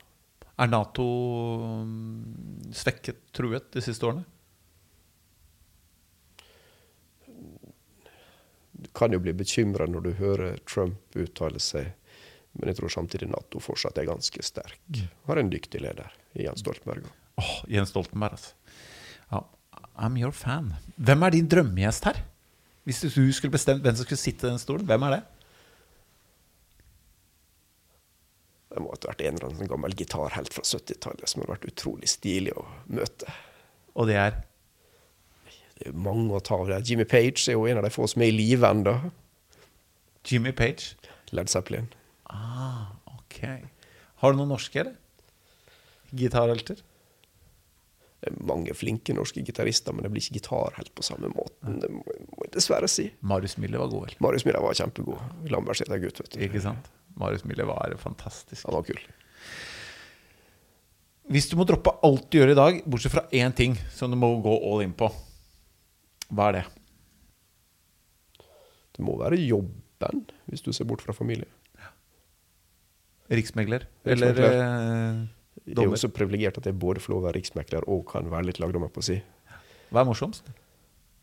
Er 0.58 0.70
Nato 0.70 1.06
mm, 1.86 2.74
svekket, 2.74 3.28
truet, 3.34 3.70
de 3.74 3.82
siste 3.86 4.06
årene? 4.06 4.26
Du 8.78 8.90
kan 8.94 9.14
jo 9.14 9.20
bli 9.22 9.34
bekymra 9.34 9.88
når 9.90 10.06
du 10.06 10.12
hører 10.20 10.60
Trump 10.70 11.18
uttale 11.18 11.62
seg, 11.62 11.96
men 12.58 12.70
jeg 12.70 12.78
tror 12.80 12.94
samtidig 12.94 13.30
Nato 13.30 13.62
fortsatt 13.62 13.98
er 13.98 14.10
ganske 14.10 14.46
sterk. 14.46 15.02
Har 15.26 15.42
en 15.42 15.50
dyktig 15.50 15.82
leder 15.82 16.14
i 16.38 16.46
Jens 16.46 16.62
Stoltenberg. 16.62 17.10
Åh, 17.42 17.58
Jens 17.74 17.94
Stoltenberg, 17.94 18.38
altså. 18.38 18.54
Ja, 19.34 19.44
I'm 20.00 20.18
your 20.20 20.32
fan. 20.36 20.74
Hvem 20.98 21.24
er 21.24 21.36
din 21.36 21.50
drømmegjest 21.52 22.10
her? 22.10 22.22
Hvis 22.88 23.02
du 23.04 23.10
skulle 23.36 23.52
bestemt 23.52 23.84
hvem 23.84 23.96
som 23.98 24.08
skulle 24.08 24.22
sitte 24.22 24.48
i 24.48 24.52
den 24.54 24.62
stolen, 24.62 24.86
hvem 24.88 25.04
er 25.10 25.18
det? 25.18 25.24
Det 28.72 28.84
måtte 28.84 29.10
vært 29.10 29.24
en 29.26 29.38
eller 29.40 29.50
annen 29.50 29.70
gammel 29.72 29.96
gitarhelt 29.98 30.54
fra 30.54 30.64
70-tallet 30.68 31.32
som 31.32 31.42
har 31.44 31.56
vært 31.56 31.68
utrolig 31.72 32.10
stilig 32.12 32.54
å 32.60 32.66
møte. 32.94 33.32
Og 33.98 34.10
det 34.12 34.20
er 34.22 34.44
Det 35.78 35.92
er 35.92 35.94
mange 35.94 36.34
å 36.34 36.42
ta 36.42 36.56
av 36.58 36.70
det. 36.72 36.80
Jimmy 36.90 37.06
Page 37.06 37.44
er 37.52 37.54
jo 37.54 37.68
en 37.70 37.78
av 37.78 37.84
de 37.86 37.92
få 37.94 38.08
som 38.10 38.22
er 38.26 38.32
i 38.32 38.34
live 38.34 38.66
ennå. 38.66 38.96
Jimmy 40.26 40.50
Page. 40.52 40.96
Led 41.32 41.52
Zeppelin. 41.52 41.86
Ah, 42.34 42.96
ok. 43.14 43.38
Har 44.24 44.34
du 44.34 44.40
noen 44.40 44.50
norske, 44.56 44.80
eller? 44.82 44.96
Gitarhelter? 46.18 46.82
Det 48.18 48.32
er 48.32 48.38
mange 48.50 48.74
flinke 48.74 49.14
norske 49.14 49.44
gitarister, 49.46 49.94
men 49.94 50.06
det 50.06 50.10
blir 50.10 50.24
ikke 50.24 50.40
gitar 50.40 50.74
helt 50.80 50.90
på 50.98 51.06
samme 51.06 51.30
måten. 51.30 51.78
Det 51.84 51.90
må, 51.94 52.02
jeg 52.42 52.54
dessverre 52.56 52.90
si. 52.90 53.12
Marius 53.22 53.60
Mille 53.62 53.78
var 53.78 53.92
god, 53.92 54.08
vel? 54.08 54.16
Marius 54.26 54.46
Mille 54.48 54.62
var 54.64 54.78
kjempegod. 54.80 55.36
Lambertseter-gutt, 55.54 56.24
vet 56.24 56.34
du. 56.34 56.40
Ikke 56.48 56.64
sant? 56.64 56.90
Marius 57.18 57.46
Mille 57.46 57.68
var 57.70 57.94
fantastisk. 58.02 58.66
Han 58.66 58.80
var 58.80 58.88
kul. 58.90 59.04
Hvis 61.28 61.50
du 61.52 61.58
må 61.60 61.68
droppe 61.68 61.94
alt 62.08 62.26
du 62.32 62.40
gjør 62.40 62.54
i 62.56 62.58
dag, 62.58 62.82
bortsett 62.90 63.14
fra 63.14 63.26
én 63.36 63.54
ting 63.54 63.78
som 63.94 64.10
du 64.10 64.18
må 64.18 64.32
gå 64.42 64.56
all 64.72 64.82
in 64.86 64.96
på, 64.98 65.12
hva 66.34 66.50
er 66.50 66.58
det? 66.58 66.66
Det 68.98 69.06
må 69.06 69.14
være 69.20 69.38
jobben, 69.44 70.26
hvis 70.50 70.66
du 70.66 70.72
ser 70.74 70.90
bort 70.90 71.06
fra 71.06 71.14
familie. 71.14 71.46
Riksmegler? 73.28 73.84
Riksmegler. 74.08 74.46
Eller 74.48 74.56
eh, 74.56 75.26
Jeg 75.68 75.84
er 75.84 75.92
jo 75.92 76.00
så 76.00 76.10
privilegert 76.14 76.58
at 76.62 76.70
jeg 76.70 76.78
både 76.80 77.04
får 77.04 77.14
lov 77.14 77.26
å 77.26 77.28
være 77.28 77.40
riksmekler 77.42 77.90
og 77.92 78.06
kan 78.12 78.30
være 78.32 78.50
litt 78.52 78.62
lagdommer 78.64 78.92
på 78.94 79.04
si. 79.04 79.20
Hva 79.92 80.04
er 80.04 80.08
morsomst? 80.08 80.48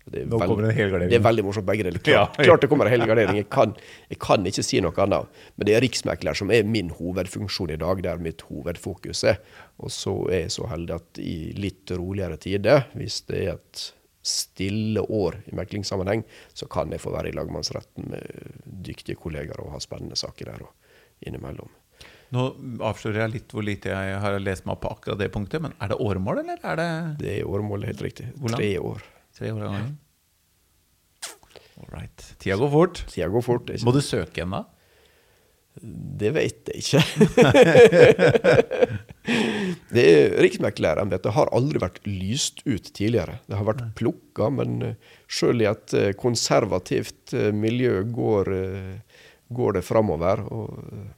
Det 0.04 0.20
er, 0.20 0.26
Nå 0.28 0.36
kommer 0.36 0.66
en 0.68 0.74
helgardering. 0.76 1.08
det 1.08 1.16
er 1.16 1.24
veldig 1.24 1.44
morsomt, 1.46 1.64
begge 1.64 1.86
deler. 1.86 2.00
Ja. 2.12 2.26
Klart, 2.26 2.44
klart 2.44 2.64
det 2.64 2.68
kommer 2.68 2.90
en 2.90 2.92
helgardering. 2.92 3.38
Jeg 3.40 3.48
kan, 3.52 3.72
jeg 4.10 4.18
kan 4.20 4.44
ikke 4.50 4.64
si 4.66 4.80
noe 4.84 4.92
annet. 5.00 5.38
Men 5.56 5.68
det 5.68 5.76
er 5.78 5.84
riksmekler 5.84 6.36
som 6.36 6.52
er 6.52 6.66
min 6.68 6.90
hovedfunksjon 6.92 7.72
i 7.72 7.78
dag. 7.80 8.02
Det 8.04 8.10
er 8.12 8.20
mitt 8.26 8.44
hovedfokus. 8.50 9.24
er. 9.32 9.40
Og 9.80 9.92
så 9.94 10.12
er 10.28 10.44
jeg 10.44 10.54
så 10.58 10.68
heldig 10.68 10.98
at 10.98 11.22
i 11.24 11.36
litt 11.56 11.94
roligere 11.96 12.36
tider, 12.42 12.84
hvis 13.00 13.22
det 13.30 13.46
er 13.46 13.54
et 13.56 13.86
stille 14.24 15.00
år 15.08 15.40
i 15.48 15.56
meklingssammenheng, 15.56 16.24
så 16.56 16.68
kan 16.72 16.92
jeg 16.92 17.00
få 17.00 17.12
være 17.12 17.32
i 17.32 17.36
lagmannsretten 17.36 18.08
med 18.12 18.60
dyktige 18.84 19.16
kollegaer 19.20 19.60
og 19.64 19.72
ha 19.76 19.80
spennende 19.84 20.16
saker 20.20 20.52
der 20.52 20.68
og 20.68 21.24
innimellom. 21.24 21.72
Nå 22.34 22.42
avslører 22.82 23.20
jeg 23.24 23.34
litt 23.36 23.52
hvor 23.54 23.64
lite 23.66 23.92
jeg 23.94 24.18
har 24.24 24.32
lest 24.42 24.64
meg 24.66 24.74
opp 24.76 24.82
på 24.86 24.92
akkurat 24.96 25.20
det 25.20 25.30
punktet, 25.34 25.62
men 25.62 25.72
er 25.78 25.92
det 25.92 26.00
åremål, 26.02 26.36
eller 26.42 26.58
er 26.72 26.76
det 26.80 26.90
Det 27.22 27.30
er 27.38 27.50
åremålet, 27.50 27.86
helt 27.92 28.02
riktig. 28.08 28.26
Hvordan? 28.40 28.58
Tre 28.58 28.72
år. 28.90 29.00
tre 29.38 29.52
år 29.54 29.62
gangen? 29.68 29.92
All 31.80 31.90
right. 31.90 32.20
Tida 32.38 32.56
går 32.60 32.70
fort. 32.72 33.00
Tida 33.10 33.28
går 33.32 33.42
fort. 33.42 33.70
ikke 33.74 33.84
Må 33.86 33.92
du 33.94 34.00
søke 34.04 34.38
igjen 34.40 34.54
da? 34.54 34.62
Det 35.82 36.30
vet 36.36 36.68
jeg 36.70 36.76
ikke. 36.84 37.00
det 39.94 40.04
er- 40.04 40.36
Riksmeklerembetet 40.44 41.34
har 41.34 41.50
aldri 41.56 41.78
vært 41.82 41.98
lyst 42.06 42.62
ut 42.64 42.92
tidligere. 42.94 43.40
Det 43.50 43.56
har 43.58 43.66
vært 43.66 43.82
plukka, 43.98 44.50
men 44.54 44.70
sjøl 45.26 45.58
selv 45.58 45.64
i 45.64 45.66
et 45.70 45.94
eh, 45.98 46.12
konservativt 46.20 47.34
eh, 47.34 47.50
miljø 47.52 48.04
går, 48.14 48.52
eh, 48.54 48.94
går 49.50 49.72
det 49.80 49.84
framover. 49.86 50.44
Og 50.46 50.78
eh, 50.92 51.08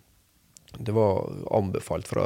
det 0.79 0.95
var 0.97 1.27
anbefalt 1.57 2.07
fra, 2.09 2.25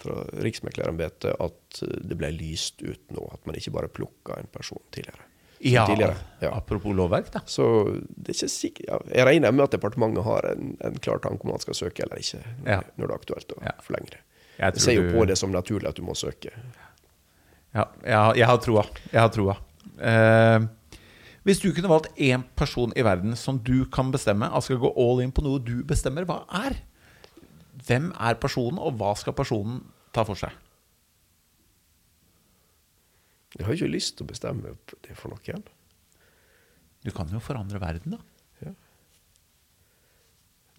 fra 0.00 0.20
Riksmeklerembetet 0.44 1.34
at 1.40 1.80
det 2.04 2.16
ble 2.18 2.30
lyst 2.36 2.82
ut 2.82 3.00
nå. 3.14 3.26
At 3.34 3.44
man 3.46 3.56
ikke 3.58 3.72
bare 3.74 3.88
plukka 3.92 4.38
en 4.40 4.48
person 4.52 4.80
tidligere. 4.90 5.26
Ja, 5.60 5.82
tidligere. 5.86 6.16
Ja. 6.40 6.54
apropos 6.56 6.94
lovverk, 6.96 7.26
da. 7.34 7.42
Så 7.44 7.66
det 8.08 8.32
er 8.32 8.36
ikke 8.38 8.48
sikkert 8.48 9.10
Jeg 9.12 9.26
regner 9.28 9.52
med 9.52 9.66
at 9.66 9.74
departementet 9.74 10.24
har 10.24 10.46
en, 10.54 10.70
en 10.80 10.94
klar 11.04 11.18
tanke 11.20 11.44
om 11.44 11.50
man 11.52 11.60
skal 11.60 11.76
søke 11.76 12.00
eller 12.06 12.16
ikke, 12.22 12.40
når, 12.64 12.70
Ja. 12.70 12.80
når 12.96 13.06
det 13.06 13.12
er 13.12 13.18
aktuelt 13.20 13.52
å 13.58 13.62
Ja. 13.66 13.74
forlenge 13.84 14.10
det. 14.14 14.22
Jeg 14.60 14.80
ser 14.80 14.92
jo 14.96 15.02
på 15.18 15.26
det 15.28 15.36
som 15.36 15.52
naturlig 15.52 15.88
at 15.88 15.96
du 15.96 16.02
må 16.02 16.14
søke. 16.16 16.50
Ja, 17.74 17.84
jeg, 18.34 18.46
har- 18.46 18.58
troa. 18.64 18.84
Jeg 19.12 19.20
har 19.20 19.28
troa. 19.28 19.56
Eh, 20.00 20.60
hvis 21.44 21.60
du 21.62 21.70
kunne 21.72 21.88
valgt 21.92 22.10
én 22.18 22.42
person 22.56 22.92
i 22.96 23.02
verden 23.04 23.36
som 23.36 23.58
du 23.58 23.84
kan 23.86 24.10
bestemme, 24.12 24.48
altså 24.50 24.76
gå 24.80 24.90
all 24.96 25.20
in 25.20 25.30
på 25.32 25.42
noe 25.44 25.58
du 25.62 25.82
bestemmer, 25.84 26.24
hva 26.24 26.42
er? 26.66 26.76
Hvem 27.86 28.10
er 28.12 28.40
personen, 28.40 28.80
og 28.80 28.98
hva 29.00 29.14
skal 29.18 29.36
personen 29.36 29.80
ta 30.14 30.24
for 30.26 30.38
seg? 30.38 30.54
Jeg 33.56 33.66
har 33.66 33.74
ikke 33.74 33.90
lyst 33.90 34.16
til 34.16 34.26
å 34.26 34.30
bestemme 34.30 34.74
det 35.06 35.16
for 35.18 35.32
noen. 35.32 35.64
Du 37.02 37.10
kan 37.16 37.30
jo 37.32 37.40
forandre 37.42 37.80
verden, 37.82 38.14
da. 38.14 38.20
Ja. 38.62 38.74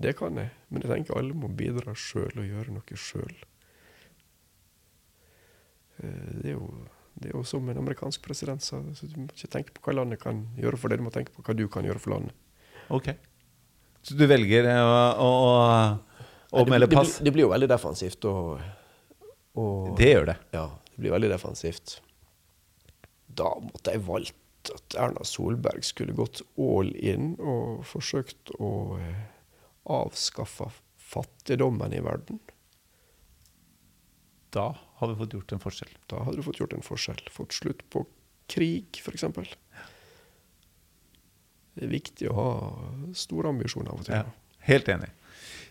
Det 0.06 0.16
kan 0.20 0.38
jeg, 0.40 0.54
men 0.70 0.86
jeg 0.86 0.92
tenker 0.94 1.18
alle 1.20 1.36
må 1.38 1.50
bidra 1.52 1.96
sjøl 1.98 2.32
og 2.32 2.48
gjøre 2.48 2.78
noe 2.78 2.98
sjøl. 2.98 3.36
Eh, 6.02 6.32
det 6.42 6.54
er 6.54 6.58
jo 6.58 6.70
det 7.22 7.28
er 7.30 7.36
jo 7.36 7.42
som 7.46 7.68
en 7.70 7.78
amerikansk 7.78 8.22
president 8.24 8.64
sa, 8.64 8.80
så 8.96 9.08
du 9.10 9.18
må 9.20 9.28
ikke 9.36 9.50
tenke 9.52 9.74
på 9.76 9.84
hva 9.86 9.98
landet 10.00 10.22
kan 10.22 10.46
gjøre 10.58 10.80
for 10.80 10.90
deg, 10.90 11.02
du 11.02 11.06
må 11.06 11.12
tenke 11.14 11.34
på 11.36 11.44
hva 11.46 11.56
du 11.58 11.66
kan 11.70 11.86
gjøre 11.86 12.02
for 12.02 12.16
landet. 12.16 12.38
Ok. 12.94 13.12
Så 14.02 14.16
du 14.18 14.24
velger 14.30 14.70
eh, 14.72 14.80
å, 14.82 15.28
å, 15.28 15.52
å 16.52 16.66
melde 16.68 16.88
det, 16.92 16.96
pass? 17.00 17.18
Det, 17.18 17.22
blir- 17.22 17.26
det 17.30 17.34
blir 17.38 17.46
jo 17.46 17.52
veldig 17.54 17.70
defensivt. 17.72 18.26
Og, 18.30 18.62
og, 19.62 19.92
Det 19.98 20.10
gjør 20.12 20.26
det. 20.32 20.38
Ja, 20.56 20.66
det 20.92 21.00
blir 21.06 21.14
veldig 21.16 21.30
defensivt. 21.32 21.98
Da 23.32 23.50
måtte 23.64 23.94
jeg 23.96 24.04
valgt 24.08 24.72
at 24.76 24.96
Erna 25.02 25.24
Solberg 25.26 25.82
skulle 25.88 26.14
gått 26.14 26.42
all 26.60 26.92
in 27.00 27.32
og 27.40 27.86
forsøkt 27.88 28.52
å 28.62 28.72
eh, 29.00 29.22
avskaffe 29.90 30.68
fattigdommen 31.12 31.96
i 31.98 32.02
verden. 32.06 32.38
Da 34.52 34.68
hadde 35.00 35.16
vi 35.16 35.22
fått 35.24 35.34
gjort 35.38 35.52
en 35.56 35.64
forskjell. 35.64 35.94
Da 36.12 36.22
hadde 36.28 36.38
du 36.42 36.44
fått 36.46 36.60
gjort 36.60 36.76
en 36.76 36.84
forskjell. 36.86 37.24
Fått 37.32 37.56
slutt 37.56 37.82
på 37.90 38.04
krig, 38.52 39.00
f.eks. 39.00 39.24
Det 41.72 41.86
er 41.88 41.92
viktig 41.94 42.28
å 42.30 42.36
ha 42.36 42.50
store 43.16 43.54
ambisjoner 43.56 43.94
av 43.94 44.02
og 44.04 44.08
til. 44.10 44.18
Ja, 44.20 44.26
helt 44.68 44.90
enig. 44.92 45.08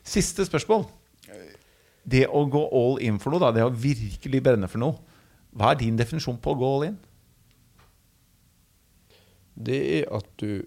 Siste 0.07 0.47
spørsmål. 0.49 0.87
Det 2.11 2.25
å 2.27 2.45
gå 2.51 2.63
all 2.75 2.99
in 3.05 3.21
for 3.21 3.35
noe, 3.35 3.43
da, 3.43 3.53
det 3.55 3.67
å 3.67 3.73
virkelig 3.75 4.43
brenne 4.43 4.69
for 4.71 4.83
noe. 4.83 4.97
Hva 5.51 5.73
er 5.73 5.81
din 5.83 5.99
definisjon 5.99 6.39
på 6.41 6.55
å 6.55 6.59
gå 6.59 6.71
all 6.75 6.87
in? 6.89 6.99
Det 9.61 9.81
er 9.99 10.09
at 10.17 10.29
du 10.41 10.63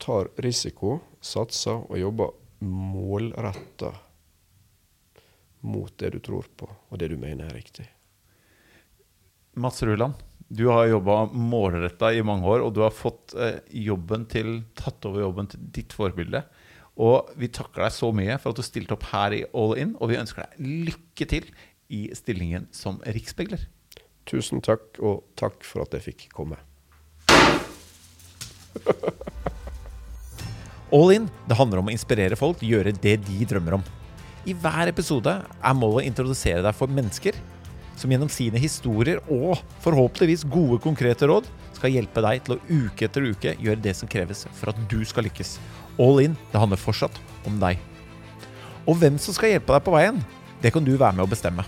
tar 0.00 0.28
risiko, 0.44 0.98
satser 1.20 1.80
og 1.80 1.98
jobber 2.00 2.34
målretta 2.64 3.92
mot 5.60 5.92
det 6.00 6.14
du 6.14 6.20
tror 6.24 6.48
på, 6.56 6.68
og 6.68 7.00
det 7.00 7.10
du 7.12 7.16
mener 7.20 7.48
er 7.48 7.56
riktig. 7.56 7.86
Mats 9.60 9.82
Ruland, 9.84 10.16
du 10.48 10.66
har 10.70 10.88
jobba 10.88 11.24
målretta 11.32 12.12
i 12.14 12.22
mange 12.26 12.48
år, 12.48 12.64
og 12.64 12.72
du 12.74 12.80
har 12.84 12.94
fått 12.94 13.34
eh, 13.36 13.60
jobben 13.84 14.24
til, 14.30 14.62
tatt 14.78 15.04
over 15.08 15.24
jobben 15.26 15.50
til 15.52 15.66
ditt 15.76 15.94
forbilde. 15.96 16.42
Og 16.98 17.30
vi 17.38 17.48
takker 17.52 17.82
deg 17.84 17.92
så 17.94 18.10
mye 18.14 18.38
for 18.40 18.50
at 18.50 18.58
du 18.58 18.62
stilte 18.66 18.94
opp 18.96 19.04
her 19.12 19.30
i 19.36 19.44
All 19.56 19.76
In, 19.78 19.96
og 20.00 20.08
vi 20.10 20.20
ønsker 20.20 20.40
deg 20.44 20.50
lykke 20.90 21.24
til 21.30 21.44
i 21.90 22.14
stillingen 22.16 22.68
som 22.74 23.00
riksmegler. 23.06 23.60
Tusen 24.28 24.60
takk, 24.62 24.98
og 25.02 25.24
takk 25.40 25.64
for 25.66 25.82
at 25.86 25.92
jeg 25.96 26.02
fikk 26.10 26.20
komme. 26.34 26.56
All 30.94 31.10
In 31.14 31.28
det 31.46 31.58
handler 31.58 31.78
om 31.80 31.88
å 31.90 31.94
inspirere 31.94 32.38
folk 32.38 32.58
til 32.60 32.68
å 32.68 32.72
gjøre 32.76 32.98
det 32.98 33.16
de 33.26 33.38
drømmer 33.46 33.74
om. 33.78 33.84
I 34.48 34.52
hver 34.56 34.86
episode 34.90 35.32
er 35.46 35.74
målet 35.76 36.02
å 36.02 36.06
introdusere 36.08 36.62
deg 36.64 36.74
for 36.76 36.88
mennesker 36.90 37.34
som 38.00 38.12
gjennom 38.12 38.30
sine 38.32 38.60
historier 38.60 39.20
og 39.28 39.60
forhåpentligvis 39.84 40.46
gode, 40.48 40.80
konkrete 40.82 41.28
råd 41.28 41.48
skal 41.76 41.92
hjelpe 41.92 42.22
deg 42.24 42.42
til 42.46 42.56
å 42.56 42.60
uke 42.70 43.06
etter 43.06 43.28
uke 43.28 43.54
gjøre 43.60 43.84
det 43.84 43.94
som 43.98 44.10
kreves 44.10 44.46
for 44.56 44.72
at 44.72 44.80
du 44.90 45.00
skal 45.08 45.26
lykkes. 45.28 45.58
All 46.00 46.22
In 46.24 46.36
det 46.52 46.62
handler 46.62 46.80
fortsatt 46.80 47.20
om 47.48 47.60
deg. 47.60 47.80
Og 48.88 48.96
hvem 49.00 49.20
som 49.20 49.36
skal 49.36 49.54
hjelpe 49.54 49.76
deg 49.76 49.84
på 49.84 49.94
veien, 49.94 50.18
det 50.60 50.72
kan 50.74 50.84
du 50.84 50.94
være 50.96 51.16
med 51.18 51.26
å 51.26 51.30
bestemme. 51.30 51.64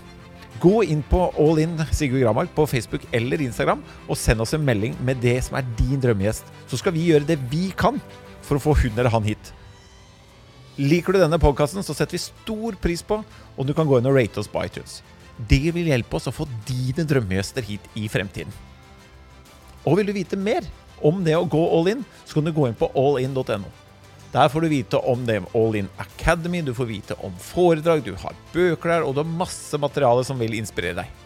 Gå 0.63 0.83
inn 0.87 1.01
på 1.09 1.25
All 1.41 1.59
In 1.59 1.75
Sigurd 1.91 2.23
Gramark 2.23 2.53
på 2.55 2.65
Facebook 2.69 3.05
eller 3.15 3.41
Instagram 3.41 3.81
og 4.07 4.19
send 4.19 4.41
oss 4.43 4.53
en 4.55 4.65
melding 4.65 4.95
med 5.03 5.19
det 5.23 5.39
som 5.45 5.57
er 5.59 5.67
din 5.79 6.01
drømmegjest. 6.01 6.49
Så 6.69 6.79
skal 6.79 6.95
vi 6.95 7.09
gjøre 7.09 7.27
det 7.27 7.39
vi 7.51 7.67
kan 7.77 7.99
for 8.43 8.57
å 8.57 8.63
få 8.63 8.77
hun 8.83 8.95
eller 8.95 9.11
han 9.13 9.27
hit. 9.27 9.53
Liker 10.79 11.13
du 11.13 11.19
denne 11.21 11.37
podkasten, 11.37 11.83
så 11.85 11.93
setter 11.93 12.17
vi 12.17 12.23
stor 12.23 12.77
pris 12.81 13.03
på 13.05 13.19
om 13.21 13.67
du 13.67 13.75
kan 13.77 13.85
gå 13.85 13.99
inn 13.99 14.09
og 14.09 14.15
rate 14.17 14.41
oss 14.41 14.49
på 14.49 14.63
iTunes. 14.65 15.01
Det 15.37 15.73
vil 15.73 15.89
hjelpe 15.89 16.19
oss 16.19 16.29
å 16.29 16.35
få 16.35 16.45
dine 16.67 17.05
drømmegjester 17.09 17.65
hit 17.65 17.85
i 17.97 18.05
fremtiden. 18.11 18.53
Og 19.83 19.97
vil 19.99 20.07
du 20.09 20.13
vite 20.15 20.39
mer 20.39 20.67
om 21.03 21.23
det 21.25 21.35
å 21.35 21.47
gå 21.49 21.61
all 21.77 21.89
in, 21.91 22.03
så 22.23 22.37
kan 22.37 22.47
du 22.47 22.53
gå 22.55 22.67
inn 22.69 22.77
på 22.77 22.91
allin.no. 22.95 23.71
Der 24.33 24.49
får 24.49 24.65
du 24.65 24.71
vite 24.71 24.97
om 24.97 25.25
det 25.27 25.43
All 25.53 25.75
In 25.77 25.89
Academy, 26.01 26.63
du 26.65 26.71
får 26.73 26.87
vite 26.89 27.17
om 27.21 27.35
foredrag, 27.37 28.01
du 28.01 28.15
har 28.17 28.33
bøker 28.53 28.89
der, 28.89 29.03
og 29.05 29.13
du 29.13 29.21
har 29.21 29.29
masse 29.29 29.77
materiale 29.77 30.23
som 30.25 30.39
vil 30.41 30.55
inspirere 30.57 31.03
deg. 31.03 31.19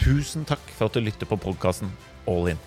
Tusen 0.00 0.46
takk 0.48 0.64
for 0.74 0.88
at 0.88 0.98
du 0.98 1.04
lytter 1.04 1.30
på 1.30 1.38
podkasten 1.38 1.92
All 2.26 2.50
In. 2.50 2.58